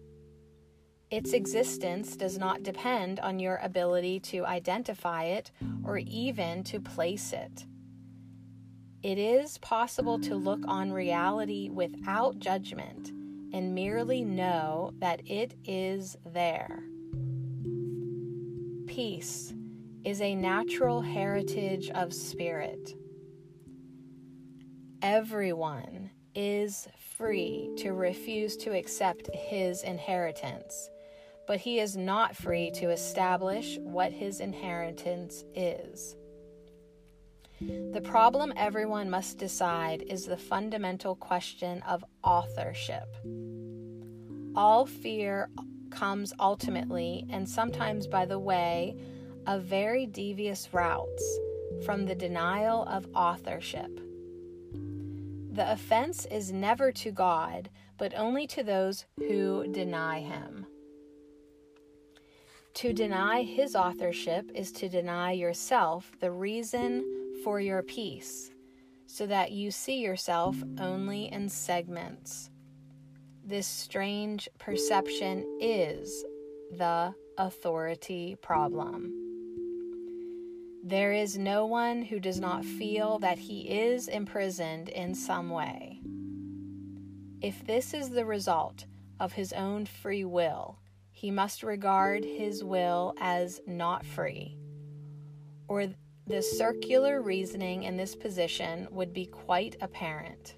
Its 1.10 1.34
existence 1.34 2.16
does 2.16 2.38
not 2.38 2.62
depend 2.62 3.20
on 3.20 3.38
your 3.38 3.56
ability 3.62 4.20
to 4.20 4.46
identify 4.46 5.24
it 5.24 5.50
or 5.84 5.98
even 5.98 6.64
to 6.64 6.80
place 6.80 7.34
it. 7.34 7.66
It 9.02 9.16
is 9.16 9.56
possible 9.58 10.18
to 10.20 10.34
look 10.34 10.60
on 10.66 10.92
reality 10.92 11.70
without 11.70 12.38
judgment 12.38 13.08
and 13.54 13.74
merely 13.74 14.22
know 14.24 14.92
that 14.98 15.22
it 15.26 15.54
is 15.64 16.18
there. 16.26 16.84
Peace 18.86 19.54
is 20.04 20.20
a 20.20 20.34
natural 20.34 21.00
heritage 21.00 21.88
of 21.90 22.12
spirit. 22.12 22.94
Everyone 25.00 26.10
is 26.34 26.86
free 27.16 27.70
to 27.78 27.92
refuse 27.92 28.54
to 28.58 28.76
accept 28.76 29.34
his 29.34 29.82
inheritance, 29.82 30.90
but 31.46 31.58
he 31.58 31.80
is 31.80 31.96
not 31.96 32.36
free 32.36 32.70
to 32.72 32.90
establish 32.90 33.78
what 33.78 34.12
his 34.12 34.40
inheritance 34.40 35.42
is. 35.54 36.16
The 37.60 38.00
problem 38.02 38.54
everyone 38.56 39.10
must 39.10 39.36
decide 39.36 40.02
is 40.08 40.24
the 40.24 40.38
fundamental 40.38 41.14
question 41.14 41.82
of 41.82 42.02
authorship. 42.24 43.06
All 44.56 44.86
fear 44.86 45.50
comes 45.90 46.32
ultimately 46.40 47.26
and 47.28 47.46
sometimes 47.46 48.06
by 48.06 48.24
the 48.24 48.38
way 48.38 48.96
of 49.46 49.64
very 49.64 50.06
devious 50.06 50.72
routes 50.72 51.38
from 51.84 52.06
the 52.06 52.14
denial 52.14 52.84
of 52.84 53.06
authorship. 53.14 53.90
The 55.52 55.70
offense 55.70 56.24
is 56.30 56.52
never 56.52 56.90
to 56.92 57.10
God, 57.10 57.68
but 57.98 58.14
only 58.16 58.46
to 58.46 58.62
those 58.62 59.04
who 59.18 59.66
deny 59.70 60.20
Him. 60.20 60.64
To 62.74 62.94
deny 62.94 63.42
His 63.42 63.76
authorship 63.76 64.50
is 64.54 64.72
to 64.72 64.88
deny 64.88 65.32
yourself 65.32 66.12
the 66.20 66.30
reason 66.30 67.04
for 67.42 67.60
your 67.60 67.82
peace, 67.82 68.50
so 69.06 69.26
that 69.26 69.52
you 69.52 69.70
see 69.70 70.00
yourself 70.00 70.56
only 70.78 71.32
in 71.32 71.48
segments. 71.48 72.50
This 73.44 73.66
strange 73.66 74.48
perception 74.58 75.44
is 75.60 76.24
the 76.72 77.14
authority 77.38 78.36
problem. 78.40 79.12
There 80.82 81.12
is 81.12 81.36
no 81.36 81.66
one 81.66 82.02
who 82.02 82.20
does 82.20 82.40
not 82.40 82.64
feel 82.64 83.18
that 83.18 83.38
he 83.38 83.68
is 83.68 84.08
imprisoned 84.08 84.88
in 84.88 85.14
some 85.14 85.50
way. 85.50 86.00
If 87.42 87.66
this 87.66 87.94
is 87.94 88.10
the 88.10 88.24
result 88.24 88.86
of 89.18 89.32
his 89.32 89.52
own 89.52 89.86
free 89.86 90.24
will, 90.24 90.78
he 91.12 91.30
must 91.30 91.62
regard 91.62 92.24
his 92.24 92.64
will 92.64 93.14
as 93.20 93.60
not 93.66 94.06
free. 94.06 94.56
Or 95.68 95.88
the 96.26 96.42
circular 96.42 97.22
reasoning 97.22 97.84
in 97.84 97.96
this 97.96 98.14
position 98.14 98.86
would 98.90 99.12
be 99.12 99.26
quite 99.26 99.76
apparent. 99.80 100.56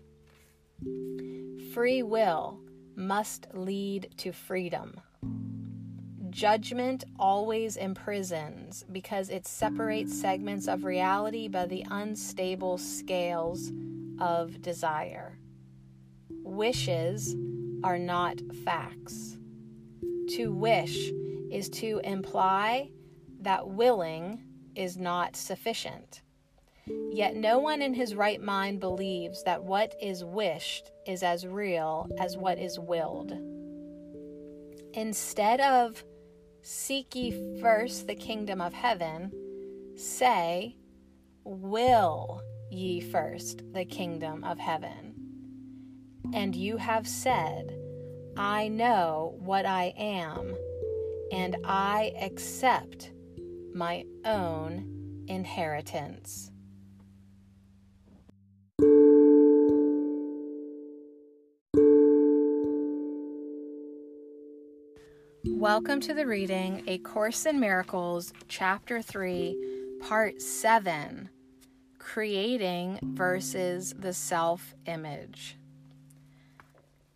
Free 1.72 2.02
will 2.02 2.60
must 2.96 3.46
lead 3.54 4.14
to 4.18 4.32
freedom. 4.32 5.00
Judgment 6.30 7.04
always 7.18 7.76
imprisons 7.76 8.84
because 8.90 9.28
it 9.28 9.46
separates 9.46 10.18
segments 10.18 10.66
of 10.66 10.84
reality 10.84 11.46
by 11.48 11.66
the 11.66 11.84
unstable 11.90 12.78
scales 12.78 13.70
of 14.18 14.62
desire. 14.62 15.38
Wishes 16.42 17.36
are 17.84 17.98
not 17.98 18.40
facts. 18.64 19.36
To 20.36 20.52
wish 20.52 21.10
is 21.50 21.68
to 21.70 22.00
imply 22.04 22.90
that 23.40 23.68
willing 23.68 24.42
is 24.74 24.96
not 24.96 25.36
sufficient. 25.36 26.22
Yet 27.12 27.36
no 27.36 27.58
one 27.58 27.80
in 27.80 27.94
his 27.94 28.14
right 28.14 28.40
mind 28.40 28.80
believes 28.80 29.44
that 29.44 29.62
what 29.62 29.94
is 30.00 30.24
wished 30.24 30.90
is 31.06 31.22
as 31.22 31.46
real 31.46 32.08
as 32.18 32.36
what 32.36 32.58
is 32.58 32.78
willed. 32.78 33.32
Instead 34.94 35.60
of 35.60 36.02
Seek 36.64 37.16
ye 37.16 37.60
first 37.60 38.06
the 38.06 38.14
kingdom 38.14 38.60
of 38.60 38.72
heaven. 38.72 39.32
Say, 39.96 40.76
Will 41.44 42.40
ye 42.70 43.00
first 43.00 43.62
the 43.72 43.84
kingdom 43.84 44.44
of 44.44 44.60
heaven? 44.60 45.14
And 46.32 46.54
you 46.54 46.76
have 46.76 47.08
said, 47.08 47.76
I 48.36 48.68
know 48.68 49.34
what 49.40 49.66
I 49.66 49.92
am, 49.98 50.54
and 51.32 51.56
I 51.64 52.12
accept 52.20 53.11
my 53.74 54.04
own 54.24 55.24
inheritance. 55.28 56.50
Welcome 65.44 66.00
to 66.00 66.12
the 66.12 66.26
reading 66.26 66.82
A 66.86 66.98
Course 66.98 67.46
in 67.46 67.60
Miracles, 67.60 68.32
Chapter 68.48 69.00
3, 69.00 69.56
Part 70.00 70.42
7 70.42 71.30
Creating 71.98 72.98
versus 73.02 73.94
the 73.98 74.12
Self 74.12 74.74
Image. 74.86 75.56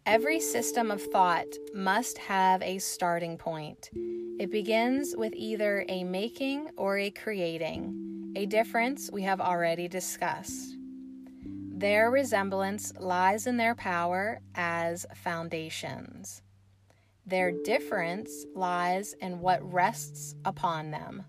Every 0.07 0.39
system 0.39 0.93
of 0.93 1.03
thought 1.03 1.49
must 1.75 2.17
have 2.19 2.63
a 2.63 2.79
starting 2.79 3.37
point. 3.37 3.91
It 4.39 4.53
begins 4.53 5.17
with 5.17 5.35
either 5.35 5.85
a 5.89 6.05
making 6.05 6.71
or 6.77 6.97
a 6.97 7.11
creating, 7.11 8.33
a 8.37 8.47
difference 8.47 9.11
we 9.13 9.23
have 9.23 9.41
already 9.41 9.89
discussed. 9.89 10.77
Their 11.45 12.13
resemblance 12.13 12.93
lies 13.01 13.49
in 13.49 13.57
their 13.57 13.75
power 13.75 14.39
as 14.55 15.07
foundations. 15.17 16.41
Their 17.27 17.51
difference 17.65 18.47
lies 18.55 19.13
in 19.21 19.41
what 19.41 19.73
rests 19.73 20.37
upon 20.45 20.93
them. 20.93 21.25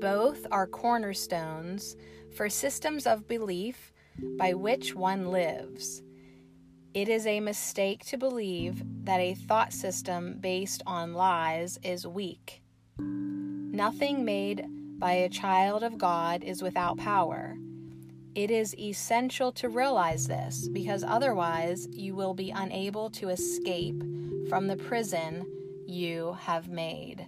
Both 0.00 0.46
are 0.50 0.66
cornerstones 0.66 1.94
for 2.34 2.48
systems 2.48 3.06
of 3.06 3.28
belief 3.28 3.92
by 4.38 4.54
which 4.54 4.94
one 4.94 5.30
lives. 5.30 6.02
It 6.94 7.08
is 7.08 7.26
a 7.26 7.40
mistake 7.40 8.04
to 8.06 8.16
believe 8.16 8.80
that 9.04 9.18
a 9.18 9.34
thought 9.34 9.72
system 9.72 10.36
based 10.38 10.80
on 10.86 11.12
lies 11.12 11.76
is 11.82 12.06
weak. 12.06 12.62
Nothing 12.98 14.24
made 14.24 14.64
by 15.00 15.14
a 15.14 15.28
child 15.28 15.82
of 15.82 15.98
God 15.98 16.44
is 16.44 16.62
without 16.62 16.96
power. 16.96 17.56
It 18.36 18.52
is 18.52 18.78
essential 18.78 19.50
to 19.54 19.68
realize 19.68 20.28
this 20.28 20.68
because 20.68 21.02
otherwise 21.02 21.88
you 21.90 22.14
will 22.14 22.32
be 22.32 22.52
unable 22.52 23.10
to 23.10 23.28
escape 23.28 24.00
from 24.48 24.68
the 24.68 24.76
prison 24.76 25.44
you 25.88 26.36
have 26.42 26.68
made. 26.68 27.26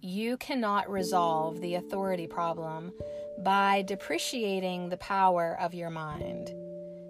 You 0.00 0.38
cannot 0.38 0.90
resolve 0.90 1.60
the 1.60 1.74
authority 1.74 2.26
problem 2.26 2.94
by 3.40 3.82
depreciating 3.82 4.88
the 4.88 4.96
power 4.96 5.54
of 5.60 5.74
your 5.74 5.90
mind. 5.90 6.54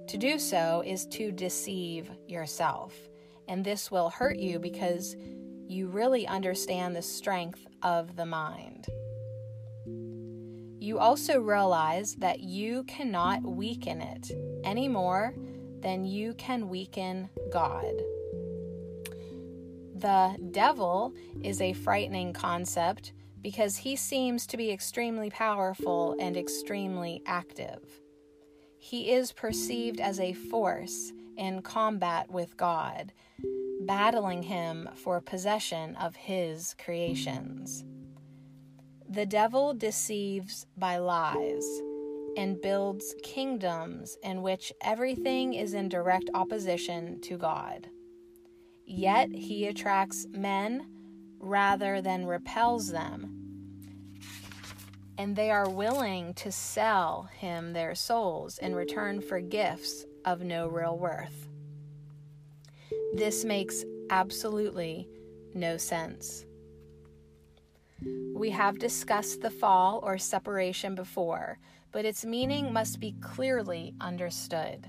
To 0.08 0.16
do 0.16 0.38
so 0.38 0.82
is 0.86 1.04
to 1.08 1.30
deceive 1.30 2.10
yourself, 2.26 2.94
and 3.46 3.62
this 3.62 3.90
will 3.90 4.08
hurt 4.08 4.38
you 4.38 4.58
because 4.58 5.14
you 5.66 5.88
really 5.88 6.26
understand 6.26 6.96
the 6.96 7.02
strength 7.02 7.66
of 7.82 8.16
the 8.16 8.24
mind. 8.24 8.86
You 10.80 10.98
also 10.98 11.40
realize 11.40 12.14
that 12.16 12.40
you 12.40 12.84
cannot 12.84 13.42
weaken 13.42 14.00
it 14.00 14.30
any 14.64 14.88
more 14.88 15.34
than 15.80 16.06
you 16.06 16.32
can 16.34 16.70
weaken 16.70 17.28
God. 17.52 17.92
The 19.96 20.38
devil 20.52 21.12
is 21.42 21.60
a 21.60 21.74
frightening 21.74 22.32
concept 22.32 23.12
because 23.42 23.76
he 23.76 23.94
seems 23.94 24.46
to 24.46 24.56
be 24.56 24.70
extremely 24.70 25.28
powerful 25.28 26.16
and 26.18 26.34
extremely 26.34 27.22
active. 27.26 27.82
He 28.88 29.10
is 29.10 29.32
perceived 29.32 30.00
as 30.00 30.18
a 30.18 30.32
force 30.32 31.12
in 31.36 31.60
combat 31.60 32.30
with 32.30 32.56
God, 32.56 33.12
battling 33.82 34.44
him 34.44 34.88
for 34.94 35.20
possession 35.20 35.94
of 35.96 36.16
his 36.16 36.74
creations. 36.82 37.84
The 39.06 39.26
devil 39.26 39.74
deceives 39.74 40.64
by 40.78 40.96
lies 40.96 41.66
and 42.38 42.62
builds 42.62 43.14
kingdoms 43.22 44.16
in 44.22 44.40
which 44.40 44.72
everything 44.80 45.52
is 45.52 45.74
in 45.74 45.90
direct 45.90 46.30
opposition 46.32 47.20
to 47.20 47.36
God. 47.36 47.90
Yet 48.86 49.30
he 49.30 49.66
attracts 49.66 50.26
men 50.30 50.86
rather 51.38 52.00
than 52.00 52.24
repels 52.24 52.90
them, 52.90 53.37
and 55.18 55.34
they 55.34 55.50
are 55.50 55.68
willing 55.68 56.32
to 56.34 56.52
sell 56.52 57.28
him 57.38 57.72
their 57.72 57.94
souls 57.94 58.56
in 58.58 58.74
return 58.74 59.20
for 59.20 59.40
gifts 59.40 60.06
of 60.24 60.42
no 60.42 60.68
real 60.68 60.96
worth. 60.96 61.48
This 63.14 63.44
makes 63.44 63.84
absolutely 64.10 65.08
no 65.54 65.76
sense. 65.76 66.46
We 68.32 68.50
have 68.50 68.78
discussed 68.78 69.40
the 69.40 69.50
fall 69.50 69.98
or 70.04 70.18
separation 70.18 70.94
before, 70.94 71.58
but 71.90 72.04
its 72.04 72.24
meaning 72.24 72.72
must 72.72 73.00
be 73.00 73.16
clearly 73.20 73.94
understood. 74.00 74.86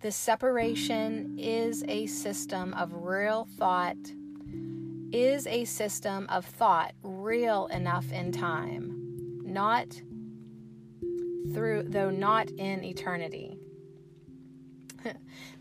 The 0.00 0.10
separation 0.10 1.38
is 1.38 1.84
a 1.86 2.06
system 2.06 2.74
of 2.74 2.92
real 2.92 3.46
thought, 3.58 3.96
is 5.12 5.46
a 5.46 5.64
system 5.64 6.26
of 6.28 6.44
thought 6.44 6.92
real 7.02 7.66
enough 7.68 8.10
in 8.12 8.32
time, 8.32 9.40
not 9.42 9.88
through, 11.52 11.84
though 11.88 12.10
not 12.10 12.50
in 12.50 12.84
eternity. 12.84 13.58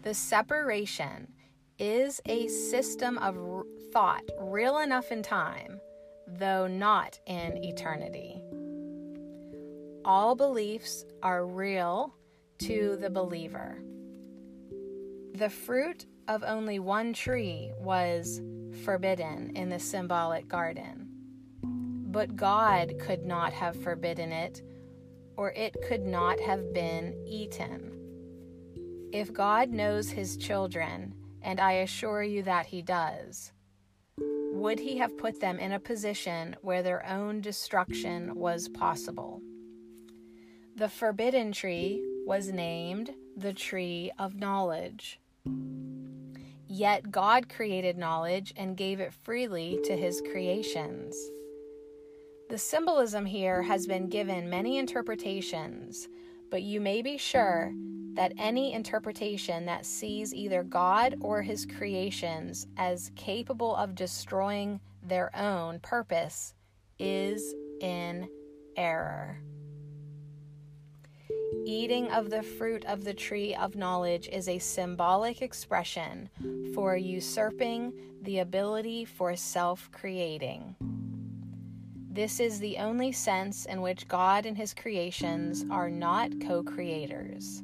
the 0.03 0.13
separation 0.13 1.27
is 1.79 2.19
a 2.25 2.47
system 2.47 3.17
of 3.19 3.37
thought 3.93 4.23
real 4.39 4.79
enough 4.79 5.11
in 5.11 5.23
time, 5.23 5.79
though 6.27 6.67
not 6.67 7.19
in 7.25 7.63
eternity 7.63 8.41
all 10.07 10.35
beliefs 10.35 11.03
are 11.21 11.45
real 11.45 12.15
to 12.59 12.97
the 13.01 13.09
believer. 13.09 13.77
The 15.35 15.49
fruit 15.49 16.05
of 16.29 16.45
only 16.47 16.79
one 16.79 17.11
tree 17.11 17.73
was 17.77 18.41
forbidden 18.77 19.51
in 19.55 19.69
the 19.69 19.79
symbolic 19.79 20.47
garden. 20.47 21.09
But 21.63 22.35
God 22.35 22.93
could 22.99 23.25
not 23.25 23.53
have 23.53 23.81
forbidden 23.81 24.31
it, 24.31 24.61
or 25.35 25.51
it 25.51 25.75
could 25.87 26.05
not 26.05 26.39
have 26.39 26.73
been 26.73 27.15
eaten. 27.25 27.91
If 29.11 29.33
God 29.33 29.69
knows 29.69 30.09
his 30.09 30.37
children, 30.37 31.13
and 31.41 31.59
I 31.59 31.73
assure 31.73 32.23
you 32.23 32.43
that 32.43 32.65
he 32.65 32.81
does, 32.81 33.51
would 34.17 34.79
he 34.79 34.97
have 34.97 35.17
put 35.17 35.39
them 35.39 35.59
in 35.59 35.71
a 35.71 35.79
position 35.79 36.55
where 36.61 36.81
their 36.81 37.05
own 37.05 37.41
destruction 37.41 38.35
was 38.35 38.67
possible? 38.67 39.41
The 40.75 40.89
forbidden 40.89 41.51
tree 41.51 42.03
was 42.25 42.51
named 42.51 43.13
the 43.35 43.53
tree 43.53 44.11
of 44.17 44.35
knowledge. 44.35 45.19
Yet 46.77 47.09
God 47.09 47.49
created 47.49 47.97
knowledge 47.97 48.53
and 48.55 48.77
gave 48.77 48.99
it 48.99 49.11
freely 49.11 49.79
to 49.85 49.97
his 49.97 50.21
creations. 50.21 51.17
The 52.51 52.59
symbolism 52.59 53.25
here 53.25 53.63
has 53.63 53.87
been 53.87 54.09
given 54.09 54.47
many 54.47 54.77
interpretations, 54.77 56.07
but 56.51 56.61
you 56.61 56.79
may 56.79 57.01
be 57.01 57.17
sure 57.17 57.73
that 58.13 58.33
any 58.37 58.73
interpretation 58.73 59.65
that 59.65 59.87
sees 59.87 60.35
either 60.35 60.61
God 60.61 61.15
or 61.19 61.41
his 61.41 61.65
creations 61.65 62.67
as 62.77 63.11
capable 63.15 63.75
of 63.75 63.95
destroying 63.95 64.79
their 65.01 65.35
own 65.35 65.79
purpose 65.79 66.53
is 66.99 67.55
in 67.81 68.29
error. 68.75 69.41
Eating 71.69 72.09
of 72.11 72.29
the 72.29 72.43
fruit 72.43 72.85
of 72.85 73.03
the 73.03 73.13
tree 73.13 73.53
of 73.53 73.75
knowledge 73.75 74.29
is 74.31 74.47
a 74.47 74.57
symbolic 74.57 75.41
expression 75.41 76.29
for 76.73 76.95
usurping 76.95 77.91
the 78.21 78.39
ability 78.39 79.03
for 79.03 79.35
self 79.35 79.91
creating. 79.91 80.77
This 82.09 82.39
is 82.39 82.61
the 82.61 82.77
only 82.77 83.11
sense 83.11 83.65
in 83.65 83.81
which 83.81 84.07
God 84.07 84.45
and 84.45 84.55
his 84.55 84.73
creations 84.73 85.65
are 85.69 85.89
not 85.89 86.31
co 86.39 86.63
creators. 86.63 87.61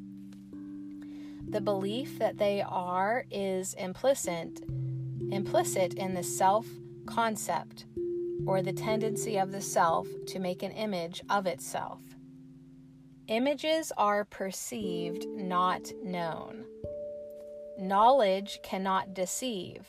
The 1.48 1.62
belief 1.62 2.20
that 2.20 2.38
they 2.38 2.62
are 2.62 3.24
is 3.32 3.74
implicit, 3.76 4.66
implicit 5.32 5.94
in 5.94 6.14
the 6.14 6.24
self 6.24 6.68
concept 7.06 7.86
or 8.46 8.62
the 8.62 8.74
tendency 8.74 9.38
of 9.38 9.54
the 9.54 9.62
self 9.62 10.10
to 10.28 10.40
make 10.40 10.62
an 10.62 10.72
image 10.72 11.22
of 11.30 11.48
itself. 11.48 12.02
Images 13.30 13.94
are 13.96 14.26
perceived, 14.26 15.26
not 15.30 15.90
known. 16.04 16.66
Knowledge 17.80 18.60
cannot 18.64 19.14
deceive, 19.14 19.88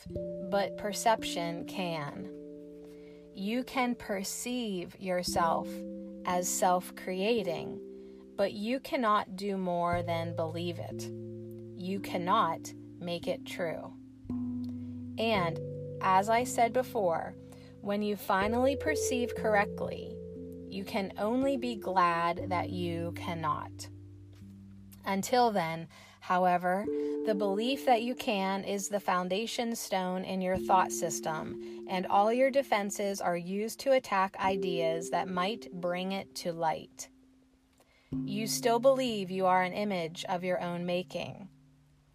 but 0.51 0.77
perception 0.77 1.65
can. 1.65 2.31
You 3.35 3.65
can 3.65 3.97
perceive 3.97 4.95
yourself 5.01 5.69
as 6.25 6.49
self 6.49 6.95
creating, 6.95 7.81
but 8.37 8.53
you 8.53 8.79
cannot 8.79 9.35
do 9.35 9.57
more 9.57 10.05
than 10.05 10.37
believe 10.37 10.79
it. 10.79 11.03
You 11.77 11.99
cannot 11.99 12.73
make 13.01 13.27
it 13.27 13.45
true. 13.45 13.93
And, 15.19 15.59
as 16.01 16.29
I 16.29 16.45
said 16.45 16.73
before, 16.73 17.35
when 17.81 18.01
you 18.01 18.15
finally 18.15 18.77
perceive 18.77 19.35
correctly, 19.35 20.15
you 20.75 20.85
can 20.85 21.13
only 21.19 21.57
be 21.57 21.77
glad 21.77 22.47
that 22.49 22.71
you 22.71 23.13
cannot. 23.17 23.89
Until 25.05 25.53
then, 25.53 25.87
however, 26.19 26.85
the 27.27 27.35
belief 27.35 27.87
that 27.87 28.03
you 28.03 28.15
can 28.15 28.65
is 28.65 28.89
the 28.89 28.99
foundation 28.99 29.77
stone 29.77 30.25
in 30.25 30.41
your 30.41 30.57
thought 30.57 30.91
system, 30.91 31.85
and 31.89 32.07
all 32.07 32.33
your 32.33 32.51
defenses 32.51 33.21
are 33.21 33.37
used 33.37 33.79
to 33.81 33.93
attack 33.93 34.37
ideas 34.41 35.11
that 35.11 35.29
might 35.29 35.73
bring 35.73 36.13
it 36.13 36.35
to 36.37 36.53
light. 36.53 37.09
You 38.25 38.47
still 38.47 38.81
believe 38.81 39.31
you 39.31 39.47
are 39.47 39.63
an 39.63 39.73
image 39.73 40.25
of 40.29 40.43
your 40.43 40.61
own 40.61 40.85
making. 40.85 41.49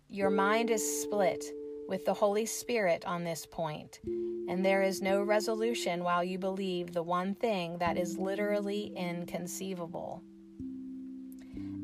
Your 0.10 0.30
mind 0.30 0.70
is 0.70 1.01
split 1.01 1.45
with 1.89 2.05
the 2.05 2.13
Holy 2.13 2.45
Spirit 2.45 3.03
on 3.05 3.23
this 3.23 3.47
point, 3.47 3.99
and 4.47 4.63
there 4.63 4.83
is 4.83 5.01
no 5.01 5.23
resolution 5.23 6.03
while 6.03 6.23
you 6.23 6.37
believe 6.37 6.93
the 6.93 7.01
one 7.01 7.33
thing 7.33 7.79
that 7.79 7.97
is 7.97 8.19
literally 8.19 8.93
inconceivable. 8.95 10.21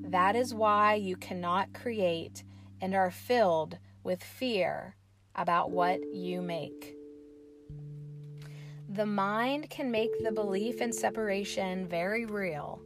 That 0.03 0.35
is 0.35 0.53
why 0.53 0.93
you 0.93 1.15
cannot 1.17 1.73
create 1.73 2.43
and 2.81 2.93
are 2.93 3.09
filled 3.09 3.79
with 4.03 4.23
fear 4.23 4.95
about 5.33 5.71
what 5.71 5.99
you 6.13 6.39
make. 6.43 6.95
The 8.87 9.07
mind 9.07 9.71
can 9.71 9.89
make 9.89 10.11
the 10.23 10.31
belief 10.31 10.81
in 10.81 10.93
separation 10.93 11.87
very 11.87 12.25
real 12.25 12.79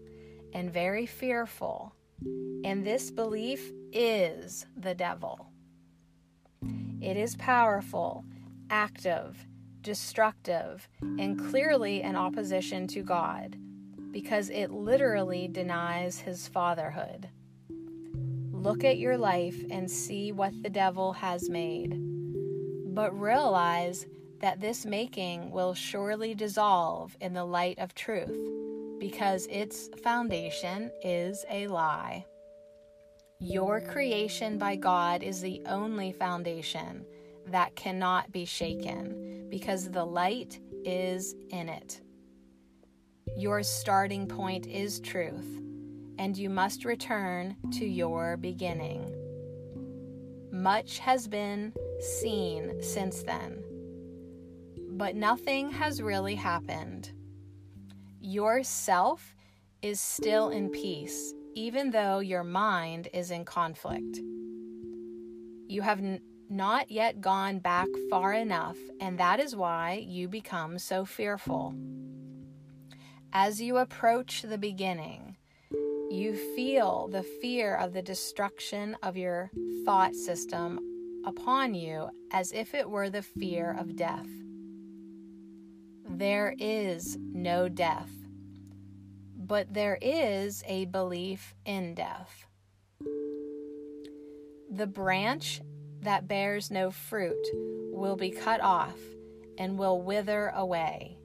and 0.54 0.72
very 0.72 1.06
fearful, 1.06 1.94
and 2.64 2.86
this 2.86 3.12
belief 3.12 3.74
is 3.92 4.66
the 4.78 4.96
devil. 4.96 5.49
It 7.02 7.18
is 7.18 7.36
powerful, 7.38 8.26
active, 8.70 9.46
destructive, 9.82 10.88
and 11.02 11.40
clearly 11.40 12.02
in 12.02 12.16
opposition 12.16 12.88
to 12.88 13.02
God 13.02 13.58
because 14.12 14.50
it 14.50 14.72
literally 14.72 15.48
denies 15.48 16.20
his 16.20 16.48
fatherhood. 16.48 17.30
Look 18.52 18.84
at 18.84 18.98
your 18.98 19.18
life 19.18 19.64
and 19.72 19.90
see 19.90 20.32
what 20.32 20.62
the 20.62 20.70
devil 20.70 21.14
has 21.14 21.50
made. 21.50 21.96
But 22.94 23.18
realize 23.18 24.06
that 24.42 24.60
this 24.60 24.86
making 24.86 25.52
will 25.52 25.74
surely 25.74 26.34
dissolve 26.34 27.16
in 27.22 27.34
the 27.34 27.46
light 27.46 27.80
of 27.80 27.94
truth 27.94 28.38
because 29.00 29.48
its 29.50 29.90
foundation 30.04 30.92
is 31.04 31.46
a 31.50 31.68
lie. 31.68 32.26
Your 33.42 33.80
creation 33.80 34.58
by 34.58 34.76
God 34.76 35.24
is 35.24 35.40
the 35.40 35.62
only 35.66 36.12
foundation 36.12 37.06
that 37.48 37.74
cannot 37.74 38.30
be 38.34 38.44
shaken 38.44 39.48
because 39.50 39.90
the 39.90 40.04
light 40.04 40.60
is 40.84 41.36
in 41.50 41.70
it. 41.70 42.02
Your 43.38 43.64
starting 43.64 44.28
point 44.28 44.68
is 44.68 45.00
truth, 45.00 45.62
and 46.18 46.38
you 46.38 46.50
must 46.50 46.84
return 46.84 47.56
to 47.72 47.86
your 47.86 48.36
beginning. 48.36 49.16
Much 50.52 51.00
has 51.00 51.26
been 51.26 51.72
seen 52.20 52.84
since 52.84 53.24
then, 53.24 53.64
but 54.98 55.16
nothing 55.16 55.72
has 55.72 56.02
really 56.02 56.36
happened. 56.36 57.14
Your 58.20 58.64
self 58.64 59.34
is 59.82 60.02
still 60.02 60.50
in 60.50 60.68
peace, 60.68 61.34
even 61.56 61.92
though 61.92 62.20
your 62.20 62.44
mind 62.44 63.08
is 63.14 63.32
in 63.32 63.46
conflict. 63.46 64.20
You 65.68 65.82
have 65.82 66.00
n- 66.00 66.22
not 66.50 66.90
yet 66.90 67.22
gone 67.22 67.60
back 67.60 67.88
far 68.10 68.34
enough, 68.34 68.78
and 69.00 69.20
that 69.20 69.40
is 69.40 69.56
why 69.56 70.04
you 70.08 70.28
become 70.28 70.80
so 70.80 71.06
fearful. 71.06 71.74
As 73.32 73.62
you 73.62 73.78
approach 73.78 74.42
the 74.42 74.58
beginning, 74.58 75.38
you 76.10 76.36
feel 76.56 77.08
the 77.08 77.22
fear 77.22 77.76
of 77.76 77.94
the 77.94 78.02
destruction 78.02 78.98
of 79.04 79.16
your 79.16 79.52
thought 79.86 80.16
system 80.16 80.80
upon 81.26 81.76
you 81.76 82.10
as 82.32 82.52
if 82.52 82.74
it 82.74 82.90
were 82.90 83.10
the 83.10 83.22
fear 83.22 83.76
of 83.80 83.96
death. 83.96 84.28
There 86.10 86.56
is 86.58 87.18
no 87.20 87.70
death, 87.70 88.10
but 89.50 89.74
there 89.74 89.98
is 90.00 90.64
a 90.68 90.86
belief 90.86 91.56
in 91.66 91.96
death. 91.96 92.46
The 94.70 94.86
branch 94.86 95.62
that 96.02 96.28
bears 96.28 96.70
no 96.70 96.92
fruit 96.92 97.48
will 97.92 98.16
be 98.16 98.30
cut 98.30 98.62
off 98.62 98.96
and 99.58 99.80
will 99.80 100.04
wither 100.04 100.54
away. 100.56 101.18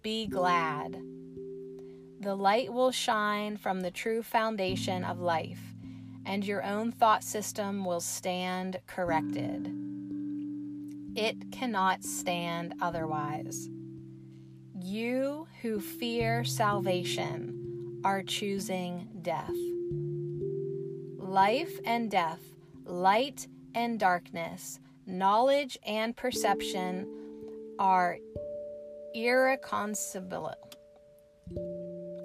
Be 0.00 0.26
glad. 0.26 0.96
The 2.20 2.34
light 2.34 2.72
will 2.72 2.90
shine 2.90 3.58
from 3.58 3.82
the 3.82 3.90
true 3.90 4.22
foundation 4.22 5.04
of 5.04 5.20
life, 5.20 5.60
and 6.24 6.42
your 6.42 6.64
own 6.64 6.90
thought 6.90 7.22
system 7.22 7.84
will 7.84 8.00
stand 8.00 8.80
corrected. 8.86 9.70
It 11.14 11.52
cannot 11.52 12.02
stand 12.02 12.74
otherwise. 12.80 13.68
You 14.88 15.48
who 15.62 15.80
fear 15.80 16.44
salvation 16.44 18.00
are 18.04 18.22
choosing 18.22 19.08
death. 19.20 19.50
Life 21.18 21.80
and 21.84 22.08
death, 22.08 22.38
light 22.84 23.48
and 23.74 23.98
darkness, 23.98 24.78
knowledge 25.04 25.76
and 25.84 26.16
perception 26.16 27.08
are 27.80 28.18
irreconcilable. 29.12 30.54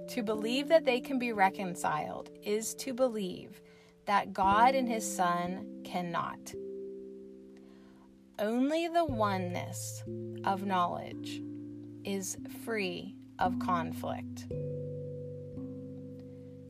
To 0.10 0.22
believe 0.22 0.68
that 0.68 0.86
they 0.86 1.00
can 1.00 1.18
be 1.18 1.34
reconciled 1.34 2.30
is 2.44 2.76
to 2.76 2.94
believe 2.94 3.60
that 4.06 4.34
God 4.34 4.76
and 4.76 4.88
His 4.88 5.16
Son 5.16 5.82
cannot. 5.84 6.54
only 8.38 8.88
the 8.88 9.06
oneness 9.06 10.04
of 10.46 10.66
knowledge 10.66 11.42
is 12.06 12.38
free 12.64 13.16
of 13.40 13.58
conflict. 13.60 14.48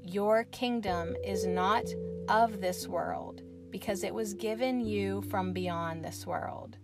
Your 0.04 0.46
kingdom 0.46 1.16
is 1.24 1.46
not 1.46 1.86
of 2.28 2.62
this 2.62 2.88
world 2.88 3.42
because 3.70 4.04
it 4.04 4.14
was 4.14 4.34
given 4.34 4.82
you 4.82 5.22
from 5.24 5.54
beyond 5.54 6.04
this 6.04 6.26
world. 6.26 6.78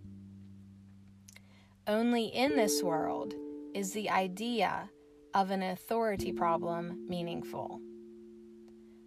Only 1.86 2.26
in 2.26 2.56
this 2.56 2.82
world 2.82 3.34
is 3.74 3.92
the 3.92 4.10
idea 4.10 4.90
of 5.34 5.50
an 5.50 5.62
authority 5.62 6.32
problem 6.32 7.06
meaningful. 7.08 7.80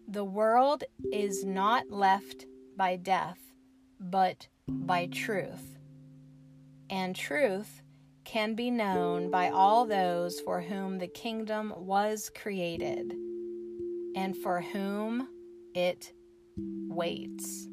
The 0.08 0.24
world 0.24 0.84
is 1.12 1.44
not 1.46 1.90
left 1.90 2.46
by 2.76 2.96
death, 2.96 3.40
but 4.00 4.48
by 4.68 5.08
truth. 5.08 5.78
And 6.90 7.16
truth 7.16 7.81
can 8.24 8.54
be 8.56 8.70
known 8.70 9.32
by 9.32 9.50
all 9.50 9.86
those 9.86 10.40
for 10.42 10.62
whom 10.62 10.98
the 10.98 11.08
kingdom 11.08 11.74
was 11.78 12.30
created 12.30 13.14
and 14.16 14.38
for 14.38 14.62
whom 14.62 15.28
it 15.74 16.14
waits. 16.58 17.68